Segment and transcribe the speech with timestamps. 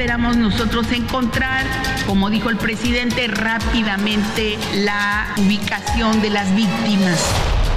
[0.00, 1.62] Esperamos nosotros encontrar,
[2.06, 7.20] como dijo el presidente, rápidamente la ubicación de las víctimas.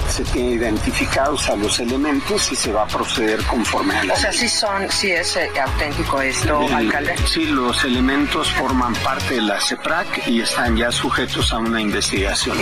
[0.10, 4.16] Se tiene identificados a los elementos y se va a proceder conforme a la O
[4.16, 7.14] sea, sí son, sí es eh, auténtico esto, El- alcalde.
[7.28, 12.58] Sí, los elementos forman parte de la CEPRAC y están ya sujetos a una investigación.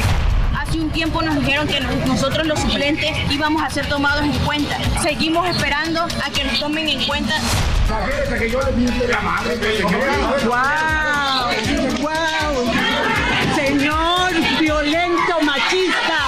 [0.59, 4.31] Hace un tiempo nos dijeron que nos- nosotros los suplentes íbamos a ser tomados en
[4.39, 4.77] cuenta.
[5.01, 7.33] Seguimos esperando a que nos tomen en cuenta.
[10.45, 11.51] ¡Wow!
[12.01, 12.71] ¡Wow!
[13.55, 16.19] Señor violento machista.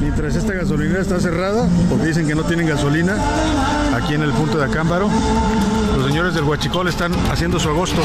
[0.00, 3.16] Mientras esta gasolinera está cerrada, porque dicen que no tienen gasolina,
[3.96, 5.08] aquí en el punto de Acámbaro,
[5.96, 8.02] los señores del Huachicol están haciendo su agosto.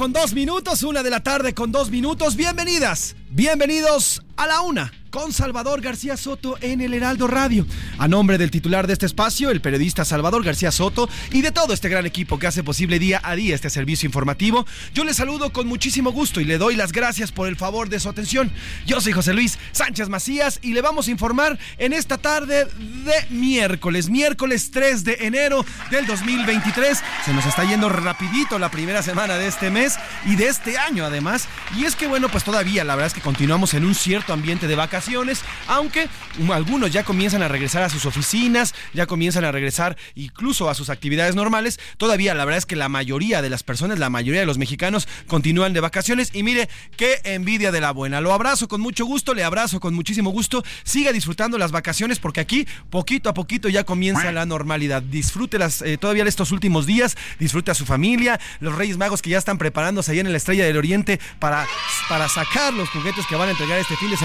[0.00, 2.34] Con dos minutos, una de la tarde con dos minutos.
[2.34, 7.66] Bienvenidas, bienvenidos a la una con Salvador García Soto en el Heraldo Radio.
[7.98, 11.74] A nombre del titular de este espacio, el periodista Salvador García Soto, y de todo
[11.74, 15.52] este gran equipo que hace posible día a día este servicio informativo, yo les saludo
[15.52, 18.52] con muchísimo gusto y le doy las gracias por el favor de su atención.
[18.86, 23.26] Yo soy José Luis Sánchez Macías y le vamos a informar en esta tarde de
[23.30, 27.02] miércoles, miércoles 3 de enero del 2023.
[27.24, 31.04] Se nos está yendo rapidito la primera semana de este mes y de este año
[31.04, 31.48] además.
[31.76, 34.66] Y es que bueno, pues todavía la verdad es que continuamos en un cierto ambiente
[34.66, 36.08] de vacaciones, aunque
[36.52, 40.90] algunos ya comienzan a regresar a sus oficinas, ya comienzan a regresar incluso a sus
[40.90, 41.78] actividades normales.
[41.96, 45.08] Todavía la verdad es que la mayoría de las personas, la mayoría de los mexicanos
[45.26, 48.20] continúan de vacaciones y mire qué envidia de la buena.
[48.20, 50.62] Lo abrazo con mucho gusto, le abrazo con muchísimo gusto.
[50.84, 55.02] Siga disfrutando las vacaciones porque aquí poquito a poquito ya comienza la normalidad.
[55.02, 59.38] Disfrútelas eh, todavía estos últimos días, disfrute a su familia, los Reyes Magos que ya
[59.38, 61.66] están preparándose allá en la Estrella del Oriente para,
[62.08, 64.19] para sacar los juguetes que van a entregar este fin de semana,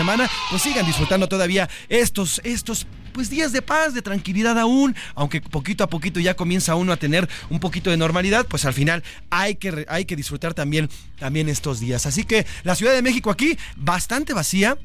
[0.49, 5.85] pues sigan disfrutando todavía estos, estos pues días de paz, de tranquilidad aún, aunque poquito
[5.85, 9.55] a poquito ya comienza uno a tener un poquito de normalidad, pues al final hay
[9.55, 12.05] que, hay que disfrutar también, también estos días.
[12.05, 14.77] Así que la Ciudad de México aquí bastante vacía.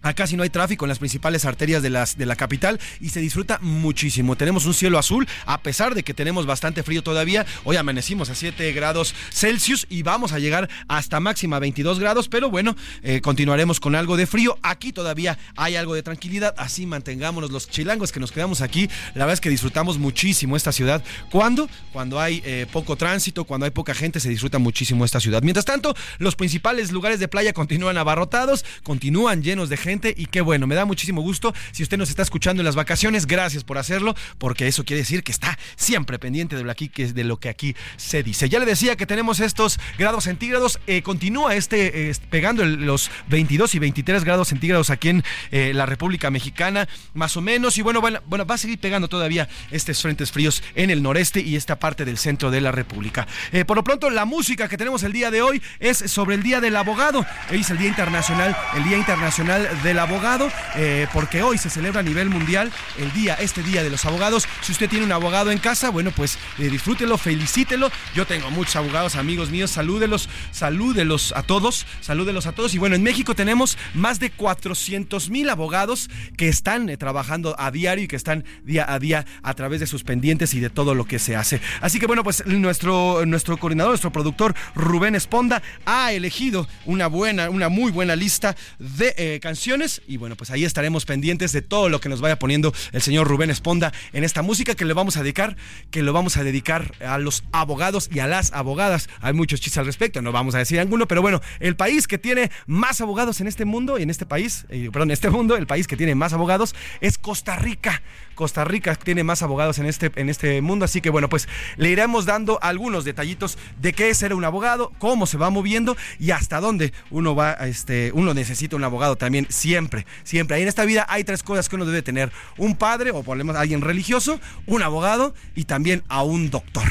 [0.00, 3.20] Acá si no hay tráfico en las principales arterias de, de la capital y se
[3.20, 4.36] disfruta muchísimo.
[4.36, 7.44] Tenemos un cielo azul, a pesar de que tenemos bastante frío todavía.
[7.64, 12.48] Hoy amanecimos a 7 grados Celsius y vamos a llegar hasta máxima 22 grados, pero
[12.48, 14.56] bueno, eh, continuaremos con algo de frío.
[14.62, 18.88] Aquí todavía hay algo de tranquilidad, así mantengámonos los chilangos que nos quedamos aquí.
[19.14, 21.02] La verdad es que disfrutamos muchísimo esta ciudad.
[21.28, 21.68] ¿Cuándo?
[21.92, 25.42] Cuando hay eh, poco tránsito, cuando hay poca gente, se disfruta muchísimo esta ciudad.
[25.42, 30.42] Mientras tanto, los principales lugares de playa continúan abarrotados, continúan llenos de gente y qué
[30.42, 31.54] bueno, me da muchísimo gusto.
[31.72, 35.22] Si usted nos está escuchando en las vacaciones, gracias por hacerlo, porque eso quiere decir
[35.22, 38.50] que está siempre pendiente de lo, aquí, que, de lo que aquí se dice.
[38.50, 43.76] Ya le decía que tenemos estos grados centígrados, eh, continúa este eh, pegando los 22
[43.76, 48.02] y 23 grados centígrados aquí en eh, la República Mexicana, más o menos, y bueno,
[48.02, 51.78] bueno, bueno, va a seguir pegando todavía estos frentes fríos en el noreste y esta
[51.78, 53.26] parte del centro de la República.
[53.66, 56.60] Por lo pronto, la música que tenemos el día de hoy es sobre el Día
[56.60, 57.24] del Abogado.
[57.50, 62.02] Es el Día Internacional, el Día Internacional del Abogado, eh, porque hoy se celebra a
[62.02, 64.48] nivel mundial el día, este día de los abogados.
[64.62, 67.90] Si usted tiene un abogado en casa, bueno, pues eh, disfrútelo, felicítelo.
[68.14, 72.74] Yo tengo muchos abogados, amigos míos, salúdelos, salúdelos a todos, salúdelos a todos.
[72.74, 77.70] Y bueno, en México tenemos más de 400 mil abogados que están eh, trabajando a
[77.70, 80.94] diario y que están día a día a través de sus pendientes y de todo
[80.94, 81.60] lo que se hace.
[81.80, 87.50] Así que bueno, pues nuestro, nuestro coordinador, nuestro productor Rubén Esponda ha elegido una buena,
[87.50, 89.67] una muy buena lista de canciones
[90.06, 93.28] y bueno, pues ahí estaremos pendientes de todo lo que nos vaya poniendo el señor
[93.28, 95.58] Rubén Esponda en esta música que le vamos a dedicar,
[95.90, 99.10] que lo vamos a dedicar a los abogados y a las abogadas.
[99.20, 102.16] Hay muchos chistes al respecto, no vamos a decir alguno, pero bueno, el país que
[102.16, 105.54] tiene más abogados en este mundo y en este país, eh, perdón, en este mundo,
[105.54, 108.00] el país que tiene más abogados es Costa Rica.
[108.34, 111.90] Costa Rica tiene más abogados en este, en este mundo, así que bueno, pues le
[111.90, 116.30] iremos dando algunos detallitos de qué es ser un abogado, cómo se va moviendo y
[116.30, 120.56] hasta dónde uno va, este, uno necesita un abogado también siempre, siempre.
[120.56, 123.38] Ahí en esta vida hay tres cosas que uno debe tener: un padre o por
[123.56, 126.88] alguien religioso, un abogado y también a un doctor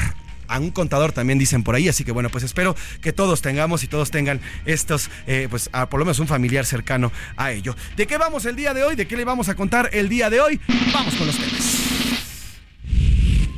[0.48, 3.84] a un contador también dicen por ahí, así que bueno, pues espero que todos tengamos
[3.84, 7.76] y todos tengan estos, eh, pues por lo menos un familiar cercano a ello.
[7.96, 8.96] ¿De qué vamos el día de hoy?
[8.96, 10.60] ¿De qué le vamos a contar el día de hoy?
[10.92, 11.76] Vamos con los temas.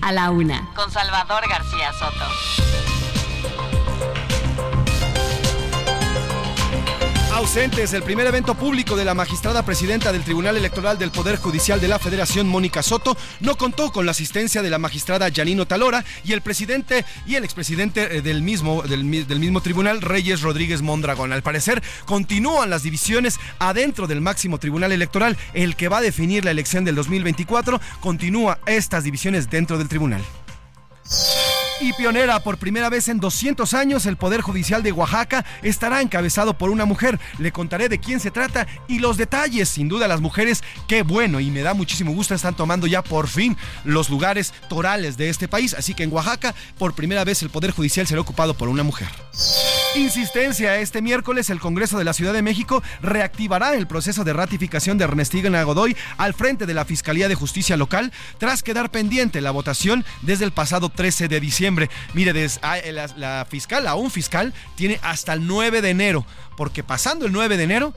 [0.02, 2.79] A la una, con Salvador García Soto.
[7.40, 7.94] Ausentes.
[7.94, 11.88] El primer evento público de la magistrada presidenta del Tribunal Electoral del Poder Judicial de
[11.88, 16.34] la Federación, Mónica Soto, no contó con la asistencia de la magistrada Yanino Talora y
[16.34, 21.32] el presidente y el expresidente eh, del mismo, del, mismo tribunal, Reyes Rodríguez Mondragón.
[21.32, 26.44] Al parecer, continúan las divisiones adentro del máximo tribunal electoral, el que va a definir
[26.44, 27.81] la elección del 2024.
[28.00, 30.22] Continúa estas divisiones dentro del tribunal.
[31.82, 36.52] Y pionera por primera vez en 200 años, el Poder Judicial de Oaxaca estará encabezado
[36.52, 37.18] por una mujer.
[37.38, 39.70] Le contaré de quién se trata y los detalles.
[39.70, 43.28] Sin duda las mujeres, qué bueno y me da muchísimo gusto, están tomando ya por
[43.28, 45.72] fin los lugares torales de este país.
[45.72, 49.08] Así que en Oaxaca, por primera vez, el Poder Judicial será ocupado por una mujer.
[49.96, 54.98] Insistencia, este miércoles el Congreso de la Ciudad de México reactivará el proceso de ratificación
[54.98, 59.50] de Ernestina Godoy al frente de la Fiscalía de Justicia Local tras quedar pendiente la
[59.50, 61.69] votación desde el pasado 13 de diciembre.
[62.14, 66.26] Mire, ah, la, la fiscal, un fiscal, tiene hasta el 9 de enero,
[66.56, 67.94] porque pasando el 9 de enero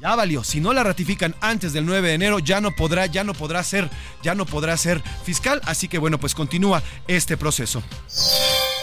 [0.00, 0.44] ya valió.
[0.44, 3.62] Si no la ratifican antes del 9 de enero, ya no podrá, ya no podrá
[3.62, 3.88] ser,
[4.22, 5.60] ya no podrá ser fiscal.
[5.64, 7.82] Así que bueno, pues continúa este proceso.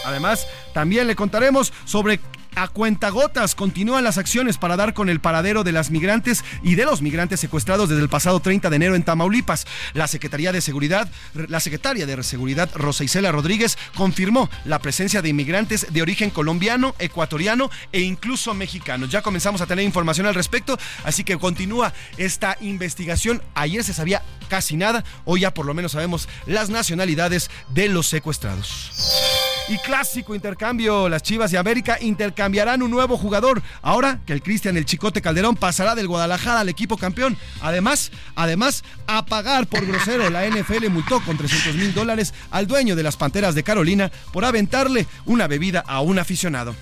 [0.04, 2.20] Además, también le contaremos sobre
[2.54, 6.84] a cuentagotas continúan las acciones para dar con el paradero de las migrantes y de
[6.84, 9.66] los migrantes secuestrados desde el pasado 30 de enero en Tamaulipas.
[9.94, 15.28] La Secretaría de Seguridad, la secretaria de Seguridad Rosa Isela Rodríguez confirmó la presencia de
[15.30, 19.06] inmigrantes de origen colombiano, ecuatoriano e incluso mexicano.
[19.06, 23.42] Ya comenzamos a tener información al respecto, así que continúa esta investigación.
[23.54, 28.06] Ayer se sabía casi nada, hoy ya por lo menos sabemos las nacionalidades de los
[28.06, 29.51] secuestrados.
[29.68, 33.62] Y clásico intercambio, las Chivas y América intercambiarán un nuevo jugador.
[33.80, 37.36] Ahora que el Cristian el Chicote Calderón pasará del Guadalajara al equipo campeón.
[37.60, 42.96] Además, además, a pagar por grosero, la NFL multó con 300 mil dólares al dueño
[42.96, 46.74] de las Panteras de Carolina por aventarle una bebida a un aficionado.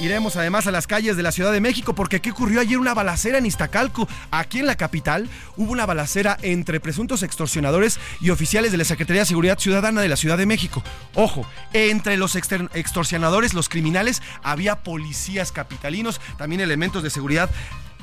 [0.00, 2.78] Iremos además a las calles de la Ciudad de México porque ¿qué ocurrió ayer?
[2.78, 4.06] Una balacera en Iztacalco.
[4.30, 9.22] Aquí en la capital hubo una balacera entre presuntos extorsionadores y oficiales de la Secretaría
[9.22, 10.84] de Seguridad Ciudadana de la Ciudad de México.
[11.14, 17.50] Ojo, entre los extorsionadores, los criminales, había policías capitalinos, también elementos de seguridad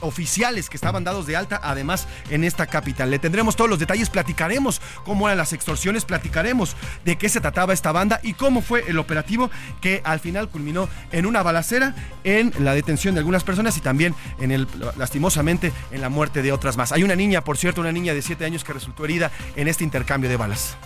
[0.01, 3.11] oficiales que estaban dados de alta, además en esta capital.
[3.11, 7.73] Le tendremos todos los detalles, platicaremos cómo eran las extorsiones, platicaremos de qué se trataba
[7.73, 9.49] esta banda y cómo fue el operativo
[9.81, 14.15] que al final culminó en una balacera, en la detención de algunas personas y también
[14.39, 16.91] en el, lastimosamente, en la muerte de otras más.
[16.91, 19.83] Hay una niña, por cierto, una niña de 7 años que resultó herida en este
[19.83, 20.77] intercambio de balas.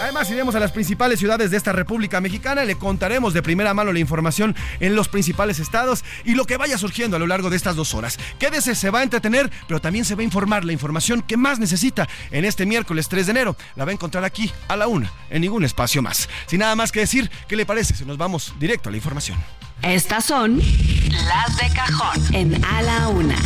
[0.00, 2.64] Además, iremos a las principales ciudades de esta República Mexicana.
[2.64, 6.78] Le contaremos de primera mano la información en los principales estados y lo que vaya
[6.78, 8.18] surgiendo a lo largo de estas dos horas.
[8.38, 11.58] Quédese, se va a entretener, pero también se va a informar la información que más
[11.58, 13.56] necesita en este miércoles 3 de enero.
[13.74, 16.28] La va a encontrar aquí a la una, en ningún espacio más.
[16.46, 19.38] Sin nada más que decir, ¿qué le parece si nos vamos directo a la información?
[19.82, 23.36] Estas son las de cajón en A la Una.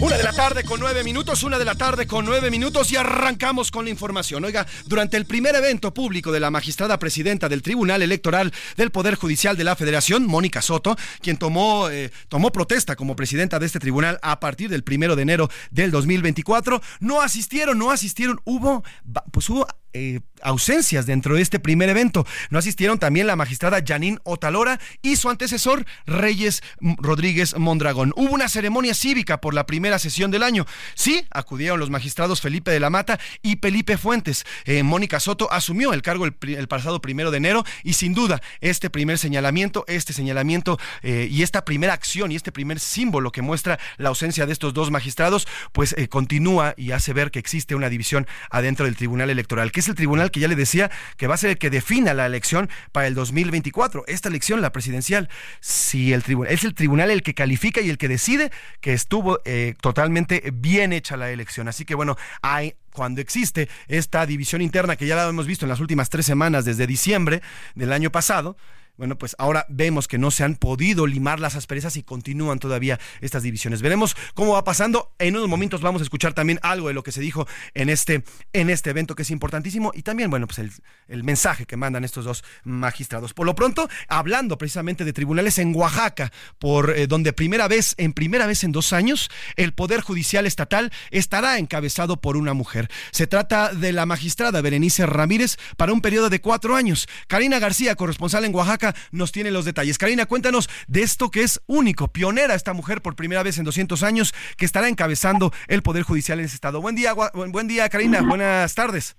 [0.00, 2.96] Una de la tarde con nueve minutos, una de la tarde con nueve minutos y
[2.96, 4.44] arrancamos con la información.
[4.44, 9.16] Oiga, durante el primer evento público de la magistrada presidenta del Tribunal Electoral del Poder
[9.16, 13.80] Judicial de la Federación, Mónica Soto, quien tomó, eh, tomó protesta como presidenta de este
[13.80, 18.84] tribunal a partir del primero de enero del 2024, no asistieron, no asistieron, hubo,
[19.32, 22.26] pues hubo eh, ausencias dentro de este primer evento.
[22.50, 28.12] No asistieron también la magistrada Janine Otalora y su antecesor Reyes Rodríguez Mondragón.
[28.14, 30.66] Hubo una ceremonia cívica por la primera sesión del año.
[30.94, 34.44] Sí, acudieron los magistrados Felipe de la Mata y Felipe Fuentes.
[34.64, 38.90] Eh, Mónica Soto asumió el cargo el, pasado primero de enero y sin duda este
[38.90, 43.78] primer señalamiento, este señalamiento eh, y esta primera acción y este primer símbolo que muestra
[43.96, 48.26] la ausencia de estos dos magistrados, pues continúa y hace ver que existe una división
[48.50, 51.50] adentro del Tribunal Electoral es el tribunal que ya le decía que va a ser
[51.50, 54.04] el que defina la elección para el 2024.
[54.06, 55.28] Esta elección, la presidencial,
[55.60, 59.40] si el tribunal es el tribunal el que califica y el que decide que estuvo
[59.44, 61.68] eh, totalmente bien hecha la elección.
[61.68, 65.68] Así que bueno, hay cuando existe esta división interna que ya la hemos visto en
[65.68, 67.42] las últimas tres semanas desde diciembre
[67.76, 68.56] del año pasado,
[68.98, 72.98] bueno, pues ahora vemos que no se han podido limar las asperezas y continúan todavía
[73.20, 73.80] estas divisiones.
[73.80, 75.12] Veremos cómo va pasando.
[75.18, 78.24] En unos momentos vamos a escuchar también algo de lo que se dijo en este,
[78.52, 82.24] en este evento que es importantísimo y también, bueno, pues el, mensaje que mandan estos
[82.24, 83.34] dos magistrados.
[83.34, 88.12] Por lo pronto, hablando precisamente de tribunales en Oaxaca, por eh, donde primera vez, en
[88.12, 92.88] primera vez en dos años, el Poder Judicial Estatal estará encabezado por una mujer.
[93.12, 97.08] Se trata de la magistrada Berenice Ramírez para un periodo de cuatro años.
[97.28, 99.98] Karina García, corresponsal en Oaxaca, nos tiene los detalles.
[99.98, 104.02] Karina, cuéntanos de esto que es único, pionera esta mujer por primera vez en 200
[104.02, 106.80] años que estará encabezando el Poder Judicial en ese estado.
[106.80, 108.22] Buen día, buen día, Karina.
[108.22, 109.16] Buenas tardes.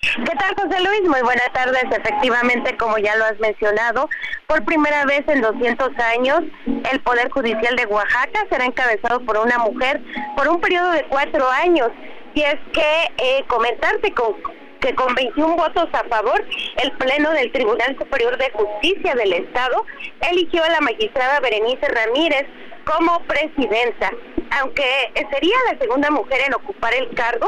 [0.00, 1.08] ¿Qué tal, José Luis?
[1.08, 1.82] Muy buenas tardes.
[1.90, 4.08] Efectivamente, como ya lo has mencionado,
[4.46, 9.58] por primera vez en 200 años, el Poder Judicial de Oaxaca será encabezado por una
[9.58, 10.00] mujer
[10.36, 11.88] por un periodo de cuatro años.
[12.34, 14.34] Y es que eh, comentarte con
[14.80, 16.44] que con 21 votos a favor,
[16.82, 19.84] el Pleno del Tribunal Superior de Justicia del Estado
[20.30, 22.46] eligió a la magistrada Berenice Ramírez
[22.84, 24.10] como presidenta,
[24.60, 24.84] aunque
[25.30, 27.46] sería la segunda mujer en ocupar el cargo,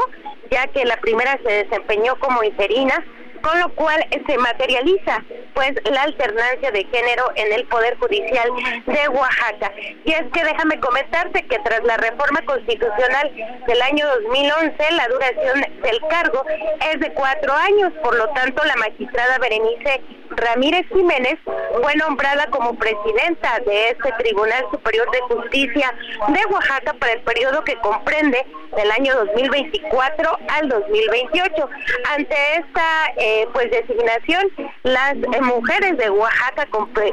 [0.51, 3.03] ya que la primera se desempeñó como interina
[3.41, 8.49] con lo cual se materializa pues la alternancia de género en el Poder Judicial
[8.85, 9.71] de Oaxaca.
[10.05, 13.31] Y es que déjame comentarte que tras la reforma constitucional
[13.67, 16.45] del año 2011, la duración del cargo
[16.91, 21.37] es de cuatro años, por lo tanto la magistrada Berenice Ramírez Jiménez
[21.81, 25.93] fue nombrada como presidenta de este Tribunal Superior de Justicia
[26.27, 28.45] de Oaxaca para el periodo que comprende
[28.75, 31.69] del año 2024 al 2028.
[32.15, 34.43] Ante esta eh, pues designación,
[34.83, 36.67] las eh, mujeres de Oaxaca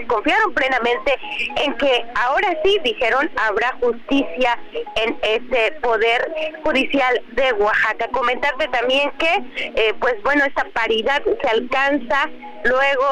[0.06, 1.16] confiaron plenamente
[1.56, 4.58] en que ahora sí dijeron habrá justicia
[4.96, 6.32] en este poder
[6.64, 8.08] judicial de Oaxaca.
[8.12, 12.28] Comentarte también que eh, pues bueno esta paridad se alcanza
[12.64, 13.06] luego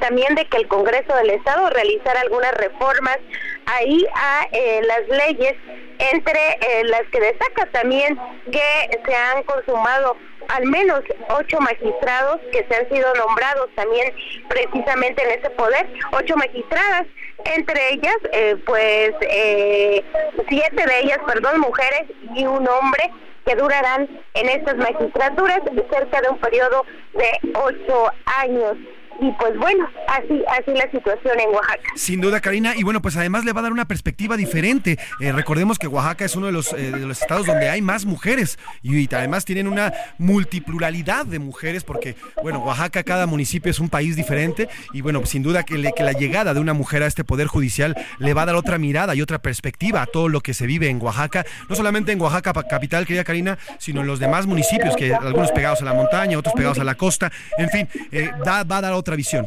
[0.00, 3.18] también de que el Congreso del Estado realizara algunas reformas
[3.66, 5.54] ahí a eh, las leyes,
[5.98, 8.18] entre eh, las que destaca también
[8.50, 10.16] que se han consumado
[10.48, 14.12] al menos ocho magistrados que se han sido nombrados también
[14.48, 17.06] precisamente en ese poder, ocho magistradas,
[17.44, 19.12] entre ellas, eh, pues,
[20.48, 23.10] siete de ellas, perdón, mujeres y un hombre
[23.44, 26.84] que durarán en estas magistraturas cerca de un periodo
[27.14, 28.76] de ocho años
[29.20, 31.90] y pues bueno, así así la situación en Oaxaca.
[31.94, 34.98] Sin duda, Karina, y bueno, pues además le va a dar una perspectiva diferente.
[35.20, 38.58] Eh, recordemos que Oaxaca es uno de los, eh, los estados donde hay más mujeres
[38.82, 44.16] y, además tienen una multipluralidad de mujeres porque, bueno, Oaxaca, cada municipio es un país
[44.16, 47.46] diferente y bueno, sin duda que, que la llegada de una mujer a este poder
[47.46, 50.66] judicial le va a dar otra mirada y otra perspectiva a todo lo que se
[50.66, 54.96] vive en Oaxaca, no solamente en Oaxaca capital, querida Karina, sino en los demás municipios,
[54.96, 58.60] que algunos pegados a la montaña, otros pegados a la costa, en fin, eh, va
[58.60, 59.46] a dar otra visión.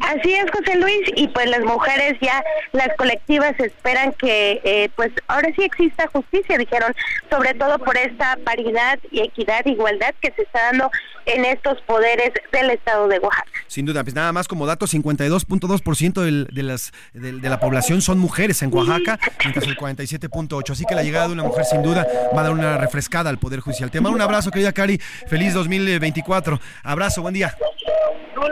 [0.00, 2.42] Así es, José Luis, y pues las mujeres ya,
[2.72, 6.94] las colectivas esperan que eh, pues ahora sí exista justicia, dijeron,
[7.30, 10.90] sobre todo por esta paridad y equidad, igualdad que se está dando
[11.26, 13.50] en estos poderes del estado de Oaxaca.
[13.66, 18.02] Sin duda, pues nada más como dato, 52.2% de, de, las, de, de, la población
[18.02, 20.70] son mujeres en Oaxaca, mientras el 47.8%.
[20.70, 23.38] Así que la llegada de una mujer sin duda va a dar una refrescada al
[23.38, 23.90] Poder Judicial.
[23.90, 24.98] Te mando un abrazo, querida Cari.
[25.26, 26.60] Feliz 2024.
[26.82, 27.56] Abrazo, buen día.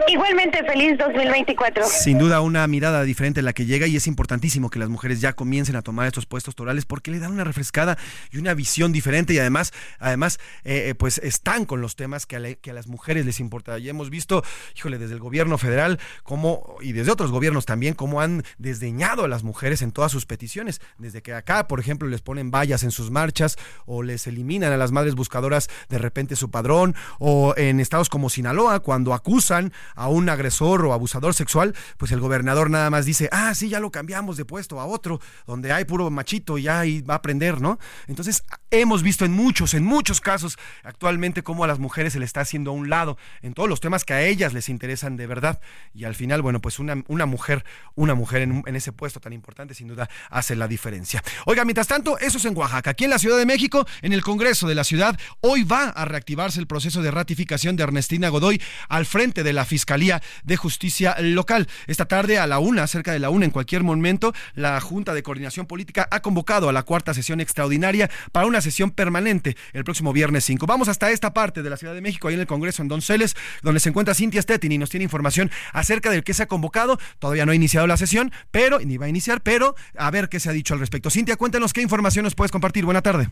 [0.09, 1.85] Igualmente feliz 2024.
[1.87, 5.21] Sin duda una mirada diferente a la que llega y es importantísimo que las mujeres
[5.21, 7.99] ya comiencen a tomar estos puestos torales porque le dan una refrescada
[8.31, 12.37] y una visión diferente y además, además eh, eh, pues están con los temas que
[12.37, 13.79] a, que a, las mujeres les importa.
[13.79, 14.45] Ya hemos visto,
[14.77, 19.29] híjole, desde el gobierno federal como y desde otros gobiernos también cómo han desdeñado a
[19.29, 20.81] las mujeres en todas sus peticiones.
[20.99, 23.57] Desde que acá, por ejemplo, les ponen vallas en sus marchas
[23.87, 28.31] o les eliminan a las madres buscadoras de repente su padrón o en estados como
[28.31, 33.29] Sinaloa cuando acusan a un agresor o abusador sexual, pues el gobernador nada más dice,
[33.33, 37.03] ah, sí, ya lo cambiamos de puesto a otro, donde hay puro machito y ahí
[37.03, 37.79] va a aprender, ¿no?
[38.07, 42.25] Entonces, hemos visto en muchos, en muchos casos actualmente cómo a las mujeres se le
[42.25, 45.27] está haciendo a un lado en todos los temas que a ellas les interesan de
[45.27, 45.61] verdad.
[45.95, 49.33] Y al final, bueno, pues una, una mujer, una mujer en, en ese puesto tan
[49.33, 51.23] importante, sin duda, hace la diferencia.
[51.47, 52.91] Oiga, mientras tanto, eso es en Oaxaca.
[52.91, 56.05] Aquí en la Ciudad de México, en el Congreso de la ciudad, hoy va a
[56.05, 60.82] reactivarse el proceso de ratificación de Ernestina Godoy al frente de la Fiscalía de Justicia
[61.21, 61.69] Local.
[61.87, 65.23] Esta tarde a la una, cerca de la una, en cualquier momento, la Junta de
[65.23, 70.13] Coordinación Política ha convocado a la cuarta sesión extraordinaria para una sesión permanente el próximo
[70.13, 70.67] viernes 5.
[70.67, 73.37] Vamos hasta esta parte de la Ciudad de México, ahí en el Congreso, en Donceles,
[73.63, 76.99] donde se encuentra Cintia Stettin y nos tiene información acerca del que se ha convocado.
[77.19, 80.41] Todavía no ha iniciado la sesión, pero ni va a iniciar, pero a ver qué
[80.41, 81.11] se ha dicho al respecto.
[81.11, 82.85] Cintia, cuéntanos qué información nos puedes compartir.
[82.85, 83.31] Buena tarde.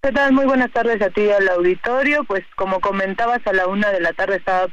[0.00, 0.32] ¿Qué tal?
[0.32, 2.22] Muy buenas tardes a ti y al auditorio.
[2.22, 4.68] Pues como comentabas, a la una de la tarde estaba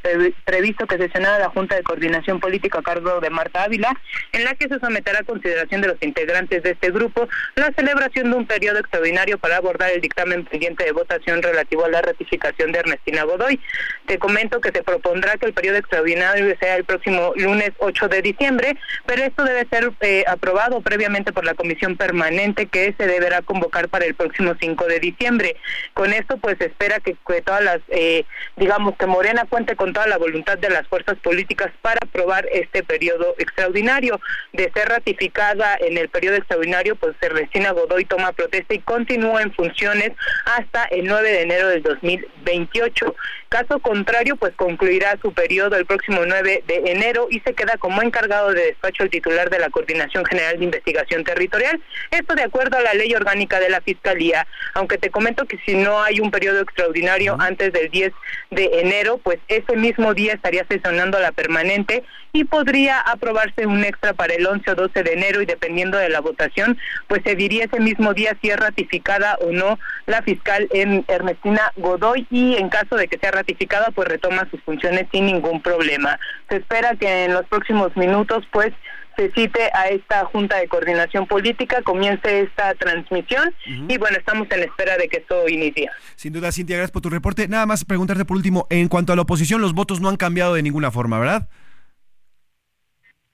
[0.45, 3.91] previsto que sesionara la Junta de Coordinación Política a cargo de Marta Ávila,
[4.33, 8.29] en la que se someterá a consideración de los integrantes de este grupo la celebración
[8.29, 12.71] de un periodo extraordinario para abordar el dictamen pendiente de votación relativo a la ratificación
[12.71, 13.59] de Ernestina Godoy.
[14.05, 18.21] Te comento que se propondrá que el periodo extraordinario sea el próximo lunes 8 de
[18.21, 18.77] diciembre,
[19.07, 23.89] pero esto debe ser eh, aprobado previamente por la Comisión Permanente que se deberá convocar
[23.89, 25.55] para el próximo 5 de diciembre diciembre.
[25.93, 30.17] Con esto pues espera que, todas las, eh, digamos que Morena cuente con toda la
[30.17, 34.19] voluntad de las fuerzas políticas para aprobar este periodo extraordinario.
[34.53, 39.53] De ser ratificada en el periodo extraordinario, pues Ernestina Godoy toma protesta y continúa en
[39.53, 40.11] funciones
[40.45, 43.15] hasta el 9 de enero del 2028.
[43.49, 48.01] Caso contrario, pues concluirá su periodo el próximo 9 de enero y se queda como
[48.01, 51.81] encargado de despacho el titular de la Coordinación General de Investigación Territorial.
[52.11, 54.47] Esto de acuerdo a la ley orgánica de la Fiscalía.
[54.73, 58.11] Aunque te comento que si no hay un periodo extraordinario antes del 10
[58.49, 64.13] de enero, pues ese mismo día estaría sesionando la permanente y podría aprobarse un extra
[64.13, 67.65] para el 11 o 12 de enero y dependiendo de la votación, pues se diría
[67.65, 72.69] ese mismo día si es ratificada o no la fiscal en Ernestina Godoy y en
[72.69, 76.19] caso de que sea ratificada, pues retoma sus funciones sin ningún problema.
[76.49, 78.73] Se espera que en los próximos minutos, pues
[79.15, 84.63] se cite a esta Junta de Coordinación Política, comience esta transmisión y bueno, estamos en
[84.63, 85.89] espera de que esto inicie.
[86.15, 87.47] Sin duda, Cintia, gracias por tu reporte.
[87.47, 90.53] Nada más preguntarte por último, en cuanto a la oposición, los votos no han cambiado
[90.53, 91.47] de ninguna forma, ¿verdad?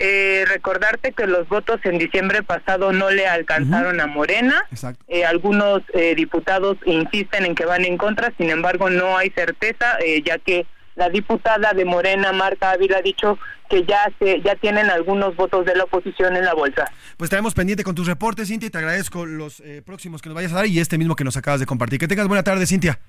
[0.04, 4.66] Eh, recordarte que los votos en diciembre pasado no le alcanzaron a Morena.
[5.08, 10.00] Eh, algunos eh, diputados insisten en que van en contra, sin embargo no hay certeza,
[10.26, 10.66] ya que
[11.02, 14.12] la diputada de Morena, Marta Ávila, ha dicho que ya
[14.44, 16.86] ya tienen algunos votos de la oposición en la bolsa.
[17.18, 20.52] Pues estaremos pendiente con tus reportes, Cintia, y te agradezco los próximos que nos vayas
[20.52, 21.98] a dar y este mismo que nos acabas de compartir.
[21.98, 23.00] Que tengas buena tarde, Cintia.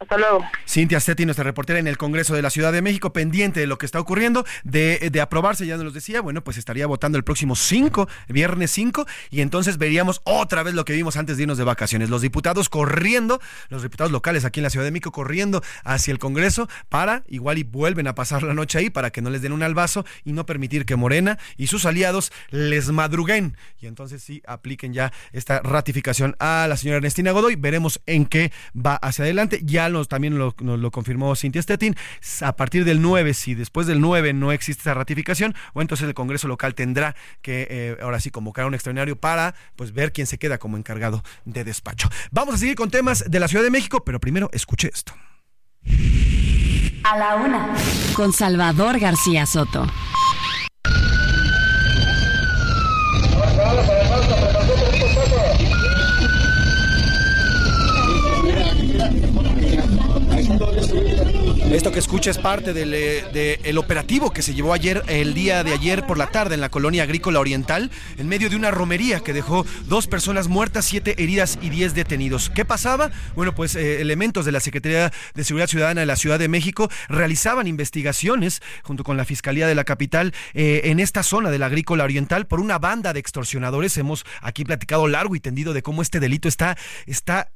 [0.00, 0.44] Hasta luego.
[0.64, 3.78] Cintia Stetti, nuestra reportera en el Congreso de la Ciudad de México, pendiente de lo
[3.78, 7.24] que está ocurriendo, de, de aprobarse, ya nos lo decía, bueno, pues estaría votando el
[7.24, 11.58] próximo 5, viernes 5, y entonces veríamos otra vez lo que vimos antes de irnos
[11.58, 12.10] de vacaciones.
[12.10, 16.20] Los diputados corriendo, los diputados locales aquí en la Ciudad de México corriendo hacia el
[16.20, 19.50] Congreso para, igual y vuelven a pasar la noche ahí, para que no les den
[19.50, 23.56] un albazo y no permitir que Morena y sus aliados les madruguen.
[23.80, 27.56] Y entonces sí apliquen ya esta ratificación a la señora Ernestina Godoy.
[27.56, 29.60] Veremos en qué va hacia adelante.
[29.64, 31.94] Ya también lo, nos lo confirmó Cintia Stettin,
[32.40, 36.14] a partir del 9, si después del 9 no existe esa ratificación, o entonces el
[36.14, 40.38] Congreso local tendrá que eh, ahora sí convocar un extraordinario para pues ver quién se
[40.38, 42.08] queda como encargado de despacho.
[42.30, 45.12] Vamos a seguir con temas de la Ciudad de México, pero primero escuche esto.
[47.04, 47.74] A la una,
[48.14, 49.86] con Salvador García Soto.
[61.70, 65.62] Esto que escucha es parte del de, el operativo que se llevó ayer, el día
[65.62, 69.20] de ayer por la tarde en la colonia agrícola oriental, en medio de una romería
[69.20, 72.48] que dejó dos personas muertas, siete heridas y diez detenidos.
[72.48, 73.10] ¿Qué pasaba?
[73.36, 76.90] Bueno, pues eh, elementos de la Secretaría de Seguridad Ciudadana de la Ciudad de México
[77.08, 81.66] realizaban investigaciones junto con la Fiscalía de la capital eh, en esta zona de la
[81.66, 83.98] agrícola oriental por una banda de extorsionadores.
[83.98, 87.52] Hemos aquí platicado largo y tendido de cómo este delito está, está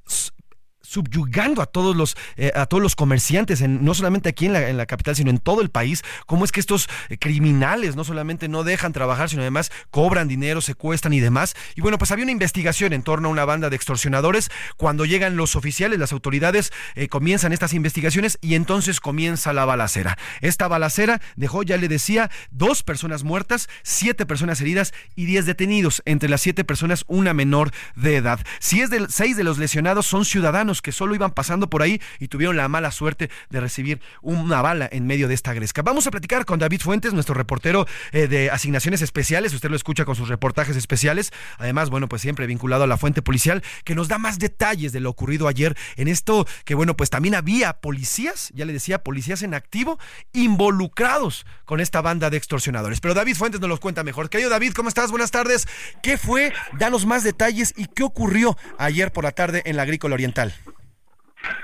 [0.82, 5.16] subyugando a todos los eh, a todos los comerciantes no solamente aquí en la, capital
[5.16, 8.92] sino en todo el país cómo es que estos eh, criminales no solamente no dejan
[8.92, 11.54] trabajar sino además cobran dinero secuestran y demás.
[11.76, 14.50] Y bueno pues había una investigación en torno a una banda de extorsionadores.
[14.76, 20.18] Cuando llegan los oficiales las autoridades eh, comienzan estas investigaciones y entonces comienza la balacera.
[20.40, 26.02] Esta balacera dejó ya le decía dos personas muertas siete personas heridas y diez detenidos
[26.04, 28.40] entre las siete personas una menor de edad.
[28.60, 32.68] Seis de los lesionados son ciudadanos que solo iban pasando por ahí y tuvieron la
[32.68, 35.82] mala suerte de recibir una bala en medio de esta gresca.
[35.82, 39.52] Vamos a platicar con David Fuentes, nuestro reportero eh, de asignaciones especiales.
[39.52, 41.32] Usted lo escucha con sus reportajes especiales.
[41.58, 45.00] Además, bueno, pues siempre vinculado a la fuente policial, que nos da más detalles de
[45.00, 49.42] lo ocurrido ayer en esto que, bueno, pues también había policías, ya le decía, policías
[49.42, 49.98] en activo,
[50.32, 53.00] involucrados con esta banda de extorsionadores.
[53.00, 54.30] Pero David Fuentes nos los cuenta mejor.
[54.30, 55.10] Querido David, ¿cómo estás?
[55.10, 55.66] Buenas tardes.
[56.02, 56.52] ¿Qué fue?
[56.78, 60.54] Danos más detalles y qué ocurrió ayer por la tarde en la Agrícola Oriental.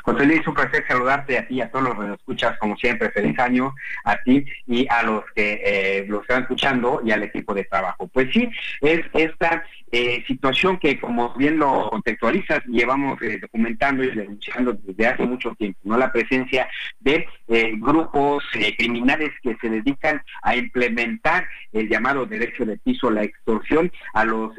[0.02, 3.10] José Luis, un placer saludarte a ti, a todos los que nos escuchas, como siempre,
[3.10, 7.54] feliz año a ti y a los que eh, lo están escuchando y al equipo
[7.54, 8.08] de trabajo.
[8.08, 8.48] Pues sí,
[8.80, 15.06] es esta eh, situación que, como bien lo contextualizas, llevamos eh, documentando y denunciando desde
[15.06, 15.96] hace mucho tiempo, ¿no?
[15.96, 16.68] La presencia
[17.00, 18.44] de eh, grupos
[18.76, 24.52] criminales que se dedican a implementar el llamado derecho de piso, la extorsión a los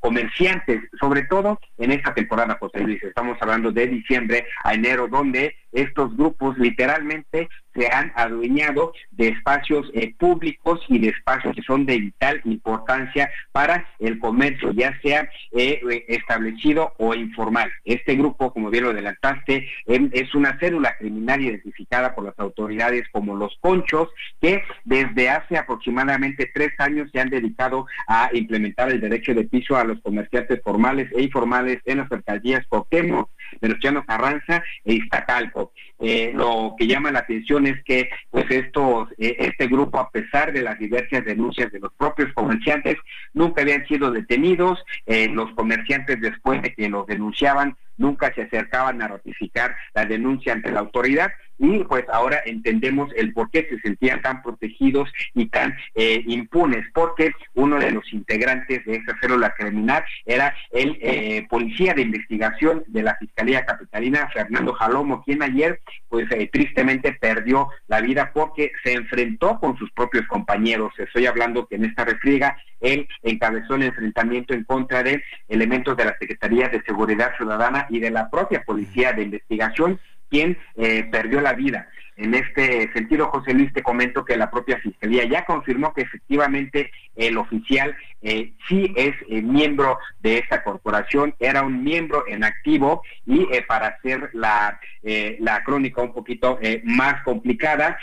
[0.00, 3.02] comerciantes, sobre todo en esta temporada, José Luis.
[3.02, 9.88] Estamos hablando de diciembre a enero, donde estos grupos literalmente se han adueñado de espacios
[9.94, 15.28] eh, públicos y de espacios que son de vital importancia para el comercio, ya sea
[15.52, 17.70] eh, establecido o informal.
[17.84, 23.06] Este grupo, como bien lo adelantaste, em, es una célula criminal identificada por las autoridades
[23.12, 24.08] como los conchos,
[24.40, 29.76] que desde hace aproximadamente tres años se han dedicado a implementar el derecho de piso
[29.76, 33.30] a los comerciantes formales e informales en las alcaldías Cuauhtémoc,
[33.60, 35.72] Venustiano Carranza e Iztacalco.
[36.00, 40.52] Eh, lo que llama la atención es que pues estos, eh, este grupo, a pesar
[40.52, 42.96] de las diversas denuncias de los propios comerciantes,
[43.34, 44.82] nunca habían sido detenidos.
[45.06, 50.52] Eh, los comerciantes, después de que los denunciaban, nunca se acercaban a ratificar la denuncia
[50.52, 55.46] ante la autoridad y pues ahora entendemos el por qué se sentían tan protegidos y
[55.46, 61.46] tan eh, impunes, porque uno de los integrantes de esa célula criminal era el eh,
[61.50, 67.68] policía de investigación de la Fiscalía Capitalina, Fernando Jalomo, quien ayer pues eh, tristemente perdió
[67.86, 70.92] la vida porque se enfrentó con sus propios compañeros.
[70.98, 76.04] Estoy hablando que en esta refriega él encabezó el enfrentamiento en contra de elementos de
[76.04, 79.98] la Secretaría de Seguridad Ciudadana y de la propia Policía de Investigación,
[80.30, 81.88] quien eh, perdió la vida.
[82.18, 86.90] En este sentido, José Luis, te comento que la propia Fiscalía ya confirmó que efectivamente
[87.16, 93.02] el oficial eh, sí es eh, miembro de esta corporación, era un miembro en activo
[93.24, 97.98] y para hacer la, la crónica un poquito más complicada,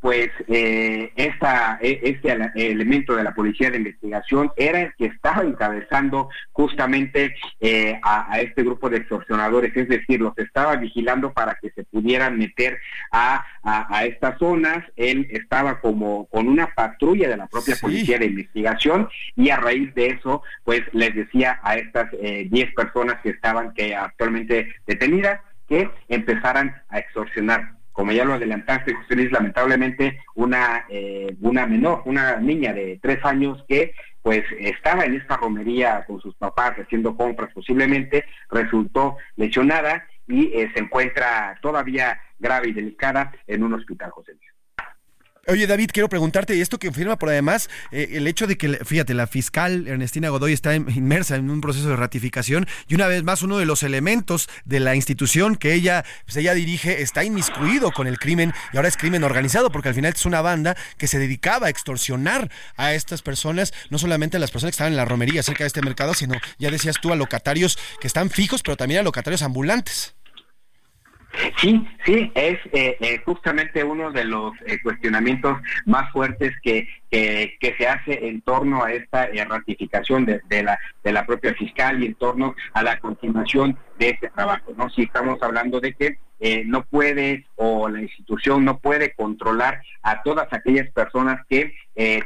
[0.00, 5.42] pues eh, esta, e, este elemento de la policía de investigación era el que estaba
[5.42, 11.70] encabezando justamente eh, a, este grupo de extorsionadores, es decir, los estaba vigilando para que
[11.70, 12.78] se pudieran meter
[13.12, 14.84] a, a, estas zonas.
[14.96, 19.94] Él estaba como con una patrulla de la propia policía de investigación y a raíz
[19.94, 25.40] de eso, pues les decía a estas 10 eh, personas que estaban que actualmente detenidas
[25.68, 32.00] que empezaran a extorsionar como ya lo adelantaste, José Luis, lamentablemente una, eh, una menor,
[32.06, 37.14] una niña de tres años que pues estaba en esta romería con sus papás haciendo
[37.14, 44.08] compras posiblemente, resultó lesionada y eh, se encuentra todavía grave y delicada en un hospital,
[44.12, 44.59] José Luis.
[45.50, 49.14] Oye, David, quiero preguntarte, y esto confirma por además eh, el hecho de que, fíjate,
[49.14, 53.42] la fiscal Ernestina Godoy está inmersa en un proceso de ratificación y una vez más
[53.42, 58.06] uno de los elementos de la institución que ella, pues ella dirige está inmiscuido con
[58.06, 61.18] el crimen y ahora es crimen organizado porque al final es una banda que se
[61.18, 65.04] dedicaba a extorsionar a estas personas, no solamente a las personas que estaban en la
[65.04, 68.76] romería cerca de este mercado, sino, ya decías tú, a locatarios que están fijos, pero
[68.76, 70.14] también a locatarios ambulantes.
[71.58, 77.74] Sí, sí, es eh, eh, justamente uno de los eh, cuestionamientos más fuertes que, que,
[77.78, 82.14] se hace en torno a esta ratificación de, la, de la propia fiscal y en
[82.14, 84.72] torno a la continuación de este trabajo.
[84.76, 84.90] ¿no?
[84.90, 86.18] Si estamos hablando de que
[86.66, 91.74] no puede o la institución no puede controlar a todas aquellas personas que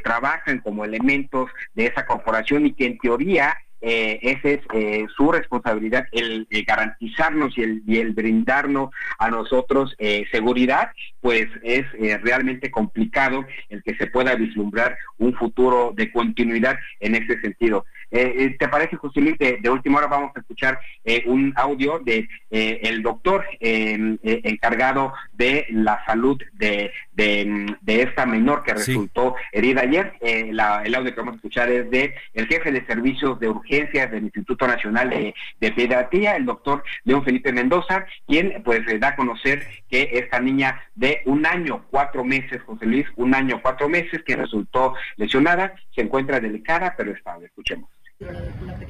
[0.03, 5.31] trabajan como elementos de esa corporación y que en teoría eh, esa es eh, su
[5.31, 12.17] responsabilidad, el, garantizarnos y el, y el, brindarnos a nosotros eh, seguridad, pues es eh,
[12.23, 17.85] realmente complicado el que se pueda vislumbrar un futuro de continuidad en ese sentido.
[18.15, 19.37] ¿Te parece, José Luis?
[19.37, 20.79] De, última hora vamos a escuchar
[21.25, 29.35] un audio de el doctor encargado de la salud de, de, esta menor que resultó
[29.51, 30.13] herida ayer.
[30.21, 34.23] el audio que vamos a escuchar es de el jefe de servicios de urgencia del
[34.23, 40.09] Instituto Nacional de, Pediatría, el doctor León Felipe Mendoza, quien pues da a conocer que
[40.13, 44.93] esta niña de un año, cuatro meses, José Luis, un año, cuatro meses, que resultó
[45.17, 47.47] lesionada, se encuentra delicada, pero estable.
[47.47, 47.89] Escuchemos.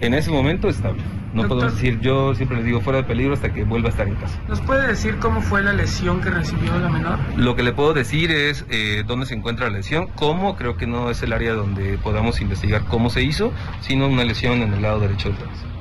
[0.02, 1.02] En ese momento estable.
[1.34, 4.08] No podemos decir, yo siempre les digo fuera de peligro hasta que vuelva a estar
[4.08, 4.40] en casa.
[4.48, 7.18] ¿Nos puede decir cómo fue la lesión que recibió la menor?
[7.36, 10.86] Lo que le puedo decir es eh, dónde se encuentra la lesión, cómo, creo que
[10.86, 14.84] no es el área donde podamos investigar cómo se hizo, sino una lesión en el
[14.84, 15.75] lado derecho del brazo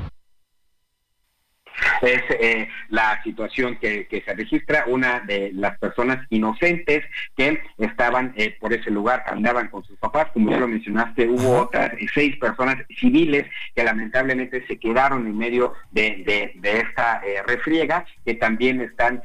[2.02, 7.04] es eh, la situación que, se registra, una de las personas inocentes
[7.36, 11.62] que estaban eh, por ese lugar, andaban con sus papás, como ya lo mencionaste, hubo
[11.62, 18.34] otras seis personas civiles que lamentablemente se quedaron en medio de, esta eh, refriega, que
[18.34, 19.22] también están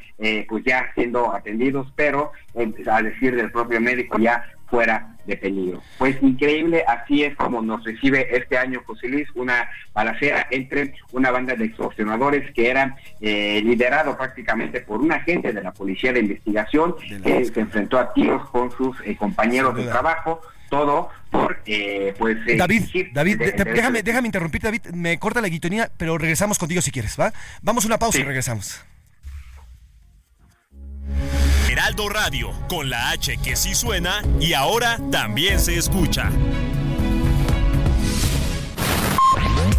[0.48, 2.32] pues ya siendo atendidos, pero
[2.88, 5.82] a decir del propio médico ya fuera de peligro.
[5.98, 11.32] Pues increíble, así es como nos recibe este año José Luis, una balacera entre una
[11.32, 16.20] banda de extorsionadores que era eh, liderado prácticamente por un agente de la Policía de
[16.20, 22.14] Investigación que se enfrentó a tiros con sus eh, compañeros de trabajo todo por eh,
[22.18, 26.92] pues David David déjame déjame interrumpir David me corta la guitonía pero regresamos contigo si
[26.92, 28.84] quieres va vamos a una pausa y regresamos
[31.70, 36.32] Heraldo Radio, con la H que sí suena y ahora también se escucha.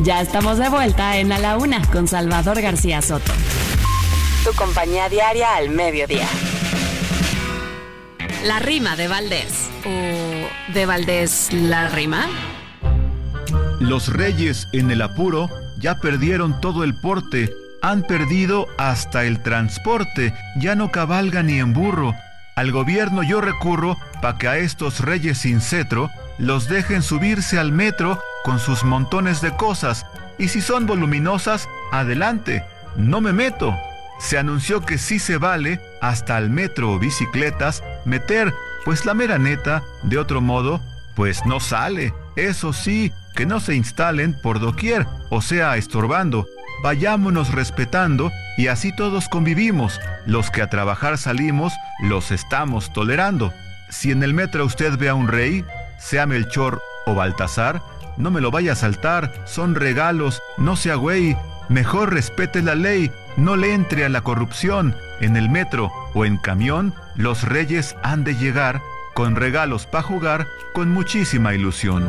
[0.02, 3.32] Ya estamos de vuelta en A la Una con Salvador García Soto.
[4.44, 6.26] Tu compañía diaria al mediodía.
[8.44, 9.68] La rima de Valdés.
[9.84, 12.26] ¿O de Valdés la rima?
[13.78, 20.34] Los reyes en el apuro ya perdieron todo el porte han perdido hasta el transporte,
[20.56, 22.14] ya no cabalgan ni en burro.
[22.56, 27.72] Al gobierno yo recurro para que a estos reyes sin cetro los dejen subirse al
[27.72, 30.06] metro con sus montones de cosas,
[30.38, 32.64] y si son voluminosas, adelante,
[32.96, 33.76] no me meto.
[34.18, 39.82] Se anunció que sí se vale hasta al metro bicicletas meter, pues la mera neta,
[40.02, 40.80] de otro modo,
[41.14, 42.14] pues no sale.
[42.36, 46.46] Eso sí, que no se instalen por doquier, o sea, estorbando,
[46.82, 50.00] vayámonos respetando y así todos convivimos.
[50.26, 53.52] Los que a trabajar salimos, los estamos tolerando.
[53.88, 55.64] Si en el metro usted ve a un rey,
[55.98, 57.82] sea Melchor o Baltasar,
[58.16, 61.36] no me lo vaya a saltar, son regalos, no sea güey.
[61.68, 64.96] Mejor respete la ley, no le entre a la corrupción.
[65.20, 68.82] En el metro o en camión, los reyes han de llegar
[69.14, 72.08] con regalos para jugar con muchísima ilusión.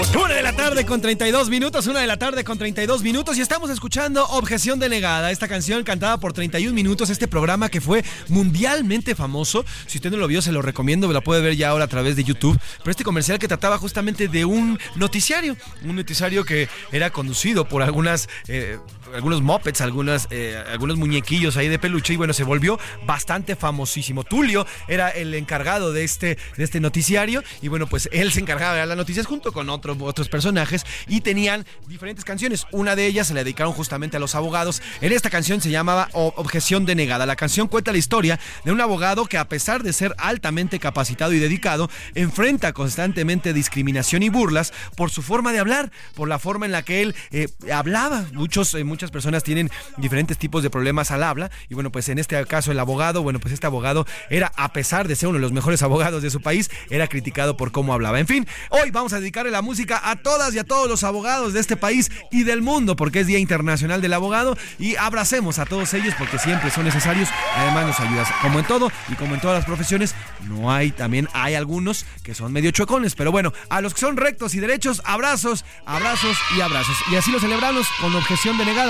[0.00, 3.42] Una de la tarde con 32 minutos, una de la tarde con 32 minutos y
[3.42, 9.14] estamos escuchando Objeción Denegada, esta canción cantada por 31 minutos, este programa que fue mundialmente
[9.14, 9.62] famoso.
[9.86, 12.16] Si usted no lo vio, se lo recomiendo, lo puede ver ya ahora a través
[12.16, 12.58] de YouTube.
[12.78, 17.82] Pero este comercial que trataba justamente de un noticiario, un noticiario que era conducido por
[17.82, 18.30] algunas...
[18.48, 18.78] Eh,
[19.14, 24.24] algunos mopeds, algunas, eh, algunos muñequillos ahí de peluche y bueno, se volvió bastante famosísimo.
[24.24, 28.74] Tulio era el encargado de este, de este noticiario y bueno, pues él se encargaba
[28.74, 32.66] de las noticias junto con otros otros personajes y tenían diferentes canciones.
[32.72, 34.82] Una de ellas se le dedicaron justamente a los abogados.
[35.00, 37.26] En esta canción se llamaba Objeción denegada.
[37.26, 41.32] La canción cuenta la historia de un abogado que a pesar de ser altamente capacitado
[41.32, 46.66] y dedicado, enfrenta constantemente discriminación y burlas por su forma de hablar, por la forma
[46.66, 48.24] en la que él eh, hablaba.
[48.32, 52.18] Muchos, eh, muchas personas tienen diferentes tipos de problemas al habla y bueno, pues en
[52.18, 55.40] este caso el abogado, bueno, pues este abogado era, a pesar de ser uno de
[55.40, 58.20] los mejores abogados de su país, era criticado por cómo hablaba.
[58.20, 61.54] En fin, hoy vamos a dedicarle la música a todas y a todos los abogados
[61.54, 65.64] de este país y del mundo, porque es Día Internacional del Abogado y abracemos a
[65.64, 67.30] todos ellos porque siempre son necesarios.
[67.56, 70.14] Además nos ayudas, como en todo y como en todas las profesiones,
[70.46, 74.18] no hay, también hay algunos que son medio chuecones, pero bueno, a los que son
[74.18, 76.98] rectos y derechos, abrazos, abrazos y abrazos.
[77.10, 78.89] Y así lo celebramos con objeción denegada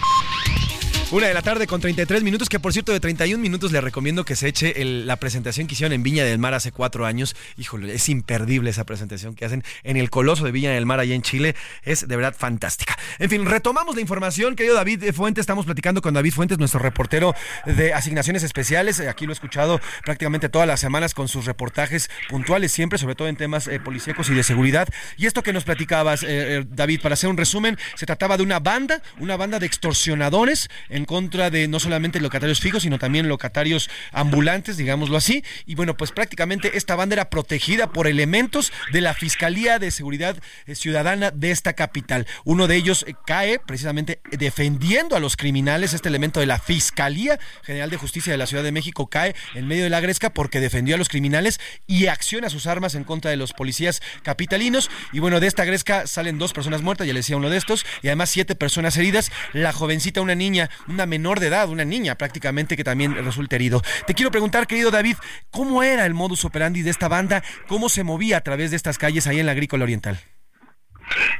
[1.11, 4.23] Una de la tarde con 33 minutos, que por cierto de 31 minutos le recomiendo
[4.23, 7.35] que se eche la presentación que hicieron en Viña del Mar hace cuatro años.
[7.57, 11.13] Híjole, es imperdible esa presentación que hacen en el Coloso de Viña del Mar allá
[11.13, 11.53] en Chile.
[11.83, 12.97] Es de verdad fantástica.
[13.19, 15.41] En fin, retomamos la información, querido David Fuentes.
[15.41, 19.01] Estamos platicando con David Fuentes, nuestro reportero de asignaciones especiales.
[19.01, 23.27] Aquí lo he escuchado prácticamente todas las semanas con sus reportajes puntuales, siempre, sobre todo
[23.27, 24.87] en temas eh, policíacos y de seguridad.
[25.17, 28.43] Y esto que nos platicabas, eh, eh, David, para hacer un resumen, se trataba de
[28.43, 33.27] una banda, una banda de extorsionadores en contra de no solamente locatarios fijos, sino también
[33.27, 35.43] locatarios ambulantes, digámoslo así.
[35.65, 40.37] Y bueno, pues prácticamente esta banda era protegida por elementos de la Fiscalía de Seguridad
[40.65, 42.27] eh, Ciudadana de esta capital.
[42.43, 45.93] Uno de ellos eh, cae precisamente defendiendo a los criminales.
[45.93, 49.67] Este elemento de la Fiscalía General de Justicia de la Ciudad de México cae en
[49.67, 53.31] medio de la gresca porque defendió a los criminales y acciona sus armas en contra
[53.31, 54.89] de los policías capitalinos.
[55.11, 57.85] Y bueno, de esta gresca salen dos personas muertas, ya le decía uno de estos,
[58.01, 59.31] y además siete personas heridas.
[59.53, 63.81] La jovencita, una niña, una menor de edad, una niña prácticamente que también resulta herido.
[64.05, 65.15] Te quiero preguntar, querido David,
[65.49, 67.43] ¿cómo era el modus operandi de esta banda?
[67.67, 70.19] ¿Cómo se movía a través de estas calles ahí en la Agrícola Oriental?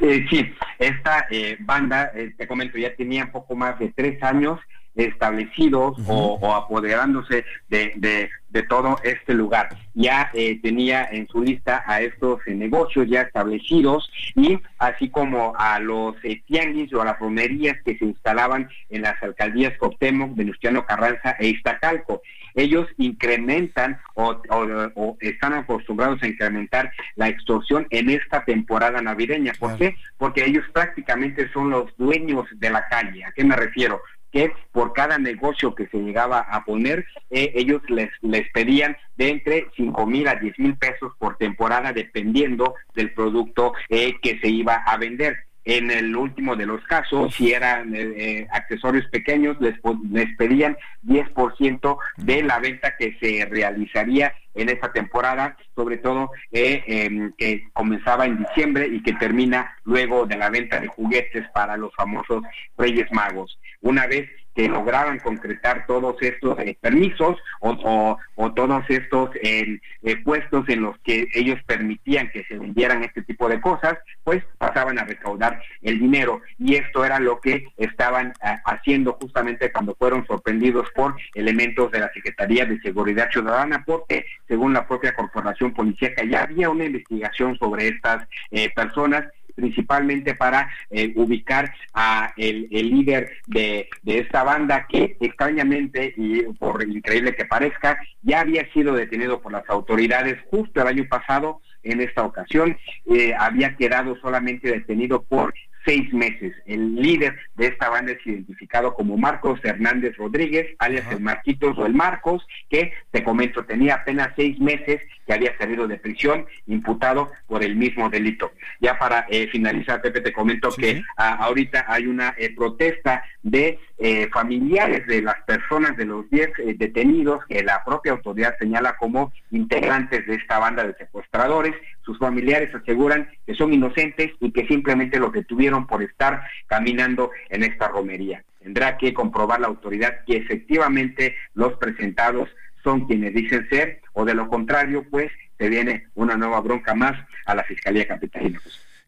[0.02, 4.60] Eh, sí, esta eh, banda, eh, te comento, ya tenía poco más de tres años
[4.96, 9.70] establecidos o, apoderándose de, de, todo este lugar.
[9.94, 15.54] Ya eh, tenía en su lista a estos eh, negocios ya establecidos y así como
[15.58, 20.36] a los eh, tianguis o a las romerías que se instalaban en las alcaldías Coctemoc,
[20.36, 22.22] Venustiano Carranza e Iztacalco.
[22.54, 29.54] Ellos incrementan o, o, están acostumbrados a incrementar la extorsión en esta temporada navideña.
[29.58, 29.96] ¿Por qué?
[30.18, 33.24] Porque ellos prácticamente son los dueños de la calle.
[33.24, 34.02] ¿A qué me refiero?
[34.32, 39.30] Que por cada negocio que se llegaba a poner, eh, ellos les, les pedían de
[39.30, 44.48] entre 5 mil a 10 mil pesos por temporada, dependiendo del producto eh, que se
[44.48, 45.46] iba a vender.
[45.64, 49.76] En el último de los casos, si eran eh, accesorios pequeños, les,
[50.10, 57.32] les pedían 10% de la venta que se realizaría en esta temporada, sobre todo em,
[57.38, 61.94] que comenzaba en diciembre y que termina luego de la venta de juguetes para los
[61.96, 62.44] famosos
[62.78, 63.60] Reyes Magos.
[63.82, 68.18] Una vez que lograban concretar todos estos eh, permisos o,
[68.56, 69.80] todos estos eh,
[70.24, 75.00] puestos en los que ellos permitían que se vendieran este tipo de cosas, pues pasaban
[75.00, 76.42] a recaudar el dinero.
[76.58, 78.34] Y esto era lo que estaban
[78.66, 84.74] haciendo justamente cuando fueron sorprendidos por elementos de la Secretaría de Seguridad Ciudadana, porque según
[84.74, 91.14] la propia corporación policíaca ya había una investigación sobre estas eh, personas principalmente para eh,
[91.16, 98.42] ubicar a el, líder de, esta banda que extrañamente y por increíble que parezca ya
[98.42, 103.76] había sido detenido por las autoridades justo el año pasado en esta ocasión eh, había
[103.76, 105.54] quedado solamente detenido por
[105.86, 106.54] seis meses.
[106.66, 111.86] El líder de esta banda es identificado como Marcos Hernández Rodríguez, alias el Marquitos o
[111.86, 117.32] el Marcos, que te comento tenía apenas seis meses que había salido de prisión imputado
[117.48, 118.52] por el mismo delito.
[118.82, 123.80] Ya para eh, finalizar, Pepe, te comento que ah, ahorita hay una eh, protesta de
[123.98, 129.32] eh, familiares de las personas, de los diez detenidos, que la propia autoridad señala como
[129.52, 131.76] integrantes de esta banda de secuestradores.
[132.04, 137.32] Sus familiares aseguran que son inocentes y que simplemente lo que tuvieron por estar caminando
[137.50, 138.44] en esta romería.
[138.60, 142.50] Tendrá que comprobar la autoridad que efectivamente los presentados
[142.84, 147.14] son quienes dicen ser, o de lo contrario, pues se viene una nueva bronca más
[147.46, 148.60] a la Fiscalía Capitalina.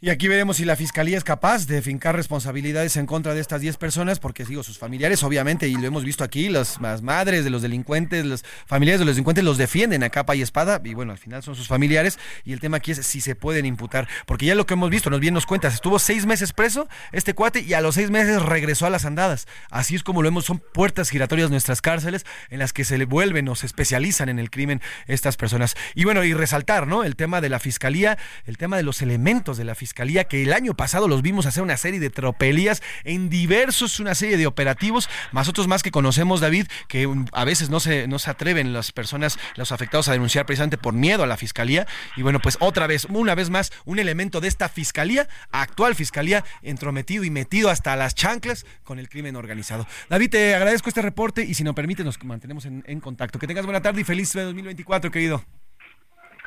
[0.03, 3.61] Y aquí veremos si la fiscalía es capaz de fincar responsabilidades en contra de estas
[3.61, 7.49] 10 personas, porque sigo sus familiares, obviamente, y lo hemos visto aquí, las, madres de
[7.49, 11.13] los delincuentes, las familiares de los delincuentes los defienden a capa y espada, y bueno,
[11.13, 14.45] al final son sus familiares, y el tema aquí es si se pueden imputar, porque
[14.45, 17.61] ya lo que hemos visto, nos bien nos cuentas, estuvo seis meses preso este cuate
[17.61, 19.47] y a los seis meses regresó a las andadas.
[19.69, 23.05] Así es como lo vemos, son puertas giratorias nuestras cárceles en las que se le
[23.05, 25.75] vuelven o se especializan en el crimen estas personas.
[25.95, 27.05] Y bueno, y resaltar, ¿no?
[27.05, 30.53] El tema de la fiscalía, el tema de los elementos de la fiscalía que el
[30.53, 35.09] año pasado los vimos hacer una serie de tropelías en diversos, una serie de operativos,
[35.31, 38.91] más otros más que conocemos, David, que a veces no se, no se atreven las
[38.91, 41.87] personas, los afectados a denunciar precisamente por miedo a la fiscalía.
[42.15, 46.43] Y bueno, pues otra vez, una vez más, un elemento de esta fiscalía, actual fiscalía,
[46.61, 49.87] entrometido y metido hasta las chanclas con el crimen organizado.
[50.09, 53.39] David, te agradezco este reporte y si nos permite, nos mantenemos en, en contacto.
[53.39, 55.43] Que tengas buena tarde y feliz 2024, querido.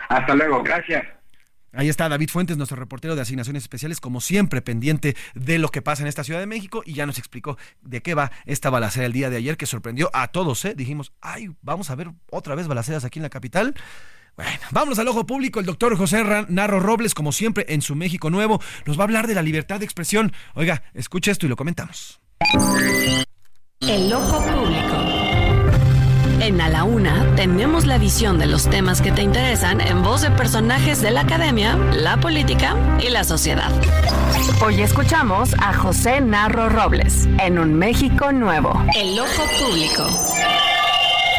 [0.08, 1.04] Hasta luego, gracias.
[1.76, 5.82] Ahí está David Fuentes, nuestro reportero de asignaciones especiales, como siempre pendiente de lo que
[5.82, 9.06] pasa en esta Ciudad de México y ya nos explicó de qué va esta balacera
[9.06, 10.74] el día de ayer que sorprendió a todos, ¿eh?
[10.74, 13.74] Dijimos, ay, vamos a ver otra vez balaceras aquí en la capital.
[14.36, 15.60] Bueno, vámonos al ojo público.
[15.60, 19.26] El doctor José Narro Robles, como siempre, en su México Nuevo, nos va a hablar
[19.26, 20.32] de la libertad de expresión.
[20.54, 22.20] Oiga, escuche esto y lo comentamos.
[23.80, 24.95] El Ojo Público.
[26.46, 30.22] En A la Una tenemos la visión de los temas que te interesan en voz
[30.22, 33.72] de personajes de la academia, la política y la sociedad.
[34.64, 38.80] Hoy escuchamos a José Narro Robles en Un México Nuevo.
[38.96, 40.06] El Ojo Público.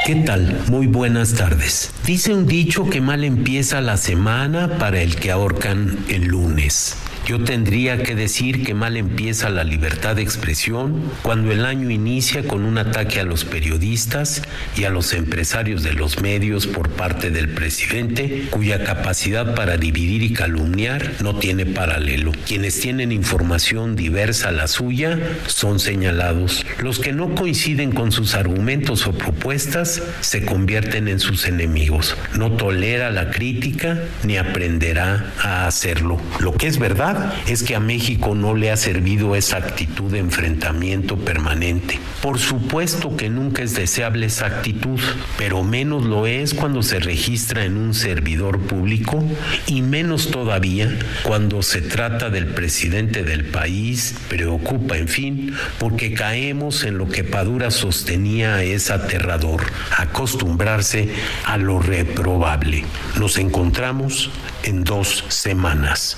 [0.05, 0.59] ¿Qué tal?
[0.69, 1.93] Muy buenas tardes.
[2.05, 6.97] Dice un dicho que mal empieza la semana para el que ahorcan el lunes.
[7.27, 12.47] Yo tendría que decir que mal empieza la libertad de expresión cuando el año inicia
[12.47, 14.43] con un ataque a los periodistas
[14.77, 20.23] y a los empresarios de los medios por parte del presidente, cuya capacidad para dividir
[20.23, 22.31] y calumniar no tiene paralelo.
[22.47, 26.65] Quienes tienen información diversa a la suya son señalados.
[26.79, 32.15] Los que no coinciden con sus argumentos o propuestas se convierten en sus enemigos.
[32.37, 36.21] No tolera la crítica ni aprenderá a hacerlo.
[36.39, 37.16] Lo que es verdad
[37.47, 41.99] es que a México no le ha servido esa actitud de enfrentamiento permanente.
[42.21, 44.99] Por supuesto que nunca es deseable esa actitud,
[45.37, 49.23] pero menos lo es cuando se registra en un servidor público
[49.67, 56.83] y menos todavía cuando se trata del presidente del país, preocupa, en fin, porque caemos
[56.83, 59.61] en lo que Padura sostenía es aterrador,
[59.97, 61.09] acostumbrarse
[61.45, 62.83] a lo reprobable.
[63.17, 64.31] Nos encontramos
[64.63, 66.17] en dos semanas.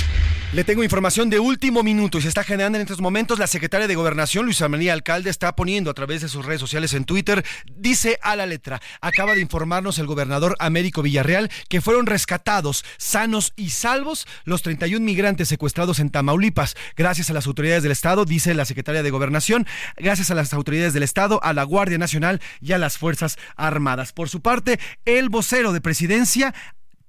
[0.53, 3.39] Le tengo información de último minuto y se está generando en estos momentos.
[3.39, 6.93] La secretaria de Gobernación, Luisa María Alcalde, está poniendo a través de sus redes sociales
[6.93, 12.05] en Twitter, dice a la letra, acaba de informarnos el gobernador Américo Villarreal que fueron
[12.05, 16.75] rescatados sanos y salvos los 31 migrantes secuestrados en Tamaulipas.
[16.97, 20.93] Gracias a las autoridades del Estado, dice la secretaria de Gobernación, gracias a las autoridades
[20.93, 24.11] del Estado, a la Guardia Nacional y a las Fuerzas Armadas.
[24.11, 26.53] Por su parte, el vocero de presidencia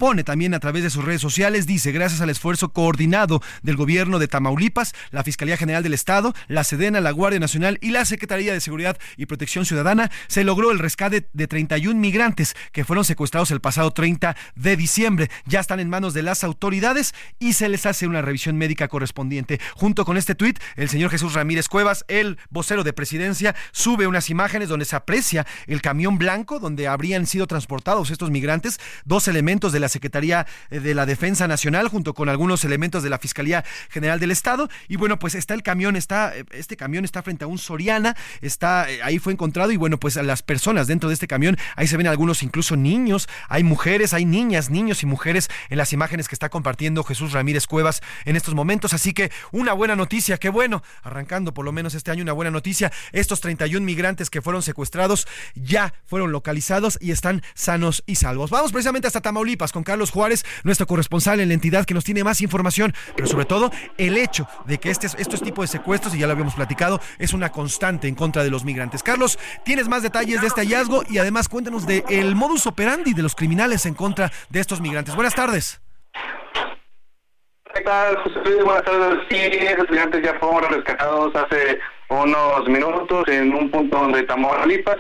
[0.03, 4.19] pone también a través de sus redes sociales, dice, gracias al esfuerzo coordinado del gobierno
[4.19, 8.53] de Tamaulipas, la Fiscalía General del Estado, la Sedena, la Guardia Nacional y la Secretaría
[8.53, 13.53] de Seguridad y Protección Ciudadana, se logró el rescate de 31 migrantes que fueron secuestrados
[13.53, 15.31] el pasado 30 de diciembre.
[15.47, 19.61] Ya están en manos de las autoridades y se les hace una revisión médica correspondiente.
[19.77, 24.31] Junto con este tuit, el señor Jesús Ramírez Cuevas, el vocero de presidencia, sube unas
[24.31, 29.73] imágenes donde se aprecia el camión blanco donde habrían sido transportados estos migrantes, dos elementos
[29.73, 33.65] de la Secretaría eh, de la Defensa Nacional junto con algunos elementos de la Fiscalía
[33.91, 34.69] General del Estado.
[34.89, 38.17] Y bueno, pues está el camión, está eh, este camión está frente a un Soriana,
[38.41, 41.87] está eh, ahí fue encontrado y bueno, pues las personas dentro de este camión, ahí
[41.87, 46.29] se ven algunos incluso niños, hay mujeres, hay niñas, niños y mujeres en las imágenes
[46.29, 50.49] que está compartiendo Jesús Ramírez Cuevas en estos momentos, así que una buena noticia, qué
[50.49, 54.63] bueno, arrancando por lo menos este año una buena noticia, estos 31 migrantes que fueron
[54.63, 58.51] secuestrados ya fueron localizados y están sanos y salvos.
[58.51, 62.25] Vamos precisamente hasta Tamaulipas con Carlos Juárez, nuestro corresponsal en la entidad que nos tiene
[62.25, 66.19] más información, pero sobre todo el hecho de que este, estos tipos de secuestros, y
[66.19, 69.03] ya lo habíamos platicado, es una constante en contra de los migrantes.
[69.03, 73.23] Carlos, tienes más detalles de este hallazgo y además cuéntanos del el modus operandi de
[73.23, 75.15] los criminales en contra de estos migrantes.
[75.15, 75.81] Buenas tardes.
[77.75, 77.83] ¿Qué?
[78.65, 79.19] Buenas tardes.
[79.31, 79.37] Sí,
[79.91, 84.27] migrantes ya fueron rescatados hace unos minutos en un punto donde.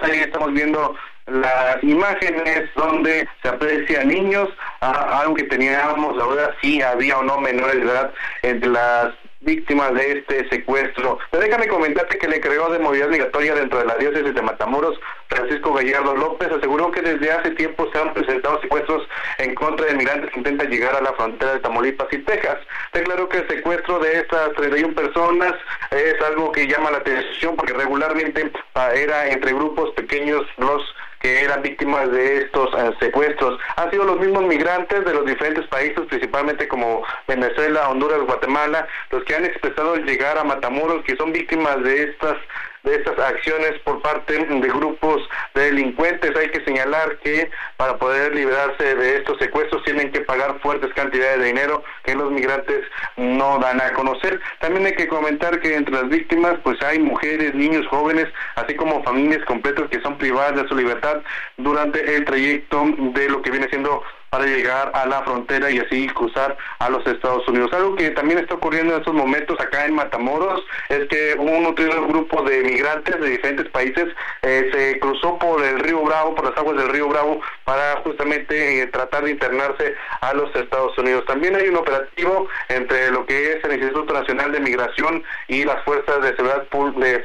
[0.03, 0.97] Ahí estamos viendo
[1.27, 4.49] las imágenes donde se aprecian niños,
[4.81, 8.12] aunque teníamos la duda si había o no menores de edad
[8.43, 11.18] entre las víctimas de este secuestro.
[11.31, 14.99] Pero déjame comentarte que le creó de movilidad migratoria dentro de la diócesis de Matamoros,
[15.29, 19.07] Francisco Gallardo López, aseguró que desde hace tiempo se han presentado secuestros
[19.39, 22.59] en contra de migrantes que intentan llegar a la frontera de Tamaulipas y Texas.
[22.93, 25.55] Declaró que el secuestro de estas 31 personas
[25.91, 30.83] es algo que llama la atención porque regularmente ah, era entre grupos pequeños los
[31.23, 33.59] que eran víctimas de estos eh, secuestros.
[33.77, 39.23] Han sido los mismos migrantes de los diferentes países, principalmente como Venezuela, Honduras, Guatemala, los
[39.25, 42.37] que han expresado llegar a Matamoros, que son víctimas de estas
[42.83, 45.22] de estas acciones por parte de grupos
[45.55, 46.37] de delincuentes.
[46.37, 51.41] Hay que señalar que para poder liberarse de estos secuestros tienen que pagar fuertes cantidades
[51.41, 52.85] de dinero que los migrantes
[53.16, 54.41] no dan a conocer.
[54.61, 59.03] También hay que comentar que entre las víctimas pues hay mujeres, niños, jóvenes, así como
[59.03, 61.22] familias completas que son privadas de su libertad
[61.57, 64.03] durante el trayecto de lo que viene siendo
[64.33, 67.70] para llegar a la frontera y así cruzar a los Estados Unidos.
[67.74, 72.09] Algo que también está ocurriendo en estos momentos acá en Matamoros es que un nutrido
[72.09, 74.09] grupo de migrantes de diferentes países
[74.41, 78.80] eh, se cruzó por el río Bravo, por las aguas del río Bravo, para justamente
[78.80, 81.26] eh, tratar de internarse a los Estados Unidos.
[81.26, 85.85] También hay un operativo entre lo que es el Instituto Nacional de Migración y las
[85.85, 87.22] fuerzas de seguridad de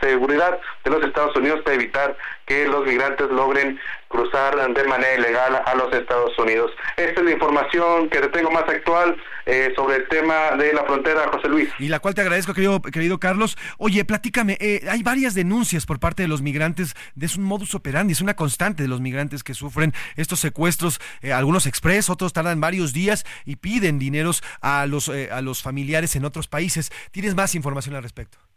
[0.00, 2.16] seguridad de los Estados Unidos para evitar
[2.46, 3.78] que los migrantes logren
[4.08, 6.70] cruzar de manera ilegal a los Estados Unidos.
[6.96, 10.84] Esta es la información que te tengo más actual eh, sobre el tema de la
[10.84, 11.68] frontera, José Luis.
[11.78, 13.58] Y la cual te agradezco, querido, querido Carlos.
[13.76, 17.74] Oye, platícame, eh, hay varias denuncias por parte de los migrantes, de es un modus
[17.74, 22.32] operandi, es una constante de los migrantes que sufren estos secuestros, eh, algunos express, otros
[22.32, 26.90] tardan varios días y piden dineros a los, a los familiares en otros países.
[27.10, 28.47] ¿Tienes más información al respecto?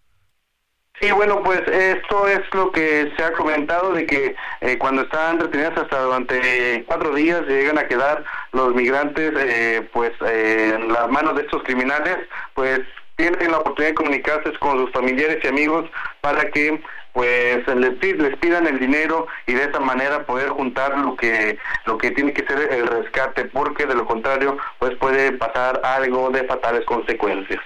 [1.01, 5.39] Sí, bueno, pues esto es lo que se ha comentado de que eh, cuando están
[5.39, 11.09] retenidas hasta durante cuatro días llegan a quedar los migrantes eh, pues eh, en las
[11.09, 12.17] manos de estos criminales,
[12.53, 12.81] pues
[13.15, 15.89] tienen la oportunidad de comunicarse con sus familiares y amigos
[16.21, 16.79] para que
[17.13, 21.97] pues les, les pidan el dinero y de esa manera poder juntar lo que lo
[21.97, 26.43] que tiene que ser el rescate porque de lo contrario pues puede pasar algo de
[26.43, 27.59] fatales consecuencias.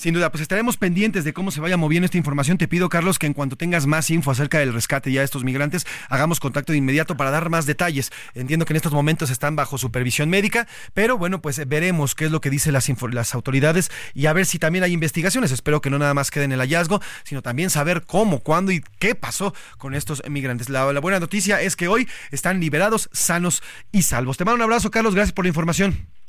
[0.00, 2.56] Sin duda, pues estaremos pendientes de cómo se vaya moviendo esta información.
[2.56, 5.44] Te pido, Carlos, que en cuanto tengas más info acerca del rescate ya de estos
[5.44, 8.10] migrantes, hagamos contacto de inmediato para dar más detalles.
[8.32, 12.30] Entiendo que en estos momentos están bajo supervisión médica, pero bueno, pues veremos qué es
[12.30, 15.52] lo que dicen las, las autoridades y a ver si también hay investigaciones.
[15.52, 18.82] Espero que no nada más quede en el hallazgo, sino también saber cómo, cuándo y
[19.00, 20.70] qué pasó con estos migrantes.
[20.70, 24.38] La, la buena noticia es que hoy están liberados, sanos y salvos.
[24.38, 25.14] Te mando un abrazo, Carlos.
[25.14, 26.19] Gracias por la información.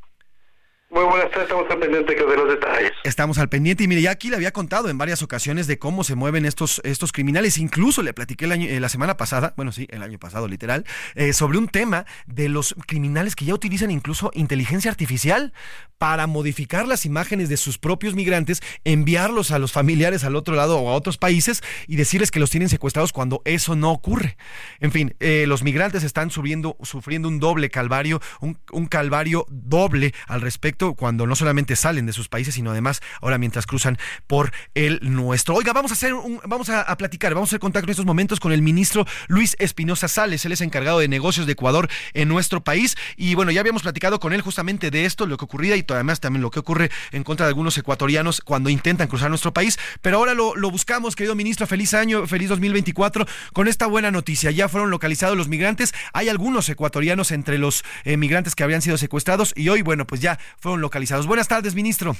[0.91, 2.91] Muy buenas tardes, estamos al pendiente de los detalles.
[3.05, 6.03] Estamos al pendiente y mire, ya aquí le había contado en varias ocasiones de cómo
[6.03, 7.57] se mueven estos, estos criminales.
[7.57, 10.85] Incluso le platiqué el año, eh, la semana pasada, bueno, sí, el año pasado, literal,
[11.15, 15.53] eh, sobre un tema de los criminales que ya utilizan incluso inteligencia artificial
[15.97, 20.77] para modificar las imágenes de sus propios migrantes, enviarlos a los familiares al otro lado
[20.77, 24.35] o a otros países y decirles que los tienen secuestrados cuando eso no ocurre.
[24.81, 30.13] En fin, eh, los migrantes están subiendo, sufriendo un doble calvario, un, un calvario doble
[30.27, 34.51] al respecto cuando no solamente salen de sus países, sino además ahora mientras cruzan por
[34.73, 35.55] el nuestro.
[35.55, 38.39] Oiga, vamos a hacer un, vamos a, platicar, vamos a hacer contacto en estos momentos
[38.39, 42.63] con el ministro Luis Espinosa Sales, él es encargado de negocios de Ecuador en nuestro
[42.63, 42.95] país.
[43.15, 46.19] Y bueno, ya habíamos platicado con él justamente de esto, lo que ocurría y además
[46.19, 50.17] también lo que ocurre en contra de algunos ecuatorianos cuando intentan cruzar nuestro país, pero
[50.17, 54.89] ahora lo, buscamos, querido ministro, feliz año, feliz 2024 con esta buena noticia, ya fueron
[54.89, 59.53] localizados los migrantes, hay algunos ecuatorianos entre los eh, migrantes que habían sido secuestrados.
[59.55, 61.27] Y hoy, bueno, pues ya fue localizados.
[61.27, 62.15] Buenas tardes, ministro.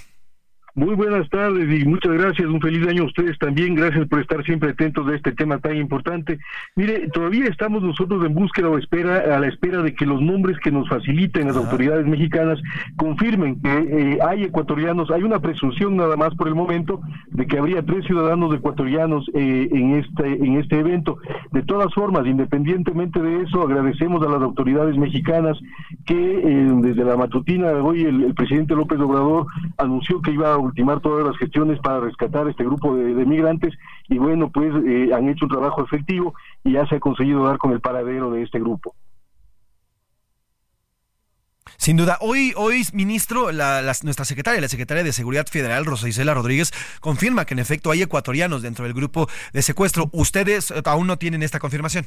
[0.74, 2.48] Muy buenas tardes y muchas gracias.
[2.48, 3.76] Un feliz año a ustedes también.
[3.76, 6.40] Gracias por estar siempre atentos de este tema tan importante.
[6.78, 10.58] Mire, todavía estamos nosotros en búsqueda o espera a la espera de que los nombres
[10.60, 12.58] que nos faciliten las autoridades mexicanas
[12.96, 15.12] confirmen que eh, hay ecuatorianos.
[15.12, 17.02] Hay una presunción nada más por el momento
[17.32, 21.18] de que habría tres ciudadanos ecuatorianos eh, en este en este evento.
[21.52, 25.60] De todas formas, independientemente de eso, agradecemos a las autoridades mexicanas
[26.06, 29.48] que eh, desde la matutina de hoy el, el presidente López Obrador
[29.78, 33.74] anunció que iba a ultimar todas las gestiones para rescatar este grupo de, migrantes
[34.10, 36.34] y bueno, pues eh, han hecho un trabajo efectivo
[36.64, 38.96] y ya se ha conseguido dar con el paradero de este grupo.
[41.78, 46.34] Sin duda, hoy, hoy ministro, la, nuestra secretaria, la secretaria de Seguridad Federal, Rosa Isela
[46.34, 50.10] Rodríguez, confirma que en efecto hay ecuatorianos dentro del grupo de secuestro.
[50.12, 52.06] ¿Ustedes eh, aún no tienen esta confirmación?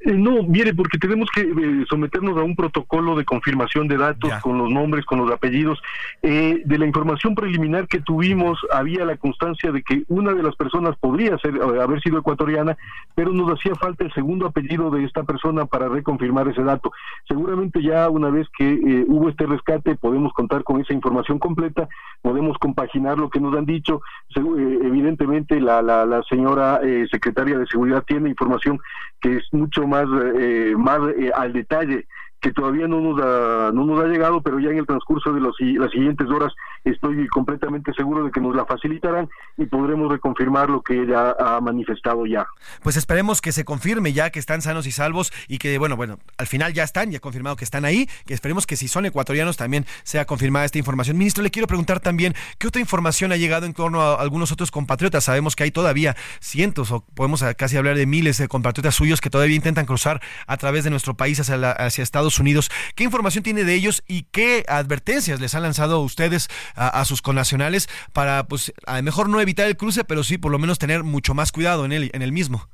[0.00, 4.32] Eh, no, mire, porque tenemos que eh, someternos a un protocolo de confirmación de datos
[4.42, 5.80] con los nombres, con los apellidos.
[6.22, 10.54] Eh, de la información preliminar que tuvimos, había la constancia de que una de las
[10.56, 12.76] personas podría ser haber sido ecuatoriana,
[13.14, 16.92] pero nos hacía falta el segundo apellido de esta persona para reconfirmar ese dato.
[17.26, 21.88] Seguramente ya una vez que hubo este rescate, podemos contar con esa información completa,
[22.22, 24.00] podemos compaginar lo que nos han dicho.
[24.34, 28.78] evidentemente, la, la, la señora secretaria de Seguridad tiene información
[29.26, 30.06] es mucho más,
[30.38, 32.06] eh, más eh, al detalle
[32.46, 35.40] que todavía no nos ha, no nos ha llegado, pero ya en el transcurso de
[35.40, 36.52] los, las siguientes horas
[36.84, 41.60] estoy completamente seguro de que nos la facilitarán y podremos reconfirmar lo que ella ha
[41.60, 42.46] manifestado ya.
[42.84, 46.18] Pues esperemos que se confirme ya que están sanos y salvos y que, bueno, bueno,
[46.38, 49.56] al final ya están, ya confirmado que están ahí, que esperemos que si son ecuatorianos
[49.56, 51.18] también sea confirmada esta información.
[51.18, 54.70] Ministro, le quiero preguntar también, ¿qué otra información ha llegado en torno a algunos otros
[54.70, 55.24] compatriotas?
[55.24, 59.30] Sabemos que hay todavía cientos o podemos casi hablar de miles de compatriotas suyos que
[59.30, 62.70] todavía intentan cruzar a través de nuestro país hacia, hacia Estados Unidos.
[62.94, 67.88] ¿Qué información tiene de ellos y qué advertencias les han lanzado ustedes a, sus connacionales
[68.12, 71.04] para, pues, a lo mejor no evitar el cruce, pero sí por lo menos tener
[71.04, 72.68] mucho más cuidado en el, en el mismo.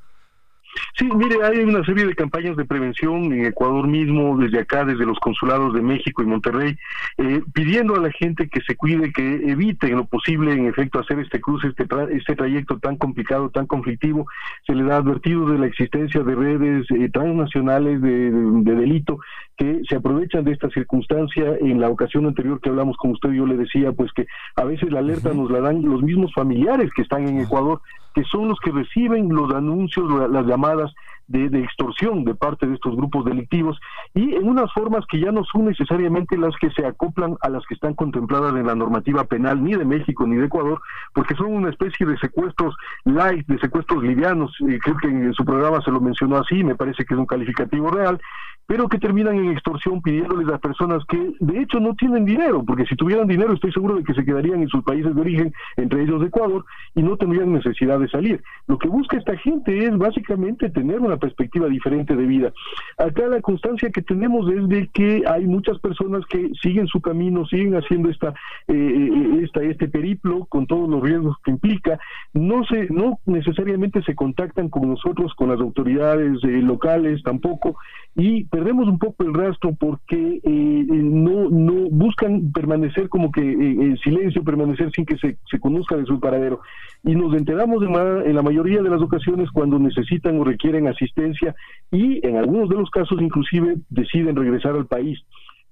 [0.99, 5.05] Sí, mire, hay una serie de campañas de prevención en Ecuador mismo, desde acá, desde
[5.05, 6.77] los consulados de México y Monterrey,
[7.19, 10.99] eh, pidiendo a la gente que se cuide, que evite en lo posible, en efecto,
[10.99, 14.27] hacer este cruce, este, este trayecto tan complicado, tan conflictivo.
[14.67, 18.31] Se les ha advertido de la existencia de redes eh, transnacionales de,
[18.63, 19.19] delito
[19.63, 21.57] que se aprovechan de esta circunstancia.
[21.61, 24.91] En la ocasión anterior que hablamos con usted, yo le decía pues que a veces
[24.91, 27.81] la alerta nos la dan los mismos familiares que están en Ecuador,
[28.13, 30.93] que son los que reciben los anuncios, las llamadas
[31.29, 33.79] de, extorsión de parte de estos grupos delictivos
[34.15, 37.65] y en unas formas que ya no son necesariamente las que se acoplan a las
[37.67, 40.81] que están contempladas en la normativa penal ni de México ni de Ecuador,
[41.15, 45.81] porque son una especie de secuestros light, de secuestros livianos, creo que en su programa
[45.83, 48.21] se lo mencionó así, me parece que es un calificativo real,
[48.67, 52.87] pero que terminan en extorsión pidiéndoles a personas que de hecho no tienen dinero, porque
[52.87, 56.03] si tuvieran dinero estoy seguro de que se quedarían en sus países de origen, entre
[56.03, 58.43] ellos Ecuador, y no tendrían necesidad de salir.
[58.67, 62.53] Lo que busca esta gente es básicamente tener una perspectiva diferente de vida.
[62.99, 67.47] Acá la constancia que tenemos es de que hay muchas personas que siguen su camino,
[67.47, 68.29] siguen haciendo esta,
[68.69, 71.99] eh, eh, esta este periplo con todos los riesgos que implica,
[72.33, 77.77] no se, no necesariamente se contactan con nosotros, con las autoridades eh, locales tampoco,
[78.15, 84.45] y perdemos un poco el rastro porque no, no buscan permanecer como que en silencio,
[84.45, 86.61] permanecer sin que se, se conozca de su paradero.
[87.03, 91.55] Y nos enteramos de en la mayoría de las ocasiones cuando necesitan o requieren asistencia
[91.91, 95.19] y en algunos de los casos inclusive deciden regresar al país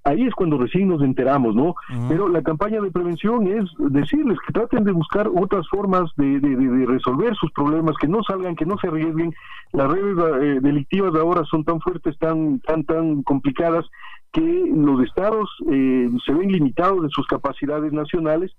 [0.03, 1.75] ahí es cuando recién nos enteramos, ¿no?
[2.09, 6.85] Pero la campaña de prevención es decirles que traten de buscar otras formas de, de,
[6.85, 9.33] resolver sus problemas, que no salgan, que no se arriesguen.
[9.73, 13.85] Las redes eh, delictivas ahora son tan fuertes, tan, tan, tan complicadas,
[14.31, 18.51] que los estados eh, se ven limitados en sus capacidades nacionales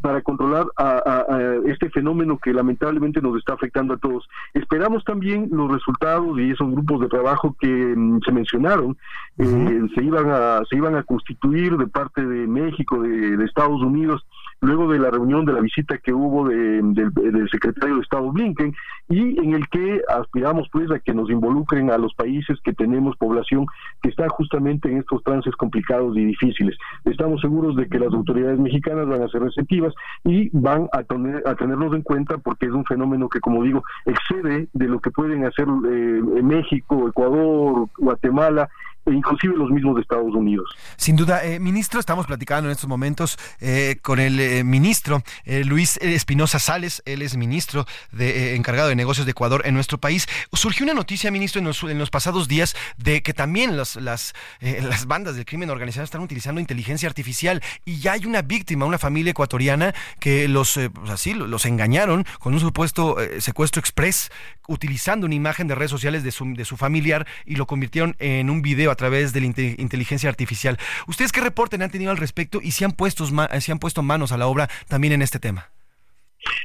[0.00, 1.24] para controlar a,
[1.66, 4.28] este fenómeno que lamentablemente nos está afectando a todos.
[4.54, 8.96] Esperamos también los resultados y esos grupos de trabajo que mm, se mencionaron
[9.38, 14.26] eh, se iban a se iban a constituir de parte de México, de Estados Unidos
[14.60, 18.74] luego de la reunión de la visita que hubo de, del secretario de Estado Blinken
[19.08, 23.16] y en el que aspiramos pues a que nos involucren a los países que tenemos
[23.16, 23.66] población
[24.02, 26.76] que está justamente en estos trances complicados y difíciles.
[27.04, 29.94] Estamos seguros de que las autoridades mexicanas van a ser receptivas
[30.24, 34.68] y van a, a tenernos en cuenta porque es un fenómeno que como digo excede
[34.72, 38.68] de lo que pueden hacer eh, México, Ecuador, Guatemala
[39.12, 40.68] inclusive los mismos de Estados Unidos.
[40.96, 45.22] Sin duda, eh, ministro, estamos platicando en estos momentos eh, con el eh, ministro
[45.64, 50.26] Luis Espinosa Sales, él es ministro de, encargado de negocios de Ecuador en nuestro país.
[50.52, 55.36] Surgió una noticia, ministro, en los, pasados días de que también las, las, las bandas
[55.36, 59.94] del crimen organizado están utilizando inteligencia artificial y ya hay una víctima, una familia ecuatoriana
[60.20, 64.30] que los, pues así, los engañaron con un supuesto secuestro express
[64.68, 68.50] utilizando una imagen de redes sociales de su, de su familiar y lo convirtieron en
[68.50, 70.78] un video a través de la inteligencia artificial.
[71.06, 73.26] ¿Ustedes qué reporten han tenido al respecto y si han, puesto,
[73.60, 75.70] si han puesto manos a la obra también en este tema?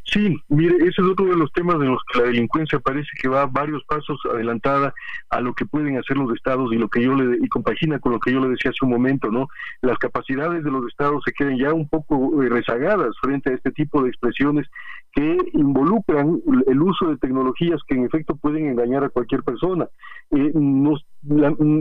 [0.06, 3.28] Sí, mire, ese es otro de los temas de los que la delincuencia parece que
[3.28, 4.94] va varios pasos adelantada
[5.30, 8.12] a lo que pueden hacer los estados y lo que yo le y compagina con
[8.12, 9.48] lo que yo le decía hace un momento, ¿no?
[9.82, 13.72] Las capacidades de los estados se quedan ya un poco eh, rezagadas frente a este
[13.72, 14.68] tipo de expresiones
[15.12, 19.88] que involucran el uso de tecnologías que en efecto pueden engañar a cualquier persona.
[20.32, 21.04] Eh, nos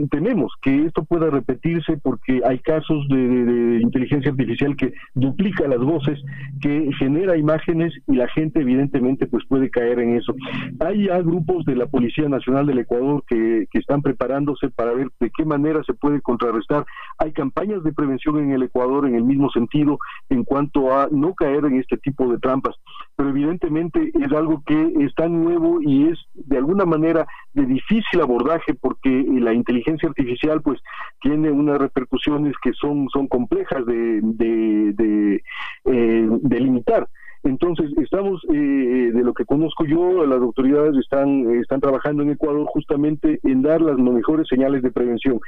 [0.09, 6.19] tenemos que esto pueda repetirse porque hay casos de, inteligencia artificial que duplica las voces,
[6.61, 10.33] que genera imágenes y la gente evidentemente pues puede caer en eso.
[10.79, 15.29] Hay grupos de la Policía Nacional del Ecuador que, que están preparándose para ver de
[15.35, 16.85] qué manera se puede contrarrestar.
[17.17, 19.97] Hay campañas de prevención en el Ecuador en el mismo sentido
[20.29, 22.75] en cuanto a no caer en este tipo de trampas,
[23.15, 28.21] pero evidentemente es algo que es tan nuevo y es de alguna manera de difícil
[28.21, 29.09] abordaje porque
[29.39, 30.79] la inteligencia artificial pues
[31.21, 35.43] tiene unas repercusiones que son, son complejas de, de, de,
[35.85, 37.07] eh, de limitar.
[37.43, 42.65] Entonces, estamos, eh, de lo que conozco yo, las autoridades están, están trabajando en Ecuador
[42.67, 45.39] justamente en dar las mejores señales de prevención.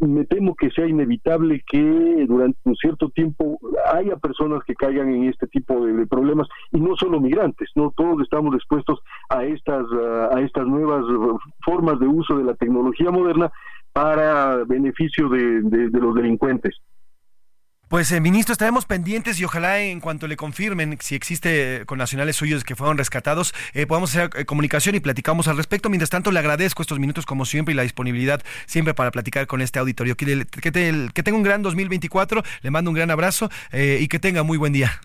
[0.00, 3.58] Me temo que sea inevitable que durante un cierto tiempo
[3.92, 8.20] haya personas que caigan en este tipo de, problemas y no solo migrantes, no todos
[8.22, 9.84] estamos expuestos a estas,
[10.30, 11.04] a estas nuevas
[11.64, 13.50] formas de uso de la tecnología moderna
[13.92, 16.80] para beneficio de los delincuentes.
[17.92, 22.36] Pues, eh, ministro, estaremos pendientes y ojalá en cuanto le confirmen si existe con nacionales
[22.36, 25.90] suyos que fueron rescatados, eh, podamos hacer eh, comunicación y platicamos al respecto.
[25.90, 29.60] Mientras tanto, le agradezco estos minutos como siempre y la disponibilidad siempre para platicar con
[29.60, 30.16] este auditorio.
[30.16, 34.56] Que, que, tenga un gran 2024, le mando un gran abrazo y que tenga muy
[34.56, 34.98] buen día.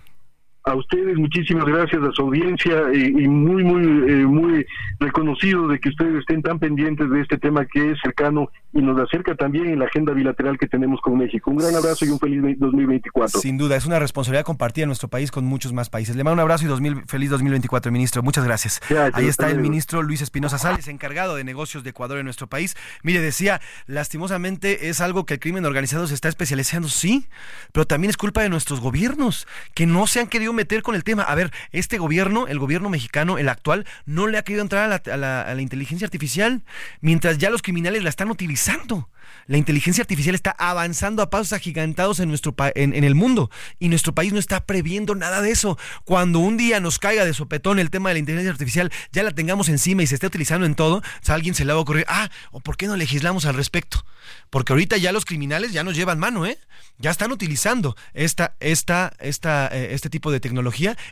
[0.68, 4.65] A ustedes, muchísimas gracias a su audiencia y, muy, muy, eh, muy
[4.99, 8.99] reconocido de que ustedes estén tan pendientes de este tema que es cercano y nos
[8.99, 11.51] acerca también en la agenda bilateral que tenemos con México.
[11.51, 13.39] Un gran abrazo y un feliz 2024.
[13.39, 16.15] Sin duda, es una responsabilidad compartida en nuestro país con muchos más países.
[16.18, 18.22] Le mando un abrazo y feliz 2024, ministro.
[18.22, 18.82] Muchas gracias.
[19.13, 22.76] Ahí está el ministro Luis Espinosa Sales, encargado de negocios de Ecuador en nuestro país.
[23.03, 27.26] Mire, decía, lastimosamente es algo que el crimen organizado se está especializando, sí,
[27.72, 31.05] pero también es culpa de nuestros gobiernos, que no se han querido meter con el
[31.05, 31.24] tema.
[31.24, 35.18] A ver, este gobierno, el gobierno mexicano, el actual, no le ha querido entrar a
[35.18, 36.64] la, inteligencia artificial,
[36.99, 39.10] mientras ya los criminales la están utilizando.
[39.47, 43.49] La inteligencia artificial está avanzando a pasos agigantados en, nuestro en, en, el mundo
[43.80, 45.78] y nuestro país no está previendo nada de eso.
[46.05, 49.32] Cuando un día nos caiga de sopetón el tema de la inteligencia artificial, ya la
[49.32, 52.05] tengamos encima y se esté utilizando en todo, a alguien se le va a ocurrir,
[52.08, 54.05] ah, ¿o por qué no legislamos al respecto?
[54.49, 56.58] Porque ahorita ya los criminales ya nos llevan mano, ¿eh?
[56.99, 60.46] Ya están utilizando esta, esta, esta, eh, este tipo de tecnología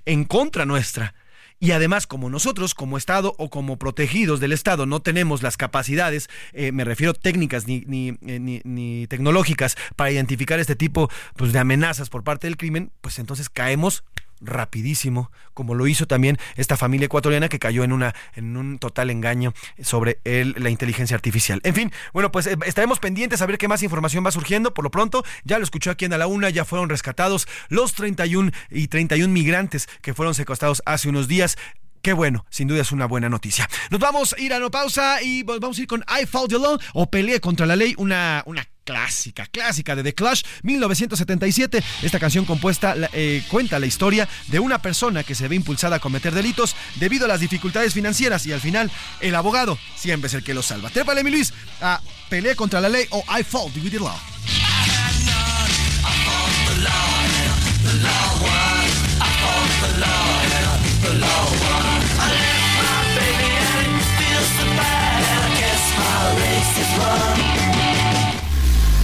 [0.06, 1.14] en contra nuestra.
[1.60, 6.30] Y además, como nosotros, como Estado o como protegidos del Estado, no tenemos las capacidades,
[6.52, 11.54] eh, me refiero técnicas ni, ni, eh, ni, ni, tecnológicas, para identificar este tipo pues,
[11.54, 14.04] de amenazas por parte del crimen, pues entonces caemos
[14.42, 19.10] rapidísimo, como lo hizo también esta familia ecuatoriana que cayó en una en un total
[19.10, 21.62] engaño sobre la inteligencia artificial.
[21.64, 24.74] En fin, bueno, pues eh, estaremos pendientes a ver qué más información va surgiendo.
[24.74, 27.94] Por lo pronto, ya lo escuchó aquí en A la Una, ya fueron rescatados los
[27.94, 31.58] 31 y 31 migrantes que fueron secuestrados hace unos días.
[32.02, 33.68] Qué bueno, sin duda es una buena noticia.
[33.90, 36.60] Nos vamos a ir a una pausa y vamos a ir con I Fought the
[36.60, 41.84] Law o Peleé contra la Ley, una, una clásica, clásica de The Clash, 1977.
[42.04, 46.00] Esta canción compuesta eh, cuenta la historia de una persona que se ve impulsada a
[46.00, 50.44] cometer delitos debido a las dificultades financieras y al final el abogado siempre es el
[50.44, 50.90] que lo salva.
[50.90, 54.20] Trépale, mi Luis, a Peleé contra la Ley o I Fought with the Law.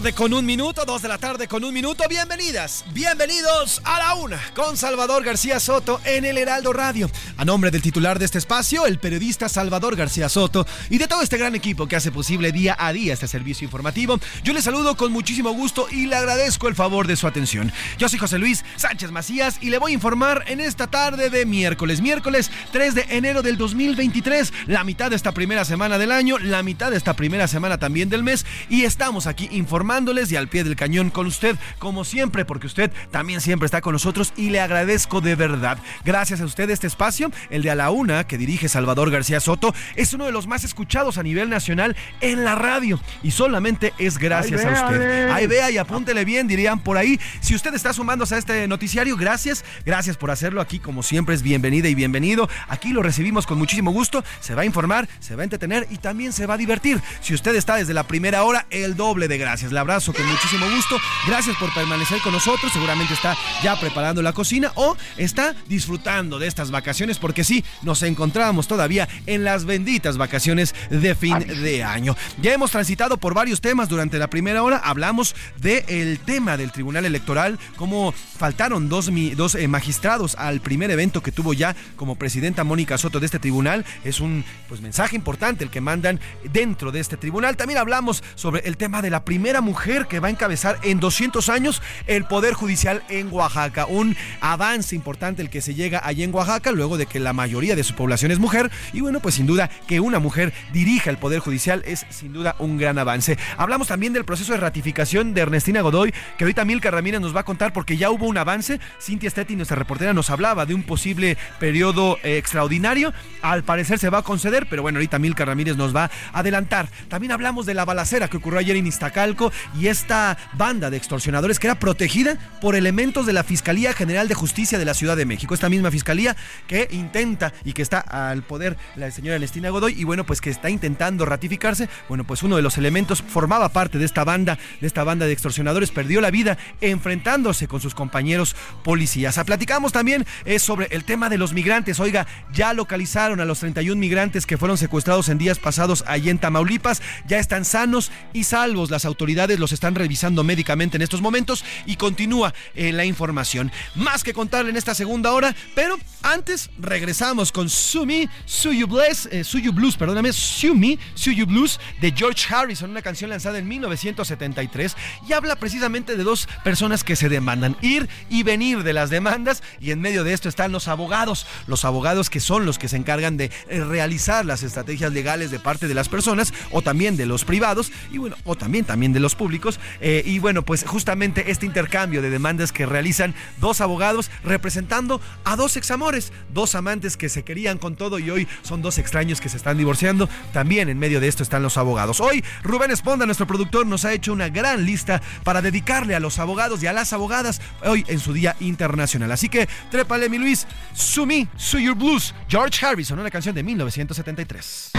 [0.00, 2.04] Tarde con un minuto, dos de la tarde con un minuto.
[2.08, 7.10] Bienvenidas, bienvenidos a la una con Salvador García Soto en el Heraldo Radio.
[7.36, 11.20] A nombre del titular de este espacio, el periodista Salvador García Soto y de todo
[11.22, 14.96] este gran equipo que hace posible día a día este servicio informativo, yo le saludo
[14.96, 17.72] con muchísimo gusto y le agradezco el favor de su atención.
[17.98, 21.44] Yo soy José Luis Sánchez Macías y le voy a informar en esta tarde de
[21.44, 26.38] miércoles, miércoles 3 de enero del 2023, la mitad de esta primera semana del año,
[26.38, 30.48] la mitad de esta primera semana también del mes y estamos aquí informándoles y al
[30.48, 34.48] pie del cañón con usted, como siempre, porque usted también siempre está con nosotros y
[34.50, 35.78] le agradezco de verdad.
[36.04, 39.74] Gracias a usted este espacio, el de A la Una, que dirige Salvador García Soto,
[39.96, 44.18] es uno de los más escuchados a nivel nacional en la radio y solamente es
[44.18, 45.30] gracias a usted.
[45.30, 47.20] Ahí vea y apúntele bien, dirían por ahí.
[47.40, 51.42] Si usted está sumándose a este noticiario, gracias, gracias por hacerlo aquí, como siempre es
[51.42, 52.48] bienvenida y bienvenido.
[52.68, 55.98] Aquí lo recibimos con muchísimo gusto, se va a informar, se va a entretener y
[55.98, 57.02] también se va a divertir.
[57.20, 59.50] Si usted está desde la primera hora, el doble de gracias.
[59.50, 59.72] gracias.
[59.72, 60.96] Le abrazo con muchísimo gusto.
[61.26, 62.72] Gracias por permanecer con nosotros.
[62.72, 68.02] Seguramente está ya preparando la cocina o está disfrutando de estas vacaciones porque sí, nos
[68.02, 72.16] encontramos todavía en las benditas vacaciones de fin de año.
[72.40, 74.78] Ya hemos transitado por varios temas durante la primera hora.
[74.78, 81.22] Hablamos del tema del Tribunal Electoral, cómo faltaron dos, dos eh, magistrados al primer evento
[81.22, 83.84] que tuvo ya como presidenta Mónica Soto de este tribunal.
[84.04, 86.20] Es un pues, mensaje importante el que mandan
[86.52, 87.56] dentro de este tribunal.
[87.56, 90.49] También hablamos sobre el tema de la primera mujer que va a encabezar
[90.82, 93.86] en 200 años el Poder Judicial en Oaxaca.
[93.86, 97.76] Un avance importante el que se llega allí en Oaxaca luego de que la mayoría
[97.76, 98.70] de su población es mujer.
[98.92, 102.56] Y bueno, pues sin duda que una mujer dirija el Poder Judicial es sin duda
[102.58, 103.38] un gran avance.
[103.56, 107.40] Hablamos también del proceso de ratificación de Ernestina Godoy, que ahorita Milka Ramírez nos va
[107.40, 108.80] a contar porque ya hubo un avance.
[109.00, 113.12] Cintia Stetti, nuestra reportera, nos hablaba de un posible periodo eh, extraordinario.
[113.42, 116.88] Al parecer se va a conceder, pero bueno, ahorita Milka Ramírez nos va a adelantar.
[117.08, 121.58] También hablamos de la balacera que ocurrió ayer en Iztacalco y esta banda de extorsionadores
[121.58, 125.26] que era protegida por elementos de la Fiscalía General de Justicia de la Ciudad de
[125.26, 125.54] México.
[125.54, 126.36] Esta misma fiscalía
[126.66, 130.50] que intenta y que está al poder la señora Ernestina Godoy y bueno, pues que
[130.50, 131.88] está intentando ratificarse.
[132.08, 135.32] Bueno, pues uno de los elementos formaba parte de esta banda, de esta banda de
[135.32, 139.38] extorsionadores, perdió la vida enfrentándose con sus compañeros policías.
[139.38, 141.98] A platicamos también es sobre el tema de los migrantes.
[141.98, 146.38] Oiga, ya localizaron a los 31 migrantes que fueron secuestrados en días pasados allí en
[146.38, 147.02] Tamaulipas.
[147.26, 148.90] Ya están sanos y salvos.
[148.90, 153.70] Las autoridades los están revisando médicamente en estos momentos y continúa eh, la información.
[153.94, 159.44] Más que contarle en esta segunda hora, pero antes regresamos con Sumi, Suyu Bless, eh,
[159.44, 164.96] Suyu Blues, perdóname, Sumi, Suyu Blues de George Harrison, una canción lanzada en 1973
[165.28, 169.62] y habla precisamente de dos personas que se demandan, ir y venir de las demandas
[169.80, 172.96] y en medio de esto están los abogados, los abogados que son los que se
[172.96, 177.26] encargan de eh, realizar las estrategias legales de parte de las personas o también de
[177.26, 181.50] los privados y bueno, o también también de los públicos eh, y bueno, pues justamente
[181.50, 187.28] este intercambio de demandas que realizan dos abogados representando a dos examores, dos amantes que
[187.28, 190.98] se querían con todo y hoy son dos extraños que se están divorciando, también en
[190.98, 192.20] medio de esto están los abogados.
[192.20, 196.38] Hoy Rubén Esponda, nuestro productor, nos ha hecho una gran lista para dedicarle a los
[196.38, 199.30] abogados y a las abogadas hoy en su Día Internacional.
[199.32, 204.92] Así que trépale mi Luis, Sumi, Su Your Blues, George Harrison, una canción de 1973.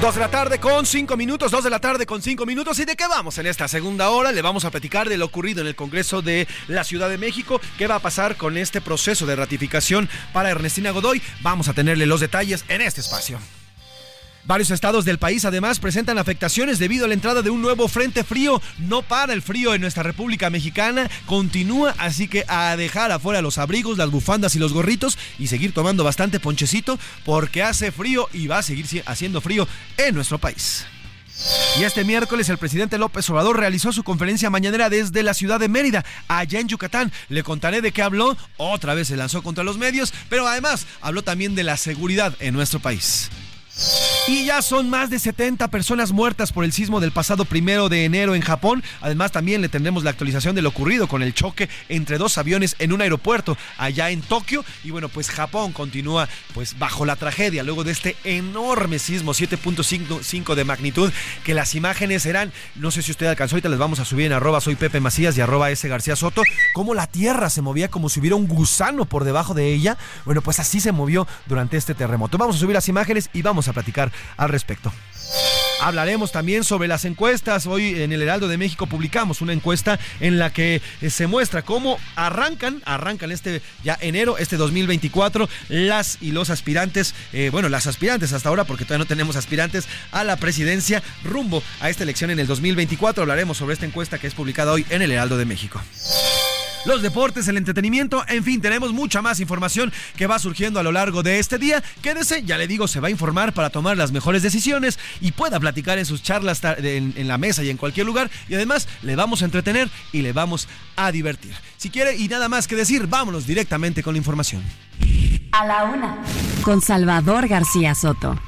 [0.00, 2.78] Dos de la tarde con cinco minutos, dos de la tarde con cinco minutos.
[2.78, 4.30] ¿Y de qué vamos en esta segunda hora?
[4.30, 7.60] Le vamos a platicar de lo ocurrido en el Congreso de la Ciudad de México.
[7.76, 11.20] ¿Qué va a pasar con este proceso de ratificación para Ernestina Godoy?
[11.40, 13.40] Vamos a tenerle los detalles en este espacio.
[14.48, 18.24] Varios estados del país además presentan afectaciones debido a la entrada de un nuevo frente
[18.24, 18.62] frío.
[18.78, 23.58] No para el frío en nuestra República Mexicana, continúa, así que a dejar afuera los
[23.58, 28.46] abrigos, las bufandas y los gorritos y seguir tomando bastante ponchecito porque hace frío y
[28.46, 29.68] va a seguir haciendo frío
[29.98, 30.86] en nuestro país.
[31.78, 35.68] Y este miércoles el presidente López Obrador realizó su conferencia mañanera desde la ciudad de
[35.68, 37.12] Mérida, allá en Yucatán.
[37.28, 38.34] Le contaré de qué habló.
[38.56, 42.54] Otra vez se lanzó contra los medios, pero además habló también de la seguridad en
[42.54, 43.28] nuestro país.
[44.26, 48.04] Y ya son más de 70 personas muertas por el sismo del pasado primero de
[48.04, 48.82] enero en Japón.
[49.00, 52.76] Además, también le tendremos la actualización de lo ocurrido con el choque entre dos aviones
[52.78, 54.64] en un aeropuerto allá en Tokio.
[54.84, 60.54] Y bueno, pues Japón continúa pues bajo la tragedia luego de este enorme sismo 7.5
[60.54, 61.12] de magnitud.
[61.44, 64.32] Que las imágenes eran, no sé si usted alcanzó, ahorita les vamos a subir en
[64.32, 66.42] arroba soy Pepe Macías y arroba S García Soto,
[66.74, 69.96] cómo la tierra se movía como si hubiera un gusano por debajo de ella.
[70.24, 72.38] Bueno, pues así se movió durante este terremoto.
[72.38, 74.92] Vamos a subir las imágenes y vamos a platicar al respecto.
[75.80, 77.66] Hablaremos también sobre las encuestas.
[77.66, 81.62] Hoy en el Heraldo de México publicamos una encuesta en la que eh, se muestra
[81.62, 87.86] cómo arrancan, arrancan este ya enero, este 2024, las y los aspirantes, eh, bueno, las
[87.86, 92.30] aspirantes hasta ahora, porque todavía no tenemos aspirantes a la presidencia rumbo a esta elección
[92.30, 93.22] en el 2024.
[93.22, 95.80] Hablaremos sobre esta encuesta que es publicada hoy en el Heraldo de México
[96.84, 100.92] los deportes, el entretenimiento, en fin, tenemos mucha más información que va surgiendo a lo
[100.92, 101.82] largo de este día.
[102.02, 105.60] Quédese, ya le digo, se va a informar para tomar las mejores decisiones y pueda
[105.60, 108.30] platicar en sus charlas en, la mesa y en cualquier lugar.
[108.48, 111.54] Y además le vamos a entretener y le vamos a divertir.
[111.76, 114.62] Si quiere y nada más que decir, vámonos directamente con la información.
[115.52, 116.18] A la una,
[116.62, 118.38] con Salvador García Soto.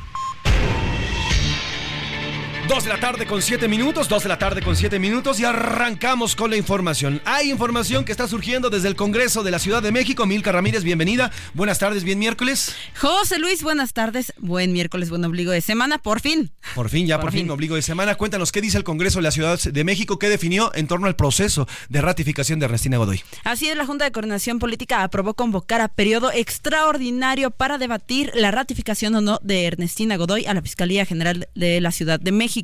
[2.70, 5.44] Dos de la tarde con siete minutos, dos de la tarde con siete minutos y
[5.44, 7.20] arrancamos con la información.
[7.24, 10.24] Hay información que está surgiendo desde el Congreso de la Ciudad de México.
[10.24, 11.32] Milka Ramírez, bienvenida.
[11.52, 12.76] Buenas tardes, bien miércoles.
[12.96, 14.32] José Luis, buenas tardes.
[14.38, 16.52] Buen miércoles, buen obligo de semana, por fin.
[16.76, 17.40] Por fin, ya por, fin.
[17.40, 18.14] fin, obligo de semana.
[18.14, 21.16] Cuéntanos qué dice el Congreso de la Ciudad de México, qué definió en torno al
[21.16, 23.20] proceso de ratificación de Ernestina Godoy.
[23.42, 28.52] Así es, la Junta de Coordinación Política aprobó convocar a periodo extraordinario para debatir la
[28.52, 32.59] ratificación o no de Ernestina Godoy a la Fiscalía General de la Ciudad de México.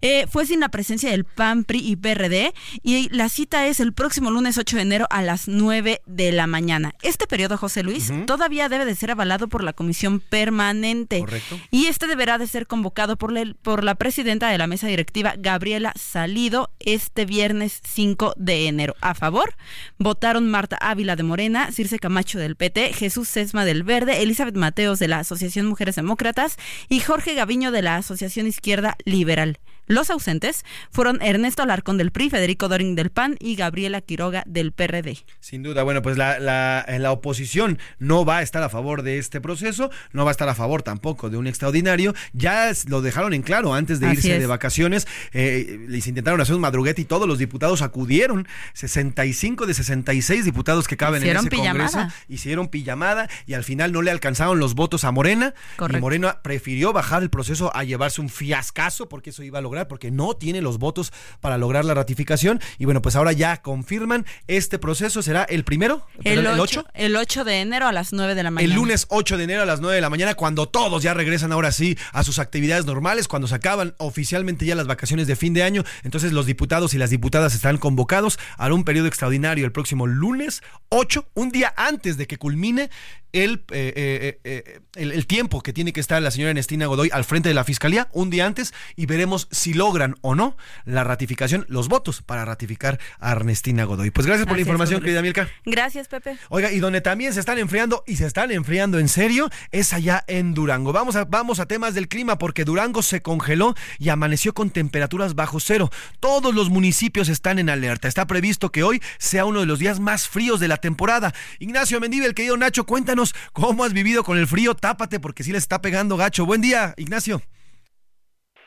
[0.00, 3.92] Eh, fue sin la presencia del PAN, PRI y PRD y la cita es el
[3.92, 6.94] próximo lunes 8 de enero a las 9 de la mañana.
[7.02, 11.20] Este periodo, José Luis, todavía debe de ser avalado por la comisión permanente.
[11.20, 11.58] Correcto.
[11.70, 15.92] Y este deberá de ser convocado por, por la presidenta de la mesa directiva, Gabriela
[15.96, 18.94] Salido, este viernes 5 de enero.
[19.00, 19.54] A favor,
[19.98, 24.98] votaron Marta Ávila de Morena, Circe Camacho del PT, Jesús Sesma del Verde, Elizabeth Mateos
[24.98, 26.56] de la Asociación Mujeres Demócratas
[26.88, 29.58] y Jorge Gaviño de la Asociación Izquierda liberal.
[29.86, 34.72] Los ausentes fueron Ernesto Alarcón del PRI, Federico Doring del PAN y Gabriela Quiroga del
[34.72, 35.18] PRD.
[35.40, 39.18] Sin duda, bueno, pues la, la, la, oposición no va a estar a favor de
[39.18, 42.14] este proceso, no va a estar a favor tampoco de un extraordinario.
[42.32, 45.06] Ya lo dejaron en claro antes de irse de vacaciones.
[45.32, 48.48] Eh, les intentaron hacer un madruguete y todos los diputados acudieron.
[48.72, 54.02] 65 de 66 diputados que caben en ese Congreso hicieron pijamada y al final no
[54.02, 55.54] le alcanzaron los votos a Morena.
[55.78, 59.73] Y Morena prefirió bajar el proceso a llevarse un fiascazo porque eso iba a lograr
[59.88, 62.60] porque no tiene los votos para lograr la ratificación.
[62.78, 67.44] Y bueno, pues ahora ya confirman, este proceso será el primero, el, 8, el 8
[67.44, 68.72] de enero a las 9 de la mañana.
[68.72, 71.52] El lunes 8 de enero a las 9 de la mañana, cuando todos ya regresan
[71.52, 75.54] ahora sí a sus actividades normales, cuando se acaban oficialmente ya las vacaciones de fin
[75.54, 75.84] de año.
[76.02, 80.62] Entonces los diputados y las diputadas están convocados a un periodo extraordinario el próximo lunes
[80.90, 82.90] 8, un día antes de que culmine
[83.32, 87.10] el, eh, eh, eh, el, el, tiempo que tiene que estar la señora Ernestina Godoy
[87.12, 91.04] al frente de la fiscalía, un día antes, y veremos si logran o no la
[91.04, 94.10] ratificación, los votos para ratificar a Ernestina Godoy.
[94.10, 95.48] Pues gracias por la información, querida Milka.
[95.64, 96.36] Gracias, Pepe.
[96.50, 100.24] Oiga, y donde también se están enfriando, y se están enfriando en serio, es allá
[100.26, 100.92] en Durango.
[100.92, 105.34] Vamos a, vamos a temas del clima, porque Durango se congeló y amaneció con temperaturas
[105.34, 105.90] bajo cero.
[106.20, 108.08] Todos los municipios están en alerta.
[108.08, 111.32] Está previsto que hoy sea uno de los días más fríos de la temporada.
[111.58, 114.74] Ignacio Mendive, el querido Nacho, cuéntanos cómo has vivido con el frío.
[114.74, 116.46] Tápate porque sí le está pegando gacho.
[116.46, 117.42] Buen día, Ignacio.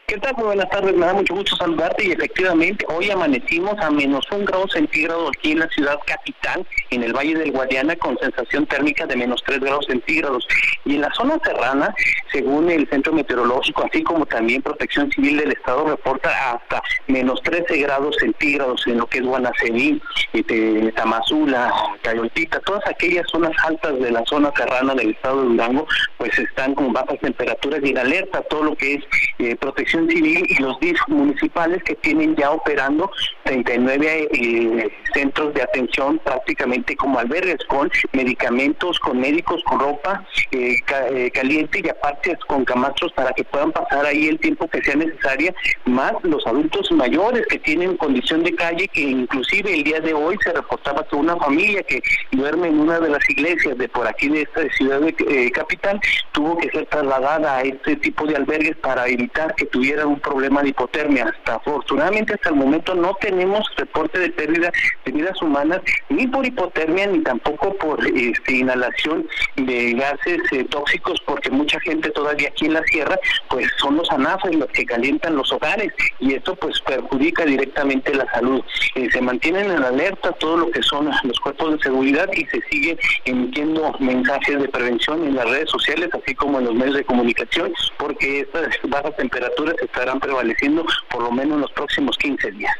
[0.09, 0.35] ¿Qué tal?
[0.37, 4.45] Muy buenas tardes, me da mucho gusto saludarte y efectivamente hoy amanecimos a menos un
[4.45, 9.05] grado centígrado aquí en la ciudad capital, en el Valle del Guadiana, con sensación térmica
[9.05, 10.47] de menos tres grados centígrados.
[10.85, 11.93] Y en la zona serrana,
[12.31, 17.77] según el Centro Meteorológico, así como también Protección Civil del Estado, reporta hasta menos 13
[17.77, 20.01] grados centígrados en lo que es Guanaceví,
[20.31, 21.69] este, Tamazula,
[22.01, 25.85] Cayoltita, todas aquellas zonas altas de la zona serrana del Estado de Durango,
[26.17, 29.03] pues están con bajas temperaturas y en alerta todo lo que es
[29.39, 33.09] eh, protección Civil y los DIF municipales que tienen ya operando
[33.43, 40.75] 39 eh, centros de atención prácticamente como albergues con medicamentos, con médicos, con ropa eh,
[41.11, 44.95] eh, caliente y aparte con camastros para que puedan pasar ahí el tiempo que sea
[44.95, 45.53] necesaria,
[45.85, 50.37] más los adultos mayores que tienen condición de calle, que inclusive el día de hoy
[50.43, 54.27] se reportaba que una familia que duerme en una de las iglesias de por aquí
[54.29, 55.99] de esta ciudad de capital
[56.31, 60.61] tuvo que ser trasladada a este tipo de albergues para evitar que tuviera un problema
[60.61, 61.25] de hipotermia.
[61.25, 64.71] Hasta afortunadamente hasta el momento no tenemos reporte de pérdida
[65.05, 71.21] de vidas humanas ni por hipotermia ni tampoco por este, inhalación de gases eh, tóxicos
[71.25, 73.17] porque mucha gente todavía aquí en la sierra
[73.49, 78.29] pues son los anafres los que calientan los hogares y esto pues perjudica directamente la
[78.31, 78.61] salud.
[78.95, 82.61] Eh, se mantienen en alerta todo lo que son los cuerpos de seguridad y se
[82.69, 87.05] sigue emitiendo mensajes de prevención en las redes sociales así como en los medios de
[87.05, 92.75] comunicación porque estas bajas temperaturas estarán prevaleciendo por lo menos en los próximos 15 días.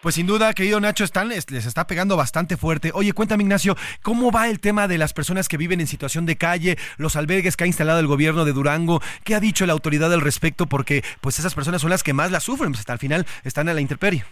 [0.00, 2.90] Pues sin duda, querido Nacho, están, les, está pegando bastante fuerte.
[2.94, 6.36] Oye, cuéntame, Ignacio, ¿cómo va el tema de las personas que viven en situación de
[6.36, 9.02] calle, los albergues que ha instalado el gobierno de Durango?
[9.24, 10.66] ¿Qué ha dicho la autoridad al respecto?
[10.66, 13.68] Porque pues esas personas son las que más la sufren, pues hasta el final están
[13.68, 14.24] a la intemperie.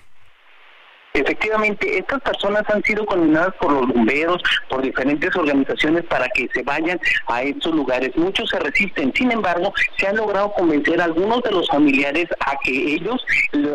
[1.19, 6.63] Efectivamente, estas personas han sido condenadas por los bomberos, por diferentes organizaciones para que se
[6.63, 8.17] vayan a estos lugares.
[8.17, 12.57] Muchos se resisten, sin embargo, se han logrado convencer a algunos de los familiares a
[12.63, 13.25] que ellos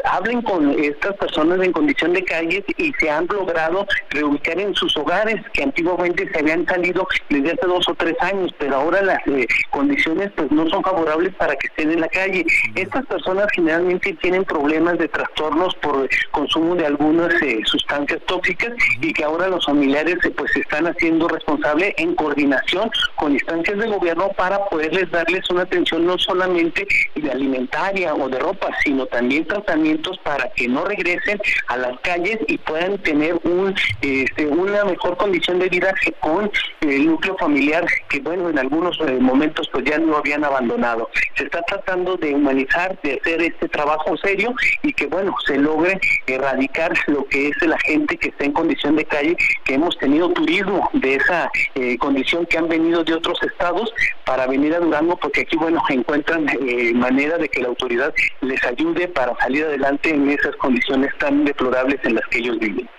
[0.06, 4.96] hablen con estas personas en condición de calles y se han logrado reubicar en sus
[4.96, 9.20] hogares que antiguamente se habían salido desde hace dos o tres años, pero ahora las
[9.28, 12.46] eh, condiciones pues no son favorables para que estén en la calle.
[12.76, 17.33] Estas personas generalmente tienen problemas de trastornos por consumo de algunas
[17.66, 18.72] sustancias tóxicas
[19.02, 23.88] y que ahora los familiares eh, pues están haciendo responsable en coordinación con instancias de
[23.88, 29.46] gobierno para poderles darles una atención no solamente de alimentaria o de ropa, sino también
[29.46, 35.18] tratamientos para que no regresen a las calles y puedan tener un, este, una mejor
[35.18, 39.98] condición de vida con el núcleo familiar que bueno en algunos eh, momentos pues ya
[39.98, 41.10] no habían abandonado.
[41.36, 46.00] Se está tratando de humanizar, de hacer este trabajo serio y que bueno se logre
[46.28, 46.94] erradicar
[47.30, 51.16] que es la gente que está en condición de calle, que hemos tenido turismo de
[51.16, 53.94] esa eh, condición que han venido de otros estados
[54.26, 58.64] para venir a Durango porque aquí bueno encuentran eh, manera de que la autoridad les
[58.64, 62.90] ayude para salir adelante en esas condiciones tan deplorables en las que ellos viven.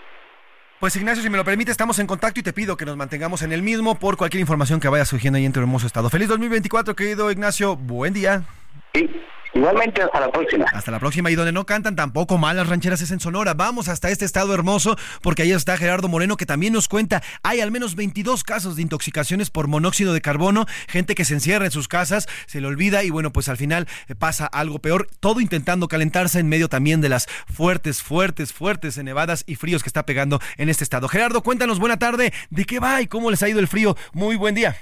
[0.81, 3.43] Pues Ignacio, si me lo permite, estamos en contacto y te pido que nos mantengamos
[3.43, 6.11] en el mismo por cualquier información que vaya surgiendo ahí en tu hermoso estado.
[6.11, 7.77] Feliz 2024, querido Ignacio.
[7.77, 8.43] Buen día.
[8.93, 9.09] Sí.
[9.64, 10.66] Igualmente, hasta la próxima.
[10.74, 11.30] Hasta la próxima.
[11.30, 13.54] Y donde no cantan tampoco mal las rancheras es en Sonora.
[13.54, 17.22] Vamos hasta este estado hermoso, porque ahí está Gerardo Moreno, que también nos cuenta.
[17.42, 20.66] Hay al menos 22 casos de intoxicaciones por monóxido de carbono.
[20.86, 23.88] Gente que se encierra en sus casas, se le olvida y bueno, pues al final
[24.08, 25.08] eh, pasa algo peor.
[25.18, 29.88] Todo intentando calentarse en medio también de las fuertes, fuertes, fuertes nevadas y fríos que
[29.88, 31.08] está pegando en este estado.
[31.08, 32.34] Gerardo, cuéntanos, buena tarde.
[32.50, 33.96] ¿De qué va y cómo les ha ido el frío?
[34.12, 34.76] Muy buen día.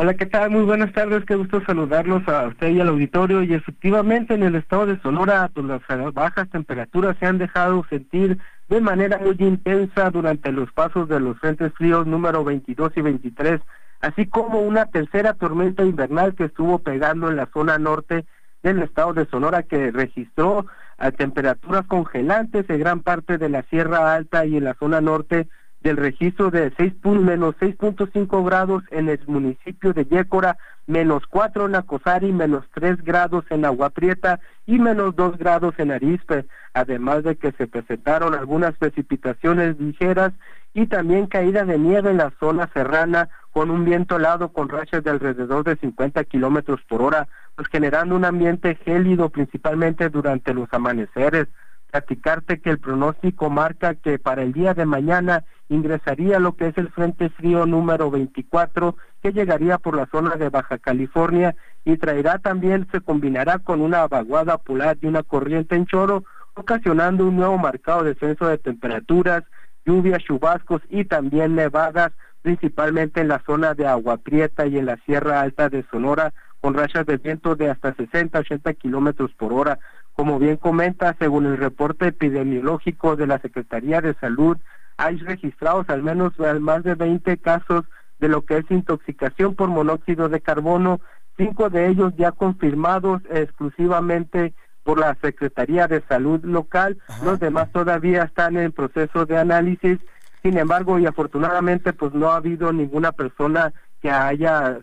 [0.00, 0.50] Hola, ¿qué tal?
[0.50, 3.42] Muy buenas tardes, qué gusto saludarlos a usted y al auditorio.
[3.42, 5.82] Y efectivamente en el estado de Sonora, pues, las
[6.14, 8.38] bajas temperaturas se han dejado sentir
[8.68, 13.60] de manera muy intensa durante los pasos de los frentes fríos número 22 y 23,
[14.00, 18.24] así como una tercera tormenta invernal que estuvo pegando en la zona norte
[18.62, 20.66] del estado de Sonora que registró
[20.98, 25.48] a temperaturas congelantes en gran parte de la Sierra Alta y en la zona norte
[25.80, 30.56] del registro de 6 menos 6.5 grados en el municipio de Yécora,
[30.86, 35.92] menos 4 en Acosari, menos 3 grados en Agua Prieta y menos 2 grados en
[35.92, 40.32] Arispe, además de que se presentaron algunas precipitaciones ligeras
[40.74, 45.02] y también caída de nieve en la zona serrana con un viento helado con rachas
[45.02, 50.68] de alrededor de 50 kilómetros por hora, pues generando un ambiente gélido principalmente durante los
[50.72, 51.48] amaneceres.
[51.90, 56.78] Platicarte que el pronóstico marca que para el día de mañana ingresaría lo que es
[56.78, 62.38] el Frente Frío número 24, que llegaría por la zona de Baja California y traerá
[62.38, 66.24] también, se combinará con una vaguada polar y una corriente en choro,
[66.54, 69.44] ocasionando un nuevo marcado descenso de temperaturas,
[69.86, 72.12] lluvias, chubascos y también nevadas,
[72.42, 76.74] principalmente en la zona de Agua Prieta y en la Sierra Alta de Sonora, con
[76.74, 79.78] rachas de viento de hasta 60, 80 kilómetros por hora.
[80.18, 84.56] Como bien comenta, según el reporte epidemiológico de la Secretaría de Salud,
[84.96, 87.84] hay registrados al menos más de 20 casos
[88.18, 91.00] de lo que es intoxicación por monóxido de carbono,
[91.36, 98.24] cinco de ellos ya confirmados exclusivamente por la Secretaría de Salud local, los demás todavía
[98.24, 100.00] están en proceso de análisis,
[100.42, 104.80] sin embargo y afortunadamente pues no ha habido ninguna persona que haya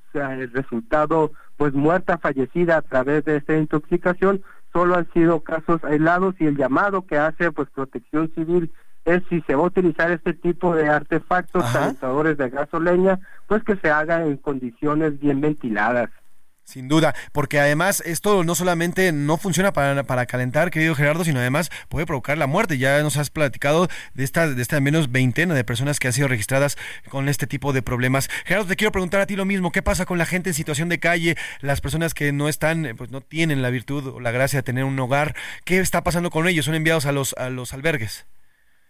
[0.53, 4.41] resultado pues muerta, fallecida a través de esta intoxicación,
[4.75, 8.69] solo han sido casos aislados y el llamado que hace pues Protección Civil
[9.05, 13.17] es si se va a utilizar este tipo de artefactos calentadores de gasolina,
[13.47, 16.09] pues que se haga en condiciones bien ventiladas.
[16.65, 21.39] Sin duda, porque además esto no solamente no funciona para, para calentar, querido Gerardo, sino
[21.39, 22.79] además puede provocar la muerte.
[22.79, 26.27] Ya nos has platicado de esta, de esta menos veintena de personas que han sido
[26.27, 26.75] registradas
[27.07, 28.29] con este tipo de problemas.
[28.45, 29.71] Gerardo, te quiero preguntar a ti lo mismo.
[29.71, 33.11] ¿Qué pasa con la gente en situación de calle, las personas que no están, pues
[33.11, 35.35] no tienen la virtud o la gracia de tener un hogar?
[35.65, 36.65] ¿Qué está pasando con ellos?
[36.65, 38.25] ¿Son enviados a los, a los albergues?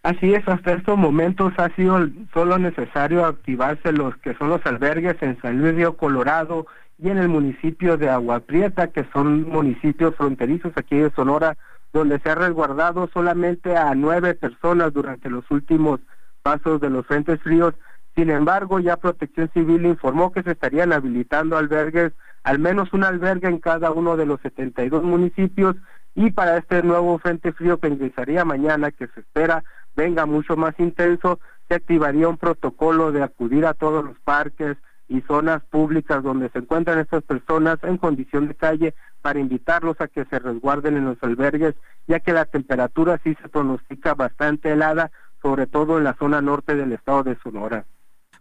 [0.02, 5.16] Así es, hasta estos momentos ha sido solo necesario activarse los que son los albergues
[5.20, 6.66] en San Luis Río Colorado
[6.98, 11.56] y en el municipio de Agua Prieta, que son municipios fronterizos aquí de Sonora,
[11.92, 16.00] donde se ha resguardado solamente a nueve personas durante los últimos
[16.42, 17.74] pasos de los frentes fríos.
[18.14, 22.12] Sin embargo, ya Protección Civil informó que se estarían habilitando albergues,
[22.44, 25.76] al menos un albergue en cada uno de los 72 municipios,
[26.14, 29.62] y para este nuevo frente frío que ingresaría mañana, que se espera
[29.96, 34.76] venga mucho más intenso, se activaría un protocolo de acudir a todos los parques
[35.08, 40.08] y zonas públicas donde se encuentran estas personas en condición de calle para invitarlos a
[40.08, 41.74] que se resguarden en los albergues,
[42.06, 45.10] ya que la temperatura sí se pronostica bastante helada,
[45.42, 47.84] sobre todo en la zona norte del estado de Sonora.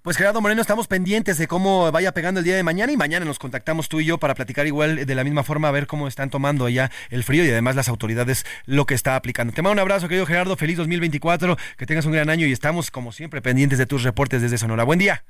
[0.05, 3.26] Pues Gerardo Moreno, estamos pendientes de cómo vaya pegando el día de mañana y mañana
[3.26, 6.07] nos contactamos tú y yo para platicar igual de la misma forma, a ver cómo
[6.07, 9.51] están tomando allá el frío y además las autoridades lo que está aplicando.
[9.51, 12.91] Te mando un abrazo, querido Gerardo, feliz 2024, que tengas un gran año y estamos
[12.91, 14.84] como siempre pendientes de tus reportes desde Sonora.
[14.84, 15.24] Buen día.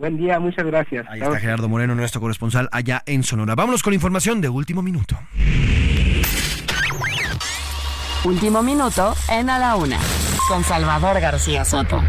[0.00, 1.06] Buen día, muchas gracias.
[1.10, 3.54] Ahí está Gerardo Moreno, nuestro corresponsal allá en Sonora.
[3.54, 5.18] Vámonos con información de último minuto.
[8.24, 9.98] Último minuto en A la Una
[10.48, 12.02] con Salvador García Soto.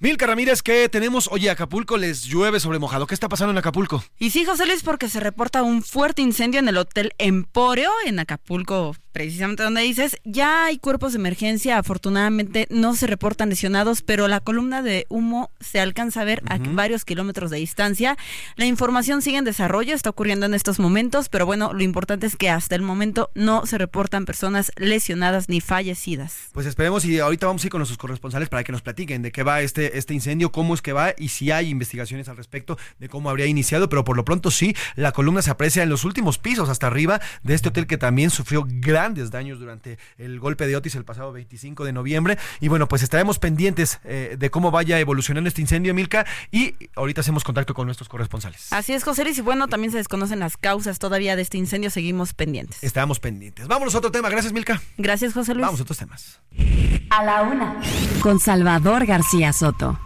[0.00, 1.28] Milka Ramírez, ¿qué tenemos?
[1.30, 3.06] Oye, Acapulco les llueve sobre mojado.
[3.06, 4.02] ¿Qué está pasando en Acapulco?
[4.18, 8.18] Y sí, José Luis, porque se reporta un fuerte incendio en el Hotel Emporio en
[8.18, 14.28] Acapulco, precisamente donde dices, ya hay cuerpos de emergencia, afortunadamente no se reportan lesionados, pero
[14.28, 18.16] la columna de humo se alcanza a ver a varios kilómetros de distancia.
[18.56, 22.36] La información sigue en desarrollo, está ocurriendo en estos momentos, pero bueno, lo importante es
[22.36, 26.48] que hasta el momento no se reportan personas lesionadas ni fallecidas.
[26.52, 29.32] Pues esperemos y ahorita vamos a ir con nuestros corresponsales para que nos platiquen de
[29.32, 32.78] qué va este este, incendio, cómo es que va y si hay investigaciones al respecto
[32.98, 36.04] de cómo habría iniciado, pero por lo pronto sí, la columna se aprecia en los
[36.04, 38.66] últimos pisos hasta arriba de este hotel que también sufrió
[39.00, 42.36] grandes daños durante el golpe de Otis el pasado 25 de noviembre.
[42.60, 47.22] Y bueno, pues estaremos pendientes eh, de cómo vaya evolucionando este incendio, Milka, y ahorita
[47.22, 48.70] hacemos contacto con nuestros corresponsales.
[48.74, 51.88] Así es, José Luis, y bueno, también se desconocen las causas todavía de este incendio,
[51.88, 52.84] seguimos pendientes.
[52.84, 53.66] Estamos pendientes.
[53.68, 54.82] Vámonos a otro tema, gracias, Milka.
[54.98, 55.64] Gracias, José Luis.
[55.64, 56.40] Vamos a otros temas.
[57.08, 57.80] A la una,
[58.20, 59.98] con Salvador García Soto.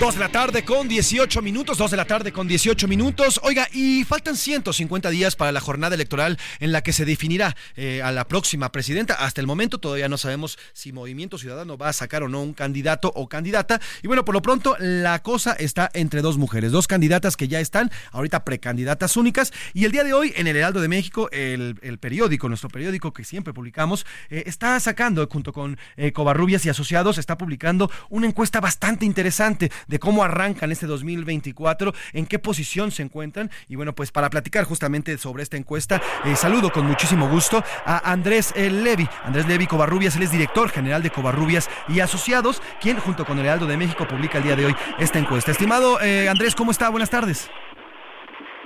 [0.00, 3.38] 2 de la tarde con 18 minutos, 2 de la tarde con 18 minutos.
[3.42, 8.00] Oiga, y faltan 150 días para la jornada electoral en la que se definirá eh,
[8.02, 9.12] a la próxima presidenta.
[9.12, 12.54] Hasta el momento todavía no sabemos si Movimiento Ciudadano va a sacar o no un
[12.54, 13.78] candidato o candidata.
[14.02, 17.60] Y bueno, por lo pronto la cosa está entre dos mujeres, dos candidatas que ya
[17.60, 19.52] están ahorita precandidatas únicas.
[19.74, 23.24] Y el día de hoy en el Heraldo de México, el, periódico, nuestro periódico que
[23.24, 28.60] siempre publicamos, eh, está sacando junto con eh, Covarrubias y Asociados, está publicando una encuesta
[28.60, 33.50] bastante interesante de cómo arrancan este 2024, en qué posición se encuentran.
[33.68, 38.10] Y bueno, pues para platicar justamente sobre esta encuesta, eh, saludo con muchísimo gusto a
[38.10, 39.08] Andrés Levy.
[39.24, 43.46] Andrés Levy Covarrubias, él es director general de Covarrubias y Asociados, quien junto con el
[43.46, 45.50] Heraldo de México publica el día de hoy esta encuesta.
[45.50, 46.88] Estimado eh, Andrés, ¿cómo está?
[46.88, 47.50] Buenas tardes.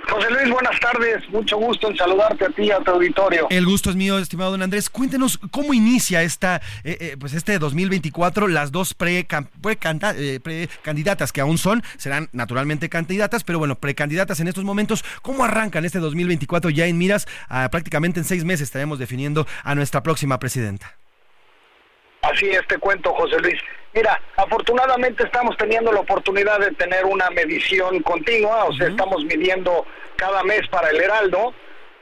[0.09, 1.27] José Luis, buenas tardes.
[1.29, 3.47] Mucho gusto en saludarte a ti y a tu auditorio.
[3.49, 4.89] El gusto es mío, estimado don Andrés.
[4.89, 8.47] Cuéntenos cómo inicia esta, eh, eh, pues este 2024.
[8.47, 14.47] Las dos eh, pre, candidatas que aún son serán naturalmente candidatas, pero bueno, precandidatas en
[14.47, 15.03] estos momentos.
[15.21, 17.27] ¿Cómo arrancan este 2024 ya en miras?
[17.71, 20.95] Prácticamente en seis meses estaremos definiendo a nuestra próxima presidenta.
[22.35, 23.57] Así es, te cuento, José Luis.
[23.93, 29.85] Mira, afortunadamente estamos teniendo la oportunidad de tener una medición continua, o sea, estamos midiendo
[30.17, 31.53] cada mes para el Heraldo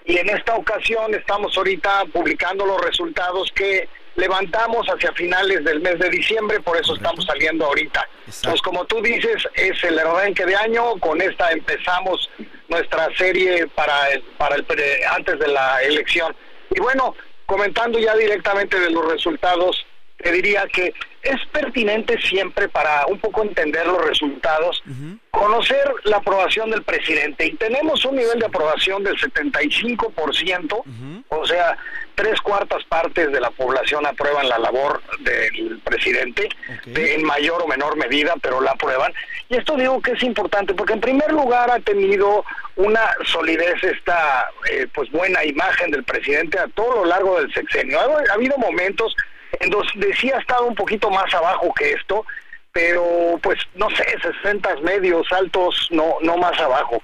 [0.05, 5.99] y en esta ocasión estamos ahorita publicando los resultados que levantamos hacia finales del mes
[5.99, 8.07] de diciembre, por eso estamos saliendo ahorita.
[8.25, 12.27] Entonces, como tú dices, es el arranque de año, con esta empezamos
[12.69, 13.95] nuestra serie para,
[14.39, 14.65] para el,
[15.11, 16.35] antes de la elección.
[16.71, 17.15] Y bueno,
[17.45, 19.85] comentando ya directamente de los resultados,
[20.23, 24.83] te diría que es pertinente siempre para un poco entender los resultados,
[25.31, 27.45] conocer la aprobación del presidente.
[27.45, 30.83] Y tenemos un nivel de aprobación del 75%,
[31.29, 31.77] o sea,
[32.15, 36.49] tres cuartas partes de la población aprueban la labor del presidente,
[36.85, 39.13] en mayor o menor medida, pero la aprueban.
[39.49, 42.43] Y esto digo que es importante, porque en primer lugar ha tenido
[42.75, 47.99] una solidez esta eh, pues buena imagen del presidente a todo lo largo del sexenio.
[47.99, 49.15] ha habido momentos
[49.63, 52.25] entonces decía ha estado un poquito más abajo que esto,
[52.71, 54.05] pero pues no sé,
[54.41, 57.01] 60 medios altos, no no más abajo.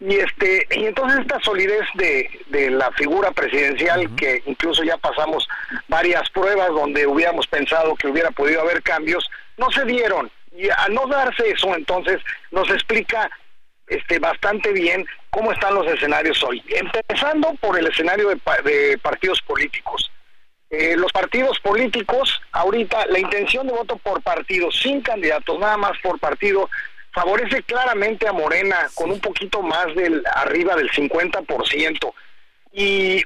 [0.00, 5.48] Y este y entonces esta solidez de, de la figura presidencial que incluso ya pasamos
[5.88, 10.30] varias pruebas donde hubiéramos pensado que hubiera podido haber cambios, no se dieron.
[10.54, 12.20] Y al no darse eso, entonces
[12.50, 13.30] nos explica
[13.86, 16.62] este bastante bien cómo están los escenarios hoy.
[16.68, 20.11] Empezando por el escenario de, de partidos políticos.
[20.74, 25.92] Eh, los partidos políticos, ahorita la intención de voto por partido, sin candidatos, nada más
[26.02, 26.70] por partido,
[27.12, 32.14] favorece claramente a Morena con un poquito más del arriba del 50%
[32.72, 33.22] y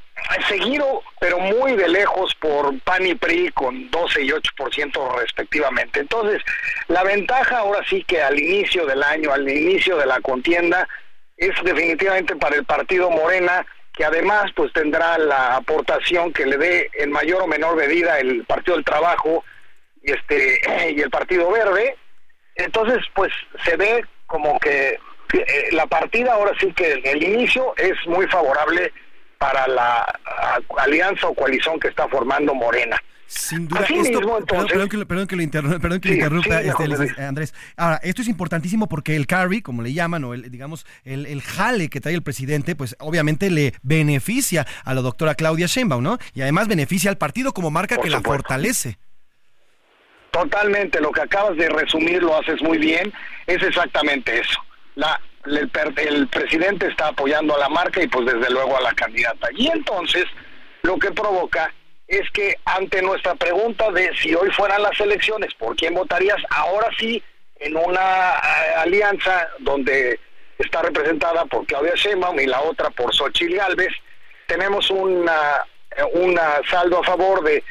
[0.49, 6.01] seguido, pero muy de lejos por PAN y PRI con 12 y 8% respectivamente.
[6.01, 6.43] Entonces,
[6.89, 10.89] la ventaja ahora sí que al inicio del año, al inicio de la contienda,
[11.37, 13.65] es definitivamente para el partido Morena
[13.97, 18.45] que además pues tendrá la aportación que le dé en mayor o menor medida el
[18.45, 19.43] Partido del Trabajo
[20.03, 20.61] y este
[20.95, 21.97] y el Partido Verde.
[22.55, 23.33] Entonces, pues
[23.65, 24.99] se ve como que
[25.33, 28.93] eh, la partida ahora sí que el inicio es muy favorable
[29.39, 30.19] para la
[30.79, 33.03] alianza o coalición que está formando Morena.
[33.29, 37.55] Sin duda, esto, perdón, que, perdón, que, lo interrumpa, este, Andrés.
[37.77, 41.43] Ahora, esto es importantísimo porque el carry, como le llaman, o el, digamos, el, el,
[41.43, 46.19] jale que trae el presidente, pues obviamente le beneficia a la doctora Claudia Sheinbaum, ¿no?
[46.35, 48.97] Y además beneficia al partido como marca que la fortalece.
[50.31, 53.13] Totalmente, lo que acabas de resumir lo haces muy bien,
[53.49, 54.61] es exactamente eso.
[54.95, 58.93] La, el, el presidente está apoyando a la marca y pues desde luego a la
[58.93, 59.49] candidata.
[59.57, 60.27] Y entonces,
[60.83, 61.73] lo que provoca
[62.09, 66.41] es que ante nuestra pregunta de si hoy fueran las elecciones, ¿por quién votarías?
[66.51, 67.23] Ahora sí,
[67.59, 70.21] en una eh, alianza donde
[70.59, 73.93] está representada por Claudia Sheinbaum y la otra por Xochitl Galvez,
[74.47, 75.67] tenemos una,
[76.13, 77.65] una saldo a favor de,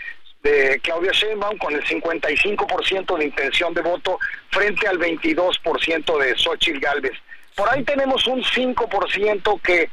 [0.43, 6.79] de Claudia Sheinbaum con el 55% de intención de voto frente al 22% de Xochitl
[6.79, 7.13] Galvez.
[7.55, 9.89] Por ahí tenemos un 5% que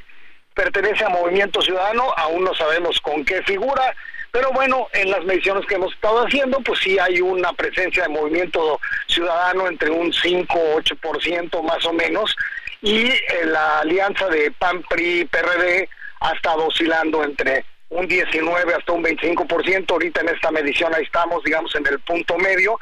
[0.55, 3.95] pertenece a Movimiento Ciudadano, aún no sabemos con qué figura,
[4.33, 8.09] pero bueno, en las mediciones que hemos estado haciendo, pues sí hay una presencia de
[8.09, 12.35] Movimiento Ciudadano entre un 5 o 8% más o menos,
[12.81, 15.89] y eh, la alianza de PAN, PRI, PRD
[16.21, 21.45] ha estado oscilando entre un 19 hasta un 25%, ahorita en esta medición ahí estamos,
[21.45, 22.79] digamos, en el punto medio,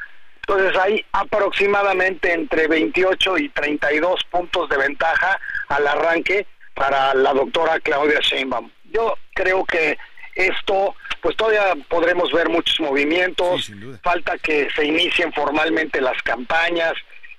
[0.47, 5.37] entonces hay aproximadamente entre 28 y 32 puntos de ventaja
[5.67, 8.71] al arranque para la doctora Claudia Sheinbaum.
[8.85, 9.97] Yo creo que
[10.35, 13.71] esto, pues todavía podremos ver muchos movimientos,
[14.03, 16.93] falta que se inicien formalmente las campañas,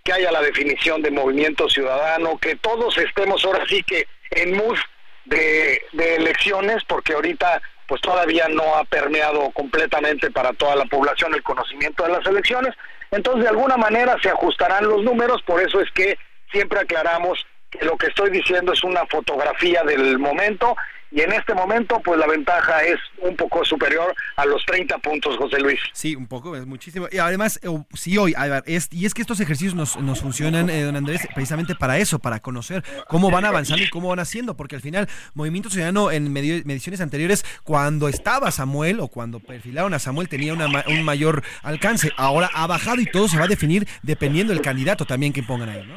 [0.04, 4.78] que haya la definición de movimiento ciudadano, que todos estemos ahora sí que en mood
[5.24, 11.34] de, de elecciones, porque ahorita pues todavía no ha permeado completamente para toda la población
[11.34, 12.74] el conocimiento de las elecciones.
[13.10, 16.16] Entonces, de alguna manera se ajustarán los números, por eso es que
[16.50, 20.76] siempre aclaramos que lo que estoy diciendo es una fotografía del momento
[21.12, 25.36] y en este momento pues la ventaja es un poco superior a los 30 puntos,
[25.36, 25.78] José Luis.
[25.92, 27.06] Sí, un poco, es muchísimo.
[27.12, 28.34] Y además, eh, sí hoy,
[28.64, 32.18] es, y es que estos ejercicios nos, nos funcionan, eh, don Andrés, precisamente para eso,
[32.18, 36.32] para conocer cómo van avanzando y cómo van haciendo, porque al final Movimiento Ciudadano en
[36.32, 42.50] mediciones anteriores, cuando estaba Samuel o cuando perfilaron a Samuel tenía un mayor alcance, ahora
[42.54, 45.84] ha bajado y todo se va a definir dependiendo del candidato también que pongan ahí,
[45.86, 45.94] ¿no?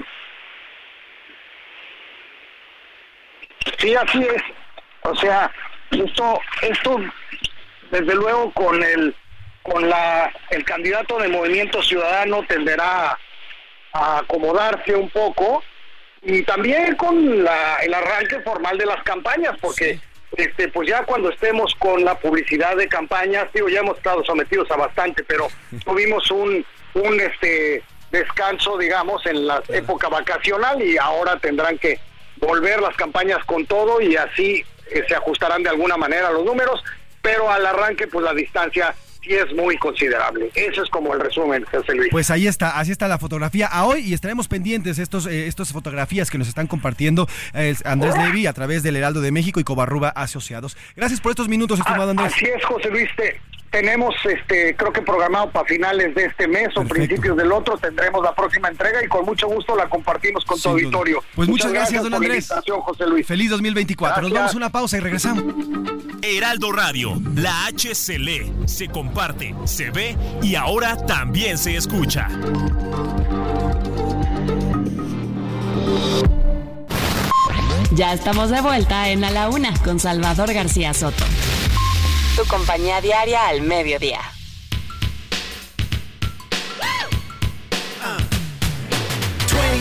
[3.79, 4.64] Sí, así es.
[5.05, 5.51] O sea,
[5.91, 6.99] esto, esto
[7.91, 9.15] desde luego con el
[9.61, 13.17] con la el candidato de Movimiento Ciudadano tenderá
[13.93, 15.63] a acomodarse un poco
[16.21, 19.99] y también con la, el arranque formal de las campañas, porque
[20.37, 24.69] este pues ya cuando estemos con la publicidad de campañas, digo, ya hemos estado sometidos
[24.71, 25.47] a bastante, pero
[25.85, 26.65] tuvimos un
[26.95, 31.99] un este descanso, digamos, en la época vacacional y ahora tendrán que
[32.37, 36.83] volver las campañas con todo y así eh, se ajustarán de alguna manera los números,
[37.21, 38.93] pero al arranque pues la distancia
[39.25, 40.51] sí es muy considerable.
[40.53, 42.09] Eso es como el resumen, José Luis.
[42.11, 45.71] Pues ahí está, así está la fotografía a hoy y estaremos pendientes estos eh, estas
[45.73, 49.63] fotografías que nos están compartiendo eh, Andrés Levy a través del Heraldo de México y
[49.63, 50.77] Cobarruba Asociados.
[50.95, 52.33] Gracias por estos minutos, estimado Andrés.
[52.33, 53.09] Así es, José Luis.
[53.75, 58.23] Tenemos, este, creo que programado para finales de este mes o principios del otro, tendremos
[58.23, 61.21] la próxima entrega y con mucho gusto la compartimos con tu auditorio.
[61.35, 62.47] Pues muchas, gracias, don Andrés.
[62.65, 63.27] José Luis.
[63.27, 64.21] Feliz 2024.
[64.21, 65.43] Nos damos una pausa y regresamos.
[66.21, 72.29] Heraldo Radio, la H se lee, se comparte, se ve y ahora también se escucha.
[77.91, 81.25] Ya estamos de vuelta en A la Una con Salvador García Soto.
[82.35, 84.19] Tu compañía diaria al mediodía.
[88.03, 88.19] Uh.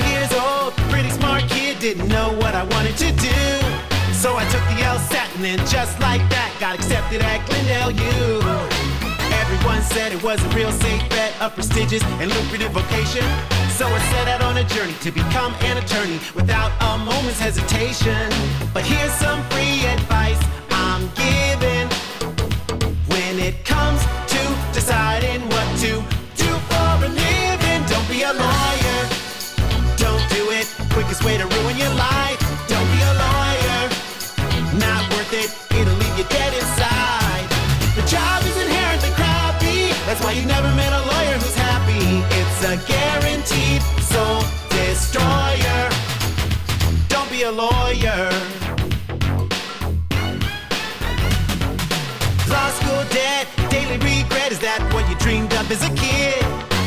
[0.08, 3.40] years old, pretty smart kid, didn't know what I wanted to do.
[4.12, 8.40] So I took the LSAT and then just like that got accepted at Glendale U.
[9.42, 13.26] Everyone said it was a real safe bet, a prestigious and lucrative vocation.
[13.70, 18.30] So I set out on a journey to become an attorney without a moment's hesitation.
[18.72, 20.38] But here's some free advice
[24.74, 26.02] deciding what to
[26.34, 27.80] do for a living.
[27.86, 29.00] Don't be a lawyer.
[29.96, 30.66] Don't do it.
[30.90, 31.93] Quickest way to ruin your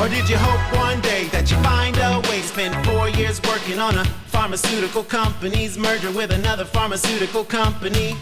[0.08, 3.78] Or did you hope one day that you find a way spend four years working
[3.78, 8.16] on a pharmaceutical company's merger with another pharmaceutical company?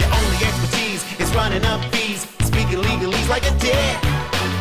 [0.00, 3.96] Your only expertise is running up fees, speaking legalese like a dick.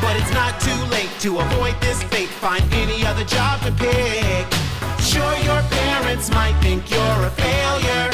[0.04, 2.28] But it's not too late to avoid this fate.
[2.44, 4.44] Find any other job to pick.
[5.00, 8.12] Sure, your parents might think you're a failure,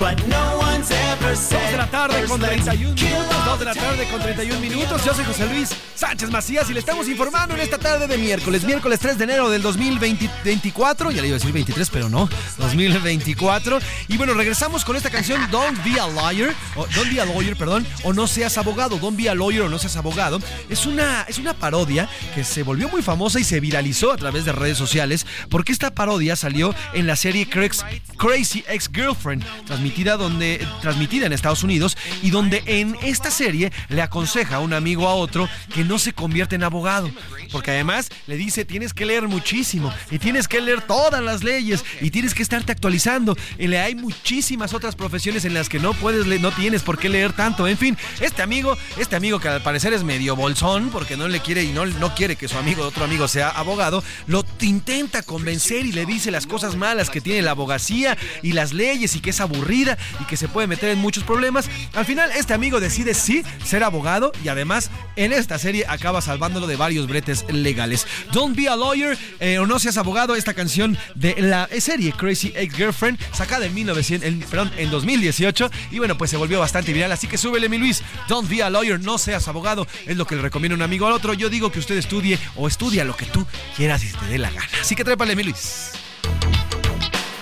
[0.00, 4.06] but no one's ever 2 de la tarde con 31 minutos, 2 de la tarde
[4.08, 5.04] con 31 minutos.
[5.04, 8.62] Yo soy José Luis Sánchez Macías y le estamos informando en esta tarde de miércoles,
[8.62, 11.10] miércoles 3 de enero del 2024.
[11.10, 12.28] Ya le iba a decir 23, pero no,
[12.58, 13.80] 2024.
[14.06, 17.56] Y bueno, regresamos con esta canción Don't Be a Lawyer, o Don't Be a Lawyer,
[17.56, 20.38] perdón, o No Seas Abogado, Don't Be a Lawyer o No Seas Abogado.
[20.70, 24.44] Es una, es una parodia que se volvió muy famosa y se viralizó a través
[24.44, 31.23] de redes sociales porque esta parodia salió en la serie Crazy Ex-Girlfriend, transmitida, donde, transmitida
[31.26, 35.48] en Estados Unidos y donde en esta serie le aconseja a un amigo a otro
[35.74, 37.10] que no se convierte en abogado.
[37.52, 41.84] Porque además le dice, tienes que leer muchísimo y tienes que leer todas las leyes
[42.00, 43.36] y tienes que estarte actualizando.
[43.58, 47.08] Y le hay muchísimas otras profesiones en las que no puedes, no tienes por qué
[47.08, 47.68] leer tanto.
[47.68, 51.40] En fin, este amigo, este amigo que al parecer es medio bolsón porque no le
[51.40, 55.86] quiere y no, no quiere que su amigo, otro amigo sea abogado, lo intenta convencer
[55.86, 59.30] y le dice las cosas malas que tiene la abogacía y las leyes y que
[59.30, 61.70] es aburrida y que se puede meter en muchos problemas.
[61.92, 66.66] Al final, este amigo decide sí ser abogado y además en esta serie acaba salvándolo
[66.66, 68.06] de varios bretes legales.
[68.32, 72.52] Don't be a lawyer eh, o no seas abogado, esta canción de la serie Crazy
[72.56, 76.92] Ex Girlfriend, sacada en, 1900, en, perdón, en 2018 y bueno, pues se volvió bastante
[76.92, 78.02] viral, así que súbele mi Luis.
[78.28, 81.12] Don't be a lawyer, no seas abogado, es lo que le recomienda un amigo al
[81.12, 81.34] otro.
[81.34, 83.46] Yo digo que usted estudie o estudia lo que tú
[83.76, 84.68] quieras y te dé la gana.
[84.80, 85.92] Así que trépale mi Luis.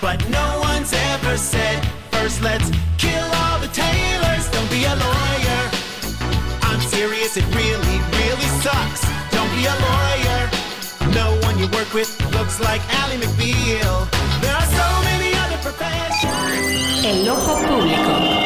[0.01, 1.81] But no one's ever said,
[2.11, 4.45] first let's kill all tailors.
[4.51, 5.61] Don't be a lawyer.
[6.61, 9.01] I'm serious, it really, really sucks.
[9.31, 10.41] Don't be a lawyer.
[11.13, 13.95] No one you work with looks like Ally McBeal.
[14.41, 17.05] There are so many other professions.
[17.05, 18.42] El ojo público.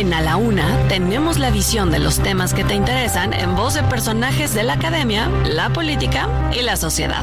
[0.00, 3.74] En A la Una tenemos la visión de los temas que te interesan en voz
[3.74, 6.26] de personajes de la academia, la política
[6.58, 7.22] y la sociedad.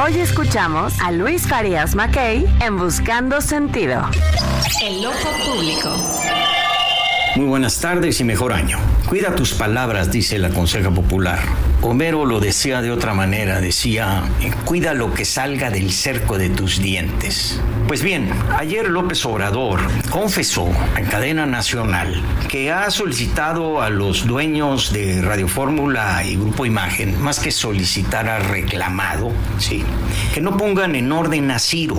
[0.00, 4.08] Hoy escuchamos a Luis Farías Mackey en Buscando Sentido.
[4.84, 5.96] El ojo público.
[7.34, 8.78] Muy buenas tardes y mejor año.
[9.08, 11.40] Cuida tus palabras, dice la conseja popular.
[11.82, 14.22] Homero lo decía de otra manera, decía,
[14.66, 17.58] cuida lo que salga del cerco de tus dientes.
[17.88, 19.80] Pues bien, ayer López Obrador
[20.10, 26.66] confesó en cadena nacional que ha solicitado a los dueños de Radio Fórmula y Grupo
[26.66, 29.82] Imagen, más que solicitar, ha reclamado, sí,
[30.34, 31.98] que no pongan en orden a Ciro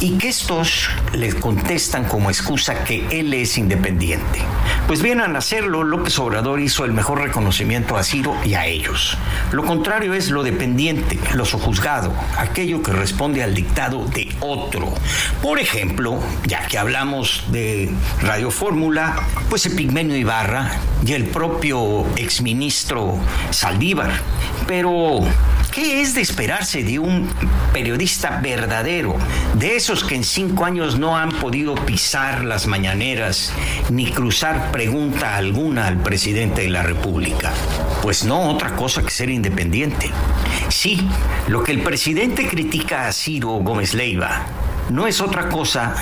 [0.00, 4.40] y que estos le contestan como excusa que él es independiente.
[4.86, 9.09] Pues bien, al hacerlo, López Obrador hizo el mejor reconocimiento a Ciro y a ellos.
[9.52, 14.92] Lo contrario es lo dependiente, lo sojuzgado, aquello que responde al dictado de otro.
[15.42, 17.90] Por ejemplo, ya que hablamos de
[18.22, 19.16] Radio Fórmula,
[19.48, 23.18] pues Epigmenio Ibarra y el propio exministro
[23.50, 24.12] Saldívar.
[24.66, 25.20] Pero
[25.72, 27.28] ¿Qué es de esperarse de un
[27.72, 29.16] periodista verdadero?
[29.54, 33.52] De esos que en cinco años no han podido pisar las mañaneras
[33.88, 37.52] ni cruzar pregunta alguna al presidente de la República.
[38.02, 40.10] Pues no otra cosa que ser independiente.
[40.70, 41.06] Sí,
[41.46, 44.46] lo que el presidente critica a Ciro Gómez Leiva
[44.88, 45.94] no es otra cosa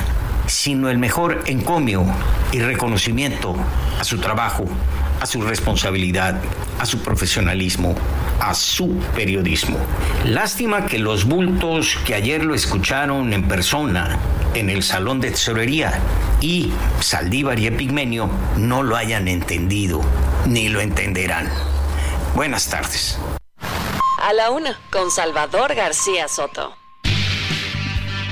[0.47, 2.07] sino el mejor encomio
[2.53, 3.55] y reconocimiento
[4.01, 4.65] a su trabajo,
[5.21, 6.41] a su responsabilidad,
[6.79, 7.95] a su profesionalismo,
[8.41, 9.79] a su periodismo.
[10.25, 14.19] Lástima que los bultos que ayer lo escucharon en persona
[14.55, 15.99] en el salón de tesorería
[16.41, 20.01] y Saldívar y Epigmenio no lo hayan entendido
[20.47, 21.49] ni lo entenderán.
[22.35, 23.19] Buenas tardes.
[24.23, 26.78] A la una, con Salvador García Soto.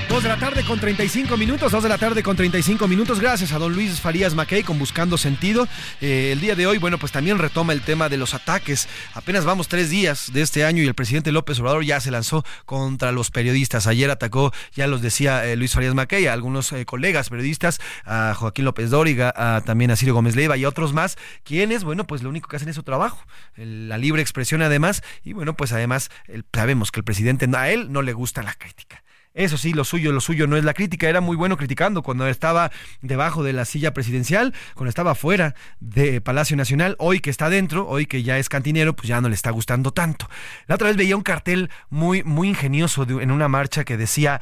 [0.09, 3.19] 2 de la tarde con 35 minutos, 2 de la tarde con 35 minutos.
[3.19, 5.67] Gracias a don Luis Farías Mackey con Buscando Sentido.
[5.99, 8.87] Eh, el día de hoy, bueno, pues también retoma el tema de los ataques.
[9.13, 12.45] Apenas vamos tres días de este año y el presidente López Obrador ya se lanzó
[12.65, 13.85] contra los periodistas.
[13.85, 18.33] Ayer atacó, ya los decía eh, Luis Farías Mackey, a algunos eh, colegas periodistas, a
[18.33, 22.23] Joaquín López Dóriga, también a Ciro Gómez Leiva y a otros más, quienes, bueno, pues
[22.23, 23.21] lo único que hacen es su trabajo.
[23.55, 25.03] La libre expresión además.
[25.23, 26.09] Y bueno, pues además
[26.53, 29.03] sabemos que el presidente, a él no le gusta la crítica.
[29.37, 31.07] Eso sí, lo suyo, lo suyo no es la crítica.
[31.07, 36.21] Era muy bueno criticando cuando estaba debajo de la silla presidencial, cuando estaba fuera de
[36.21, 36.95] Palacio Nacional.
[36.97, 39.91] Hoy que está dentro, hoy que ya es cantinero, pues ya no le está gustando
[39.91, 40.27] tanto.
[40.65, 44.41] La otra vez veía un cartel muy, muy ingenioso en una marcha que decía.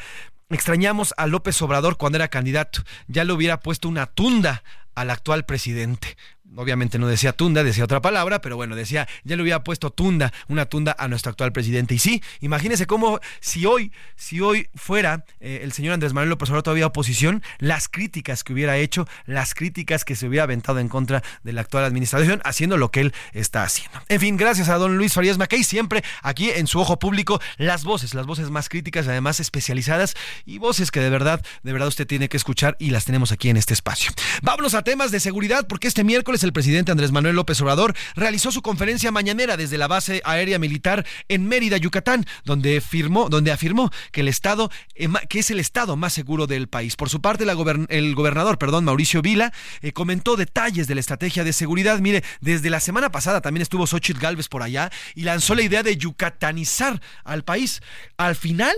[0.49, 2.84] Extrañamos a López Obrador cuando era candidato.
[3.07, 4.63] Ya le hubiera puesto una tunda
[4.95, 6.15] al actual presidente.
[6.56, 10.34] Obviamente no decía tunda, decía otra palabra, pero bueno, decía, ya le hubiera puesto tunda,
[10.48, 11.95] una tunda a nuestro actual presidente.
[11.95, 16.49] Y sí, imagínese cómo si hoy, si hoy fuera eh, el señor Andrés Manuel López
[16.49, 20.90] Obrador todavía oposición, las críticas que hubiera hecho, las críticas que se hubiera aventado en
[20.90, 24.02] contra de la actual administración, haciendo lo que él está haciendo.
[24.10, 27.84] En fin, gracias a don Luis Farías Mackay, siempre aquí en su ojo público, las
[27.84, 30.15] voces, las voces más críticas, además especializadas
[30.45, 33.49] y voces que de verdad, de verdad usted tiene que escuchar y las tenemos aquí
[33.49, 34.11] en este espacio.
[34.41, 38.51] Vámonos a temas de seguridad porque este miércoles el presidente Andrés Manuel López Obrador realizó
[38.51, 43.91] su conferencia mañanera desde la base aérea militar en Mérida, Yucatán, donde firmó, donde afirmó
[44.11, 46.95] que el estado eh, que es el estado más seguro del país.
[46.95, 47.45] Por su parte,
[47.89, 49.51] el gobernador, perdón, Mauricio Vila,
[49.81, 51.99] eh, comentó detalles de la estrategia de seguridad.
[51.99, 55.84] Mire, desde la semana pasada también estuvo Xochitl Galvez por allá y lanzó la idea
[55.84, 57.81] de yucatanizar al país.
[58.17, 58.76] Al final,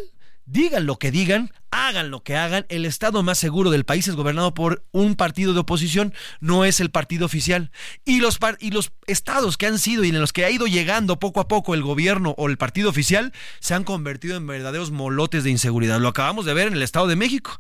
[0.48, 4.16] digan lo que digan, hagan lo que hagan, el estado más seguro del país es
[4.16, 7.70] gobernado por un partido de oposición, no es el partido oficial.
[8.06, 11.20] Y los, y los estados que han sido y en los que ha ido llegando
[11.20, 15.44] poco a poco el gobierno o el partido oficial se han convertido en verdaderos molotes
[15.44, 16.00] de inseguridad.
[16.00, 17.60] Lo acabamos de ver en el Estado de México.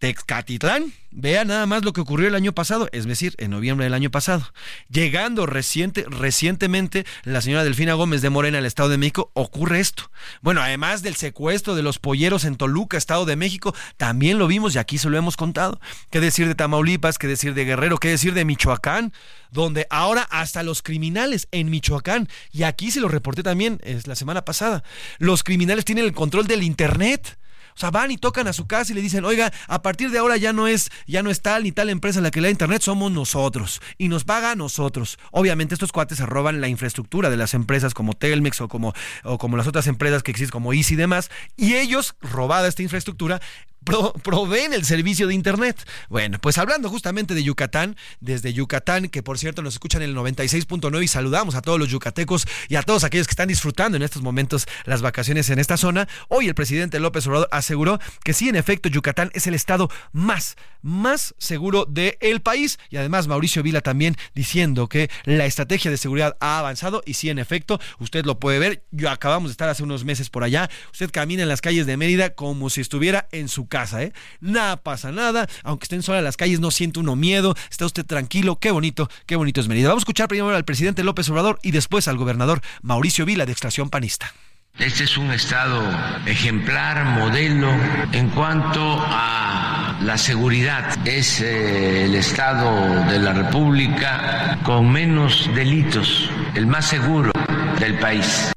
[0.00, 3.92] Texcatitlán, vea nada más lo que ocurrió el año pasado, es decir, en noviembre del
[3.92, 4.50] año pasado.
[4.88, 10.10] Llegando reciente, recientemente la señora Delfina Gómez de Morena al Estado de México, ocurre esto.
[10.40, 14.74] Bueno, además del secuestro de los polleros en Toluca, Estado de México, también lo vimos
[14.74, 15.78] y aquí se lo hemos contado.
[16.10, 17.18] ¿Qué decir de Tamaulipas?
[17.18, 17.98] ¿Qué decir de Guerrero?
[17.98, 19.12] ¿Qué decir de Michoacán?
[19.50, 24.14] Donde ahora hasta los criminales en Michoacán, y aquí se lo reporté también es la
[24.14, 24.82] semana pasada,
[25.18, 27.36] los criminales tienen el control del Internet.
[27.80, 30.36] Sea, van y tocan a su casa y le dicen, oiga, a partir de ahora
[30.36, 32.82] ya no es, ya no es tal ni tal empresa la que le da internet,
[32.82, 33.80] somos nosotros.
[33.96, 35.18] Y nos paga a nosotros.
[35.30, 38.92] Obviamente estos cuates se roban la infraestructura de las empresas como Telmex o como,
[39.24, 41.30] o como las otras empresas que existen como Easy y demás.
[41.56, 43.40] Y ellos, robada esta infraestructura,
[43.84, 45.88] proveen el servicio de Internet.
[46.08, 50.16] Bueno, pues hablando justamente de Yucatán, desde Yucatán, que por cierto nos escuchan en el
[50.16, 54.02] 96.9 y saludamos a todos los yucatecos y a todos aquellos que están disfrutando en
[54.02, 56.08] estos momentos las vacaciones en esta zona.
[56.28, 60.56] Hoy el presidente López Obrador aseguró que sí, en efecto, Yucatán es el estado más,
[60.82, 66.36] más seguro del país y además Mauricio Vila también diciendo que la estrategia de seguridad
[66.40, 68.84] ha avanzado y sí, en efecto, usted lo puede ver.
[68.90, 70.68] Yo acabamos de estar hace unos meses por allá.
[70.92, 74.12] Usted camina en las calles de Mérida como si estuviera en su casa, ¿eh?
[74.40, 78.56] Nada pasa nada, aunque estén solas las calles, no siente uno miedo, está usted tranquilo,
[78.56, 79.88] qué bonito, qué bonito es Mérida.
[79.88, 83.52] Vamos a escuchar primero al presidente López Obrador y después al gobernador Mauricio Vila de
[83.52, 84.34] Extracción Panista.
[84.78, 85.82] Este es un estado
[86.26, 87.70] ejemplar, modelo
[88.12, 90.96] en cuanto a la seguridad.
[91.06, 97.32] Es eh, el estado de la República con menos delitos, el más seguro
[97.78, 98.52] del país.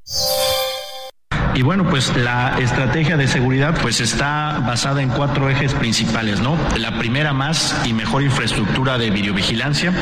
[1.54, 6.58] Y bueno, pues la estrategia de seguridad pues está basada en cuatro ejes principales, ¿no?
[6.76, 9.92] La primera más y mejor infraestructura de videovigilancia,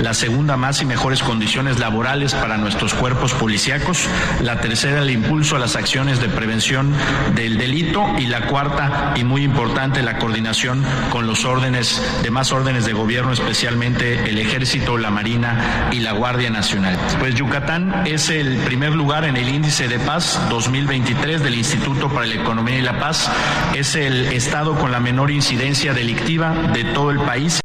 [0.00, 4.08] la segunda más y mejores condiciones laborales para nuestros cuerpos policíacos,
[4.40, 6.94] la tercera el impulso a las acciones de prevención
[7.34, 12.86] del delito y la cuarta y muy importante la coordinación con los órdenes demás órdenes
[12.86, 16.98] de gobierno, especialmente el Ejército, la Marina y la Guardia Nacional.
[17.18, 22.26] Pues Yucatán es el primer lugar en el índice de paz 2020 del Instituto para
[22.26, 23.28] la Economía y la Paz.
[23.74, 27.60] Es el estado con la menor incidencia delictiva de todo el país.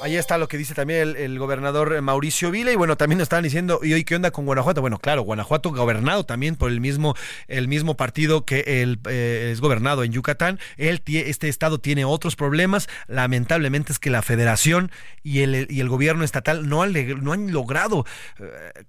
[0.00, 3.42] Ahí está lo que dice también el, gobernador Mauricio Vila y bueno, también nos estaban
[3.42, 4.80] diciendo, ¿y hoy qué onda con Guanajuato?
[4.80, 7.16] Bueno, claro, Guanajuato gobernado también por el mismo,
[7.48, 10.60] el mismo partido que el, eh, es gobernado en Yucatán.
[10.76, 12.88] Él, este estado tiene otros problemas.
[13.08, 14.92] Lamentablemente es que la federación
[15.24, 16.92] y el, y el gobierno estatal no han,
[17.22, 18.06] no han logrado
[18.38, 18.44] eh,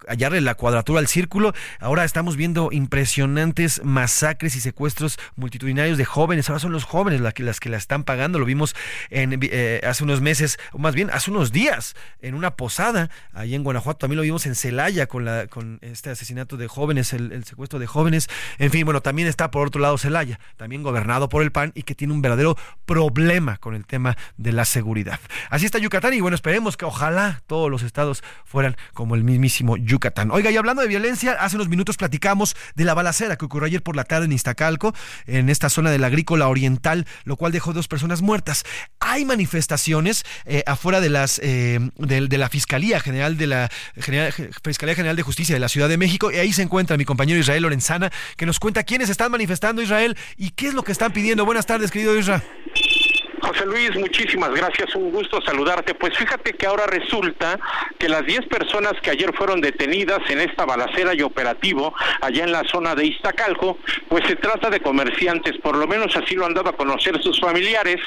[0.07, 1.53] hallarle la cuadratura al círculo.
[1.80, 6.49] Ahora estamos viendo impresionantes masacres y secuestros multitudinarios de jóvenes.
[6.49, 8.38] Ahora son los jóvenes las que, las que la están pagando.
[8.38, 8.76] Lo vimos
[9.10, 13.63] en, eh, hace unos meses, más bien hace unos días en una posada ahí en
[13.63, 17.80] Guanajuato, también lo vimos en Celaya con, la, con este asesinato de jóvenes, el, secuestro
[17.80, 18.27] de jóvenes.
[18.57, 21.84] En fin, bueno, también está por otro lado Celaya, también gobernado por el PAN y
[21.84, 25.19] que tiene un verdadero problema con el tema de la seguridad.
[25.49, 29.77] Así está Yucatán y bueno, esperemos que ojalá todos los estados fueran como el mismísimo
[29.77, 30.31] Yucatán.
[30.31, 33.84] Oiga, y hablando de violencia, hace unos minutos platicamos de la balacera que ocurrió ayer
[33.84, 34.93] por la tarde en Iztacalco,
[35.27, 38.63] en esta zona de la agrícola oriental, lo cual dejó dos personas muertas.
[38.99, 43.70] Hay manifestaciones eh, afuera de las eh, de, la Fiscalía General de la
[44.64, 47.40] Fiscalía General de Justicia de la Ciudad de México y ahí se encuentra mi compañero
[47.40, 51.14] Israel Lorenzana que nos cuenta quiénes están manifestando Israel y qué es lo que están
[51.14, 51.45] pidiendo.
[51.45, 52.41] Buenas tardes, querido Israel.
[53.41, 55.94] José Luis, muchísimas gracias, un gusto saludarte.
[55.94, 57.60] Pues fíjate que ahora resulta
[57.98, 62.52] que las 10 personas que ayer fueron detenidas en esta balacera y operativo allá en
[62.52, 66.53] la zona de Iztacalco, pues se trata de comerciantes, por lo menos así lo han
[66.53, 67.98] dado a conocer sus familiares,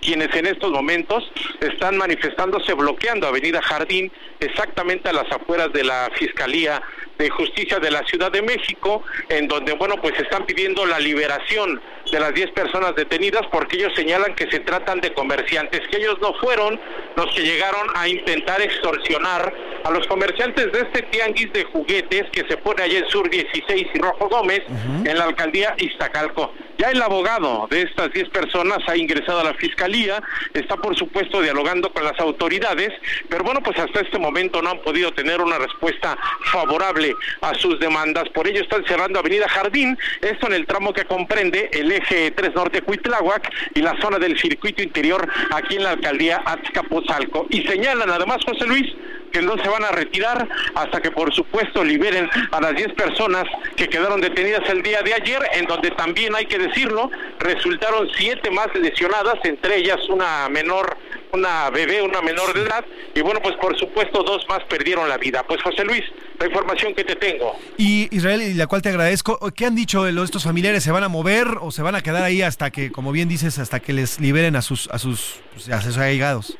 [0.00, 6.10] quienes en estos momentos están manifestándose bloqueando Avenida Jardín, exactamente a las afueras de la
[6.14, 6.82] Fiscalía
[7.18, 11.80] de Justicia de la Ciudad de México, en donde, bueno, pues están pidiendo la liberación
[12.10, 16.16] de las 10 personas detenidas porque ellos señalan que se tratan de comerciantes, que ellos
[16.20, 16.80] no fueron
[17.16, 19.52] los que llegaron a intentar extorsionar
[19.84, 23.88] a los comerciantes de este tianguis de juguetes que se pone allá en Sur 16
[23.94, 24.62] y Rojo Gómez,
[25.04, 26.52] en la alcaldía Iztacalco.
[26.78, 30.22] Ya el abogado de estas 10 personas ha ingresado a la fiscalía,
[30.54, 32.90] está por supuesto dialogando con las autoridades,
[33.28, 36.16] pero bueno, pues hasta este momento no han podido tener una respuesta
[36.52, 37.07] favorable
[37.40, 38.28] a sus demandas.
[38.30, 42.54] Por ello están cerrando Avenida Jardín, esto en el tramo que comprende el eje 3
[42.54, 47.46] Norte Cuitláhuac y la zona del circuito interior aquí en la alcaldía Azcapotzalco.
[47.50, 48.94] Y señalan además, José Luis,
[49.32, 53.44] que no se van a retirar hasta que por supuesto liberen a las 10 personas
[53.76, 58.50] que quedaron detenidas el día de ayer, en donde también hay que decirlo, resultaron siete
[58.50, 60.96] más lesionadas, entre ellas una menor,
[61.32, 65.18] una bebé, una menor de edad, y bueno, pues por supuesto dos más perdieron la
[65.18, 65.42] vida.
[65.46, 66.04] Pues José Luis,
[66.38, 67.56] la información que te tengo.
[67.76, 70.82] Y Israel, y la cual te agradezco, ¿qué han dicho de estos familiares?
[70.82, 73.58] ¿Se van a mover o se van a quedar ahí hasta que, como bien dices,
[73.58, 76.58] hasta que les liberen a sus, a sus, pues, a sus allegados?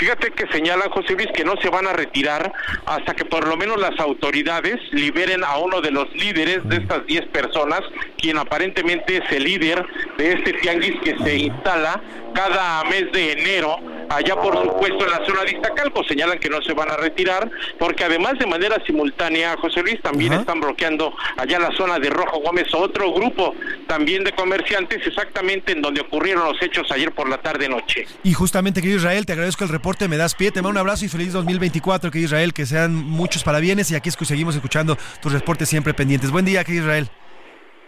[0.00, 2.52] Fíjate que señalan, José Luis, que no se van a retirar
[2.86, 7.04] hasta que por lo menos las autoridades liberen a uno de los líderes de estas
[7.04, 7.80] 10 personas,
[8.16, 9.84] quien aparentemente es el líder
[10.16, 12.00] de este tianguis que se instala
[12.32, 16.04] cada mes de enero allá por supuesto en la zona de Iztacalco.
[16.04, 20.32] Señalan que no se van a retirar porque además de manera simultánea, José Luis, también
[20.32, 23.56] están bloqueando allá la zona de Rojo Gómez otro grupo
[23.88, 28.06] también de comerciantes exactamente en donde ocurrieron los hechos ayer por la tarde-noche.
[28.22, 31.06] Y justamente, querido Israel, te agradezco el reporte, me das pie, te mando un abrazo
[31.06, 34.98] y feliz 2024, querido Israel, que sean muchos parabienes y aquí es que seguimos escuchando
[35.22, 36.30] tus reportes siempre pendientes.
[36.30, 37.10] Buen día, querido Israel.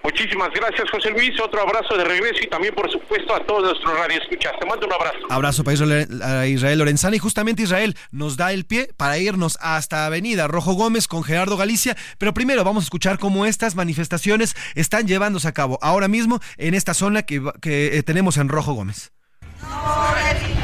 [0.03, 1.39] Muchísimas gracias, José Luis.
[1.39, 4.53] Otro abrazo de regreso y también, por supuesto, a todos nuestros radioescuchas.
[4.59, 5.19] Te mando un abrazo.
[5.29, 7.17] Abrazo para Israel Lorenzana.
[7.17, 11.59] Y justamente Israel nos da el pie para irnos hasta Avenida Rojo Gómez con Gerardo
[11.59, 11.99] Galicia.
[12.17, 16.73] Pero primero vamos a escuchar cómo estas manifestaciones están llevándose a cabo ahora mismo en
[16.73, 19.13] esta zona que, que eh, tenemos en Rojo Gómez.
[19.61, 20.60] No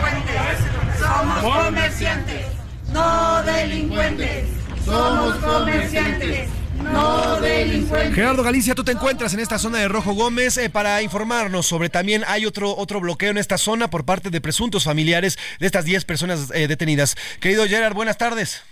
[1.27, 2.47] somos comerciantes.
[2.93, 4.49] No delincuentes,
[4.85, 6.49] somos comerciantes.
[6.83, 8.15] No delincuentes.
[8.15, 11.89] Gerardo Galicia, tú te encuentras en esta zona de Rojo Gómez eh, para informarnos sobre
[11.89, 15.85] también hay otro, otro bloqueo en esta zona por parte de presuntos familiares de estas
[15.85, 17.17] 10 personas eh, detenidas.
[17.41, 18.63] Querido Gerard, buenas tardes.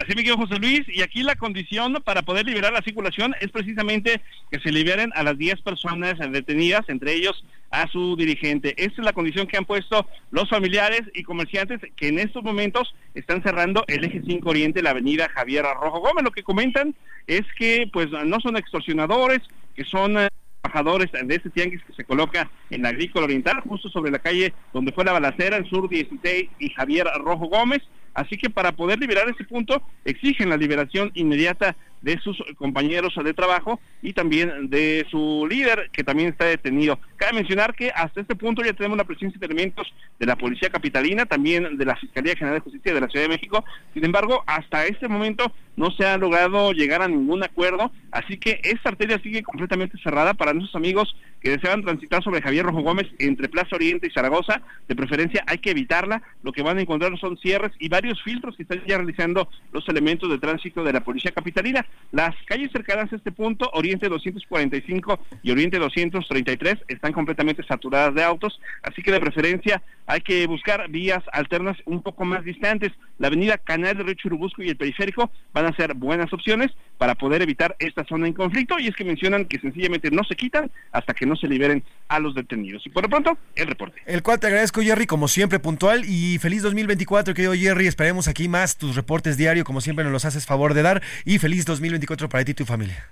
[0.00, 3.52] Así me quedo José Luis, y aquí la condición para poder liberar la circulación es
[3.52, 8.74] precisamente que se liberen a las 10 personas detenidas, entre ellos a su dirigente.
[8.76, 12.94] Esta es la condición que han puesto los familiares y comerciantes que en estos momentos
[13.14, 16.22] están cerrando el eje 5 Oriente, la avenida Javier Rojo Gómez.
[16.22, 16.94] Lo que comentan
[17.26, 19.40] es que pues no son extorsionadores,
[19.74, 20.18] que son...
[20.18, 20.28] Eh,
[20.64, 24.54] trabajadores de este tianguis que se coloca en la agrícola oriental, justo sobre la calle
[24.72, 27.82] donde fue la balacera, en sur 16 y Javier Rojo Gómez.
[28.14, 33.32] Así que para poder liberar ese punto, exigen la liberación inmediata de sus compañeros de
[33.32, 36.98] trabajo y también de su líder, que también está detenido.
[37.16, 40.68] Cabe mencionar que hasta este punto ya tenemos la presencia de elementos de la Policía
[40.68, 43.64] Capitalina, también de la Fiscalía General de Justicia de la Ciudad de México.
[43.94, 48.60] Sin embargo, hasta este momento no se ha logrado llegar a ningún acuerdo, así que
[48.62, 53.06] esta arteria sigue completamente cerrada para nuestros amigos que desean transitar sobre Javier Rojo Gómez
[53.18, 54.62] entre Plaza Oriente y Zaragoza.
[54.88, 56.22] De preferencia hay que evitarla.
[56.42, 59.86] Lo que van a encontrar son cierres y varios filtros que están ya realizando los
[59.88, 61.84] elementos de tránsito de la Policía Capitalina.
[62.14, 68.22] Las calles cercanas a este punto, Oriente 245 y Oriente 233, están completamente saturadas de
[68.22, 72.92] autos, así que de preferencia hay que buscar vías alternas un poco más distantes.
[73.18, 77.16] La avenida Canal de Río Churubusco y el periférico van a ser buenas opciones para
[77.16, 80.70] poder evitar esta zona en conflicto y es que mencionan que sencillamente no se quitan
[80.92, 82.86] hasta que no se liberen a los detenidos.
[82.86, 84.00] Y por lo pronto, el reporte.
[84.06, 87.88] El cual te agradezco, Jerry, como siempre, puntual y feliz 2024, querido Jerry.
[87.88, 91.38] Esperemos aquí más tus reportes diarios, como siempre nos los haces favor de dar y
[91.38, 91.83] feliz 2024
[92.28, 93.10] para ti y tu familia.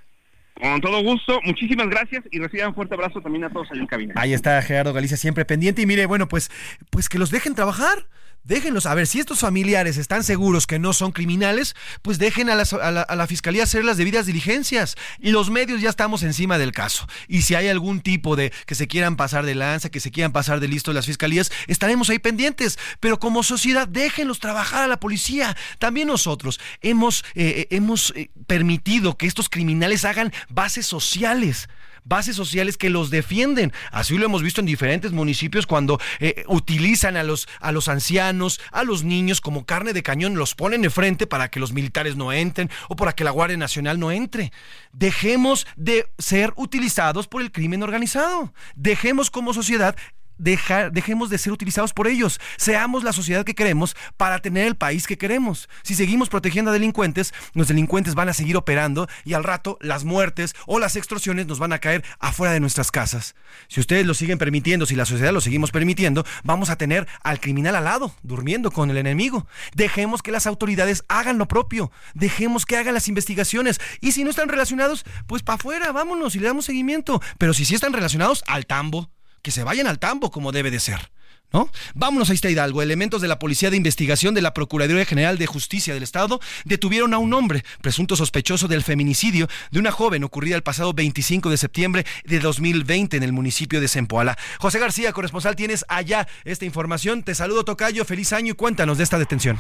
[0.61, 3.87] Con todo gusto, muchísimas gracias y reciban un fuerte abrazo también a todos ahí en
[3.87, 4.15] cabina.
[4.17, 6.51] Ahí está Gerardo Galicia siempre pendiente y mire, bueno, pues,
[6.91, 8.07] pues que los dejen trabajar.
[8.45, 12.57] Déjenlos, a ver, si estos familiares están seguros que no son criminales, pues dejen a,
[12.57, 14.97] la, fiscalía hacer las debidas diligencias.
[15.21, 17.07] Y los medios ya estamos encima del caso.
[17.29, 20.33] Y si hay algún tipo de que se quieran pasar de lanza, que se quieran
[20.33, 22.81] pasar de listo las fiscalías, estaremos ahí pendientes.
[22.99, 25.57] Pero como sociedad, déjenlos trabajar a la policía.
[25.79, 31.69] También nosotros hemos, eh, hemos eh, permitido que estos criminales hagan bases sociales
[32.05, 33.73] bases sociales que los defienden.
[33.91, 38.61] Así lo hemos visto en diferentes municipios cuando eh, utilizan a los, a los ancianos,
[38.71, 42.17] a los niños como carne de cañón, los ponen de frente para que los militares
[42.17, 44.53] no entren o para que la Guardia Nacional no entre.
[44.93, 48.53] Dejemos de ser utilizados por el crimen organizado.
[48.75, 49.97] Dejemos como sociedad
[50.39, 52.41] dejemos de ser utilizados por ellos.
[52.57, 55.69] Seamos la sociedad que queremos para tener el país que queremos.
[55.83, 60.05] Si seguimos protegiendo a delincuentes, los delincuentes van a seguir operando y al rato las
[60.05, 63.35] muertes o las extorsiones nos van a caer afuera de nuestras casas.
[63.69, 67.41] Si ustedes lo siguen permitiendo, si la sociedad lo seguimos permitiendo, vamos a tener al
[67.41, 69.47] criminal al lado, durmiendo con el enemigo.
[69.75, 71.91] Dejemos que las autoridades hagan lo propio.
[72.15, 73.81] Dejemos que hagan las investigaciones.
[74.01, 77.21] Y si no están relacionados, pues para afuera, vámonos y le damos seguimiento.
[77.39, 79.11] Pero si sí están relacionados, al tambo
[79.43, 81.11] que se vayan al tambo como debe de ser.
[81.53, 81.69] ¿No?
[81.95, 82.81] Vámonos a este Hidalgo.
[82.81, 87.13] Elementos de la Policía de Investigación de la Procuraduría General de Justicia del Estado detuvieron
[87.13, 91.59] a un hombre, presunto sospechoso del feminicidio de una joven ocurrida el pasado 25 de
[91.59, 94.39] septiembre de 2020 en el municipio de Zempoala.
[94.61, 97.23] José García, corresponsal, tienes allá esta información.
[97.23, 98.07] Te saludo, Tocayo.
[98.07, 99.59] Feliz año y cuéntanos de esta detención.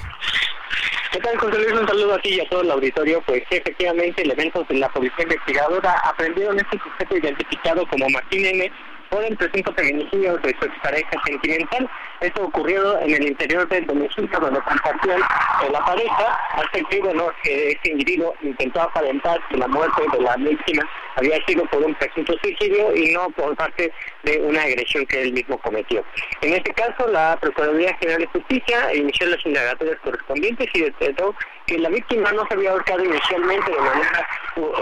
[1.13, 1.79] ¿Qué tal, José Luis?
[1.79, 3.23] Un saludo a ti y a todo el auditorio.
[3.27, 8.73] Pues efectivamente, elementos de la Policía Investigadora aprendieron este sujeto identificado como Martín N
[9.13, 11.89] por el presunto feminicidio de su expareja sentimental.
[12.21, 15.21] Esto ocurrió en el interior del domicilio donde compartían
[15.71, 16.81] la pareja, hasta
[17.43, 21.95] que este individuo intentó aparentar que la muerte de la víctima había sido por un
[21.95, 23.93] presunto suicidio y no por parte
[24.23, 26.05] de una agresión que él mismo cometió.
[26.41, 31.35] En este caso, la Procuraduría General de Justicia inició las indagatorias correspondientes y detectó
[31.67, 34.29] que la víctima no se había ahorcado inicialmente de manera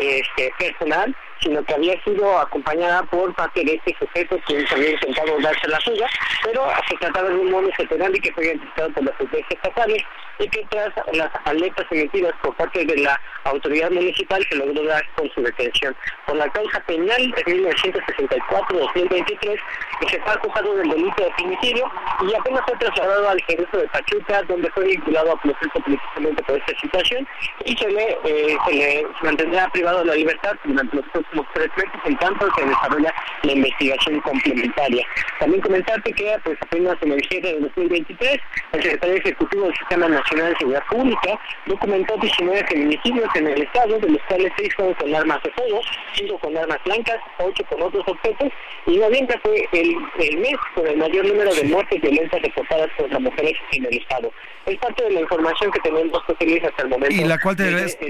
[0.00, 5.40] este, personal, sino que había sido acompañada por parte de este sujeto quien había intentado
[5.40, 6.06] darse la suya,
[6.44, 10.02] pero se trataba de un mono y que fue identificado por las autoridades estatales
[10.38, 15.04] y que tras las alertas emitidas por parte de la autoridad municipal se logró dar
[15.14, 15.94] con su detención.
[16.26, 19.60] Por la causa penal de 1964-2020 2023,
[20.00, 21.90] pues está acusado del delito de femicidio
[22.22, 26.56] y apenas fue trasladado al Jerusalén de Pachuca, donde fue vinculado a proceso precisamente por
[26.56, 27.26] esta situación
[27.64, 31.68] y se le, eh, se le mantendrá privado de la libertad durante los próximos tres
[31.76, 35.06] meses en tanto se desarrolla la investigación complementaria.
[35.38, 38.40] También comentarte que pues apenas en el de 2023,
[38.72, 43.98] el secretario ejecutivo del Sistema Nacional de Seguridad Pública documentó 19 feminicidios en el estado,
[43.98, 45.80] de los cuales 6 fueron con armas de fuego,
[46.14, 48.48] 5 con armas blancas, 8 con otros objetos
[48.86, 53.18] y 9 fue el, el mes con el mayor número de muertes violentas reportadas contra
[53.18, 54.32] mujeres en el estado.
[54.66, 57.14] Es parte de la información que tenemos José hasta el momento.
[57.14, 58.04] Y la cual te agradezco.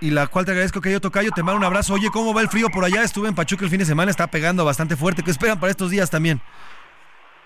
[0.00, 1.94] Y la cual te agradezco que yo tocayo, te mando un abrazo.
[1.94, 3.02] Oye, ¿cómo va el frío por allá?
[3.02, 5.22] Estuve en Pachuca el fin de semana, está pegando bastante fuerte.
[5.22, 6.40] ¿Qué esperan para estos días también?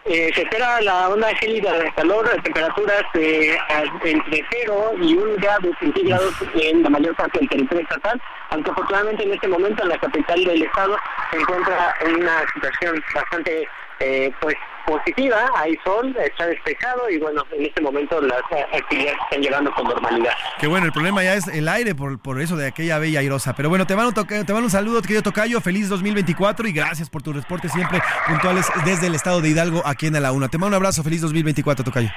[0.05, 3.57] Eh, se espera la onda gélida de calor, temperaturas eh,
[4.03, 8.21] entre 0 y 1 grado centígrados en la mayor parte del territorio estatal,
[8.51, 10.97] aunque afortunadamente en este momento en la capital del estado
[11.31, 13.69] se encuentra en una situación bastante
[14.03, 18.43] eh, pues positiva, hay sol, está despejado y bueno, en este momento las
[18.73, 20.33] actividades se están llevando con normalidad.
[20.59, 23.55] Qué bueno, el problema ya es el aire por, por eso de aquella bella airosa.
[23.55, 27.23] Pero bueno, te mando, te mando un saludo, querido Tocayo, feliz 2024 y gracias por
[27.23, 30.49] tu reporte siempre puntuales desde el estado de Hidalgo aquí en la Una.
[30.49, 32.11] Te mando un abrazo, feliz 2024, Tocayo.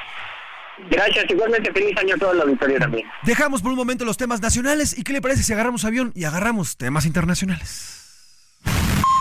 [0.90, 3.08] Gracias, igualmente feliz año a toda la auditoría también.
[3.24, 6.26] Dejamos por un momento los temas nacionales y ¿qué le parece si agarramos avión y
[6.26, 8.05] agarramos temas internacionales?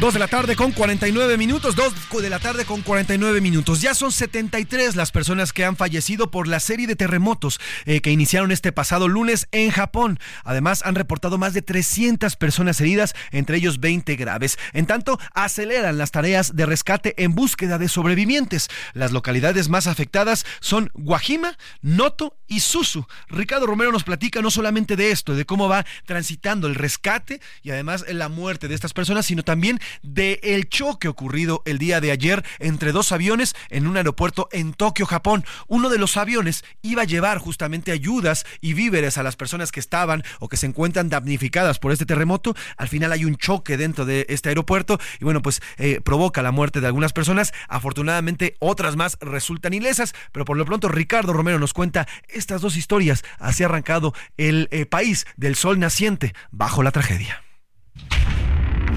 [0.00, 3.80] Dos de la tarde con 49 minutos, dos de la tarde con 49 minutos.
[3.80, 8.10] Ya son 73 las personas que han fallecido por la serie de terremotos eh, que
[8.10, 10.18] iniciaron este pasado lunes en Japón.
[10.44, 14.58] Además, han reportado más de 300 personas heridas, entre ellos 20 graves.
[14.72, 18.68] En tanto, aceleran las tareas de rescate en búsqueda de sobrevivientes.
[18.92, 23.06] Las localidades más afectadas son Guajima, Noto y Susu.
[23.28, 27.70] Ricardo Romero nos platica no solamente de esto, de cómo va transitando el rescate y
[27.70, 32.10] además la muerte de estas personas, sino también de el choque ocurrido el día de
[32.10, 35.44] ayer entre dos aviones en un aeropuerto en Tokio, Japón.
[35.66, 39.80] Uno de los aviones iba a llevar justamente ayudas y víveres a las personas que
[39.80, 42.54] estaban o que se encuentran damnificadas por este terremoto.
[42.76, 46.52] Al final hay un choque dentro de este aeropuerto y bueno, pues eh, provoca la
[46.52, 47.52] muerte de algunas personas.
[47.68, 52.76] Afortunadamente otras más resultan ilesas, pero por lo pronto Ricardo Romero nos cuenta estas dos
[52.76, 53.24] historias.
[53.38, 57.42] Así ha arrancado el eh, país del sol naciente bajo la tragedia.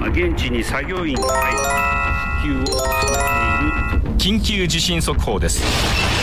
[0.06, 1.58] 現地に作業員が入り
[2.62, 4.18] 復旧を進めている。
[4.18, 6.17] 緊急地震速報です。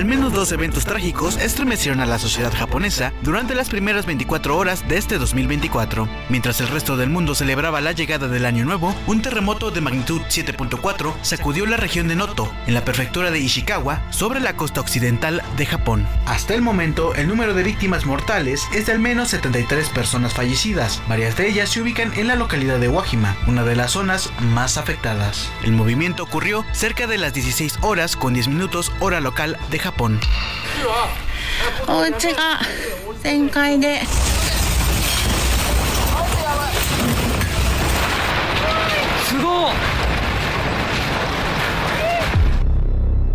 [0.00, 4.88] Al menos dos eventos trágicos estremecieron a la sociedad japonesa durante las primeras 24 horas
[4.88, 6.08] de este 2024.
[6.30, 10.22] Mientras el resto del mundo celebraba la llegada del Año Nuevo, un terremoto de magnitud
[10.22, 15.42] 7.4 sacudió la región de Noto, en la prefectura de Ishikawa, sobre la costa occidental
[15.58, 16.06] de Japón.
[16.24, 21.02] Hasta el momento, el número de víctimas mortales es de al menos 73 personas fallecidas.
[21.10, 24.78] Varias de ellas se ubican en la localidad de Wajima, una de las zonas más
[24.78, 25.50] afectadas.
[25.62, 29.89] El movimiento ocurrió cerca de las 16 horas con 10 minutos hora local de Japón.
[31.88, 32.60] お家が
[33.22, 34.00] 全開で。
[39.26, 40.09] すごい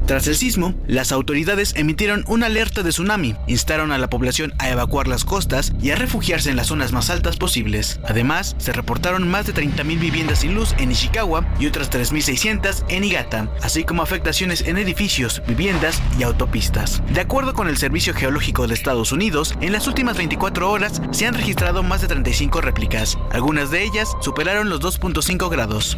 [0.06, 4.70] Tras el sismo, las autoridades emitieron una alerta de tsunami, instaron a la población a
[4.70, 8.00] evacuar las costas y a refugiarse en las zonas más altas posibles.
[8.08, 13.02] Además, se reportaron más de 30.000 viviendas sin luz en Ishikawa y otras 3.600 en
[13.02, 17.02] Niigata, así como afectaciones en edificios, viviendas y autopistas.
[17.12, 21.26] De acuerdo con el Servicio Geológico de Estados Unidos, en las últimas 24 horas se
[21.26, 23.18] han registrado más de 35 réplicas.
[23.32, 25.98] Algunas de ellas superaron los 2.5 grados.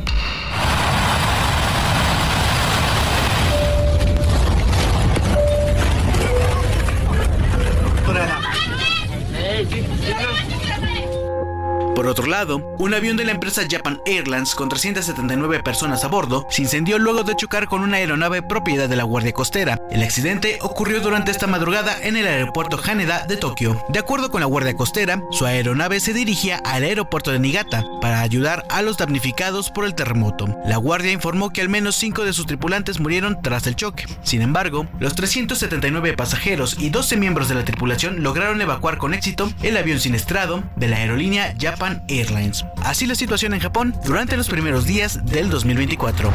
[11.97, 16.45] Por otro lado, un avión de la empresa Japan Airlines con 379 personas a bordo
[16.47, 19.81] se incendió luego de chocar con una aeronave propiedad de la Guardia Costera.
[19.89, 23.83] El accidente ocurrió durante esta madrugada en el aeropuerto Haneda de Tokio.
[23.89, 28.21] De acuerdo con la Guardia Costera, su aeronave se dirigía al aeropuerto de Niigata para
[28.21, 30.45] ayudar a los damnificados por el terremoto.
[30.67, 34.05] La Guardia informó que al menos 5 de sus tripulantes murieron tras el choque.
[34.21, 39.51] Sin embargo, los 379 pasajeros y 12 miembros de la tripulación lograron evacuar con éxito
[39.63, 42.65] el avión siniestrado de la aerolínea Japan Airlines.
[42.83, 46.31] Así la situación en Japón durante los primeros días del 2024.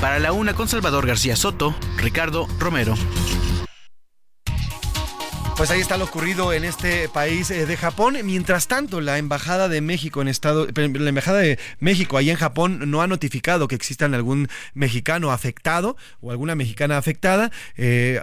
[0.00, 2.94] Para la una con Salvador García Soto, Ricardo Romero.
[5.56, 8.16] Pues ahí está lo ocurrido en este país eh, de Japón.
[8.24, 12.90] Mientras tanto, la embajada de México en estado, la embajada de México ahí en Japón
[12.90, 17.52] no ha notificado que existan algún mexicano afectado o alguna mexicana afectada.
[17.76, 18.20] Eh,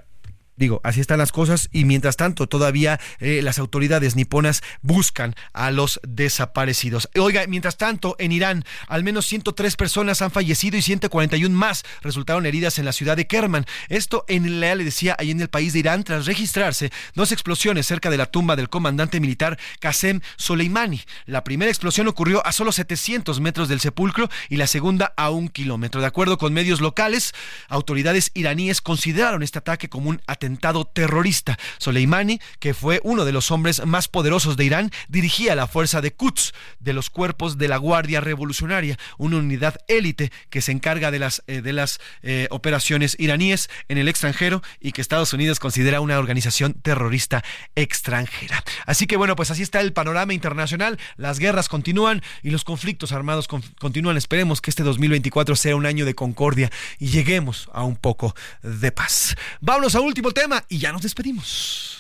[0.62, 5.72] Digo, así están las cosas y mientras tanto todavía eh, las autoridades niponas buscan a
[5.72, 7.10] los desaparecidos.
[7.16, 12.46] Oiga, mientras tanto en Irán al menos 103 personas han fallecido y 141 más resultaron
[12.46, 13.66] heridas en la ciudad de Kerman.
[13.90, 17.88] Esto en la le decía ahí en el país de Irán tras registrarse dos explosiones
[17.88, 21.02] cerca de la tumba del comandante militar Qasem Soleimani.
[21.26, 25.50] La primera explosión ocurrió a solo 700 metros del sepulcro y la segunda a un
[25.50, 26.02] kilómetro.
[26.02, 27.34] De acuerdo con medios locales,
[27.68, 31.58] autoridades iraníes consideraron este ataque como un atentado terrorista.
[31.78, 36.12] Soleimani, que fue uno de los hombres más poderosos de Irán, dirigía la fuerza de
[36.12, 41.20] Quds de los cuerpos de la Guardia Revolucionaria, una unidad élite que se encarga de
[41.20, 46.02] las, eh, de las eh, operaciones iraníes en el extranjero y que Estados Unidos considera
[46.02, 47.44] una organización terrorista
[47.76, 48.64] extranjera.
[48.86, 53.12] Así que bueno, pues así está el panorama internacional, las guerras continúan y los conflictos
[53.12, 54.18] armados continúan.
[54.18, 58.92] Esperemos que este 2024 sea un año de concordia y lleguemos a un poco de
[58.92, 59.36] paz.
[59.60, 61.98] Vámonos a último tema y ya nos despedimos.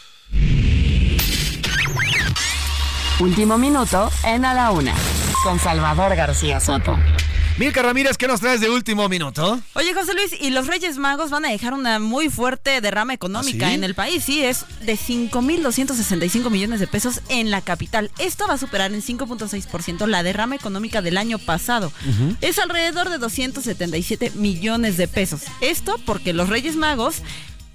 [3.19, 4.95] Último minuto en A la Una,
[5.43, 6.97] con Salvador García Soto.
[7.59, 9.59] Milka Ramírez, ¿qué nos traes de último minuto?
[9.73, 13.67] Oye, José Luis, y los Reyes Magos van a dejar una muy fuerte derrama económica
[13.67, 14.23] ¿Ah, en el país.
[14.23, 18.09] Sí, es de 5.265 millones de pesos en la capital.
[18.17, 21.91] Esto va a superar en 5.6% la derrama económica del año pasado.
[22.39, 25.43] Es alrededor de 277 millones de pesos.
[25.59, 27.21] Esto porque los Reyes Magos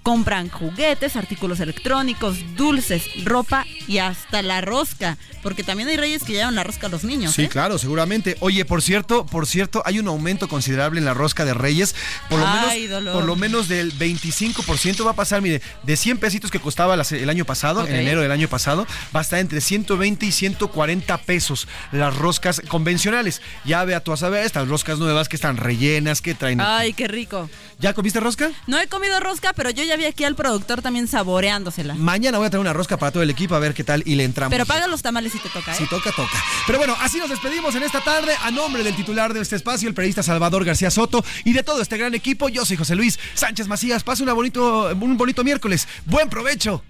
[0.07, 5.19] compran juguetes, artículos electrónicos, dulces, ropa y hasta la rosca.
[5.43, 7.35] Porque también hay reyes que llevan la rosca a los niños.
[7.35, 7.49] Sí, ¿eh?
[7.49, 8.37] claro, seguramente.
[8.39, 11.97] Oye, por cierto, por cierto, hay un aumento considerable en la rosca de Reyes.
[12.31, 13.15] Por lo Ay, menos, dolor.
[13.15, 17.29] por lo menos del 25% va a pasar, mire, de 100 pesitos que costaba el
[17.29, 21.67] año pasado, en enero del año pasado, va a estar entre 120 y 140 pesos
[21.91, 23.43] las roscas convencionales.
[23.65, 26.61] Ya vea tú a saber, estas roscas nuevas que están rellenas, que traen.
[26.61, 27.51] Ay, qué rico.
[27.81, 28.53] ¿Ya comiste rosca?
[28.69, 31.95] No he comido rosca, pero yo ya vi aquí al productor también saboreándosela.
[31.95, 34.15] Mañana voy a traer una rosca para todo el equipo a ver qué tal y
[34.15, 34.51] le entramos.
[34.51, 35.77] Pero paga los tamales si te toca, ¿eh?
[35.79, 36.43] Si toca, toca.
[36.67, 38.35] Pero bueno, así nos despedimos en esta tarde.
[38.43, 41.83] A nombre del titular de este espacio, el periodista Salvador García Soto, y de todo
[41.83, 44.05] este gran equipo, yo soy José Luis Sánchez Macías.
[44.05, 45.89] Pase una bonito, un bonito miércoles.
[46.05, 46.83] Buen provecho.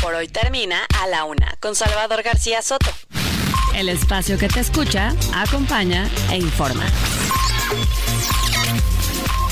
[0.00, 2.90] Por hoy termina A la Una, con Salvador García Soto.
[3.74, 6.84] El espacio que te escucha, acompaña e informa.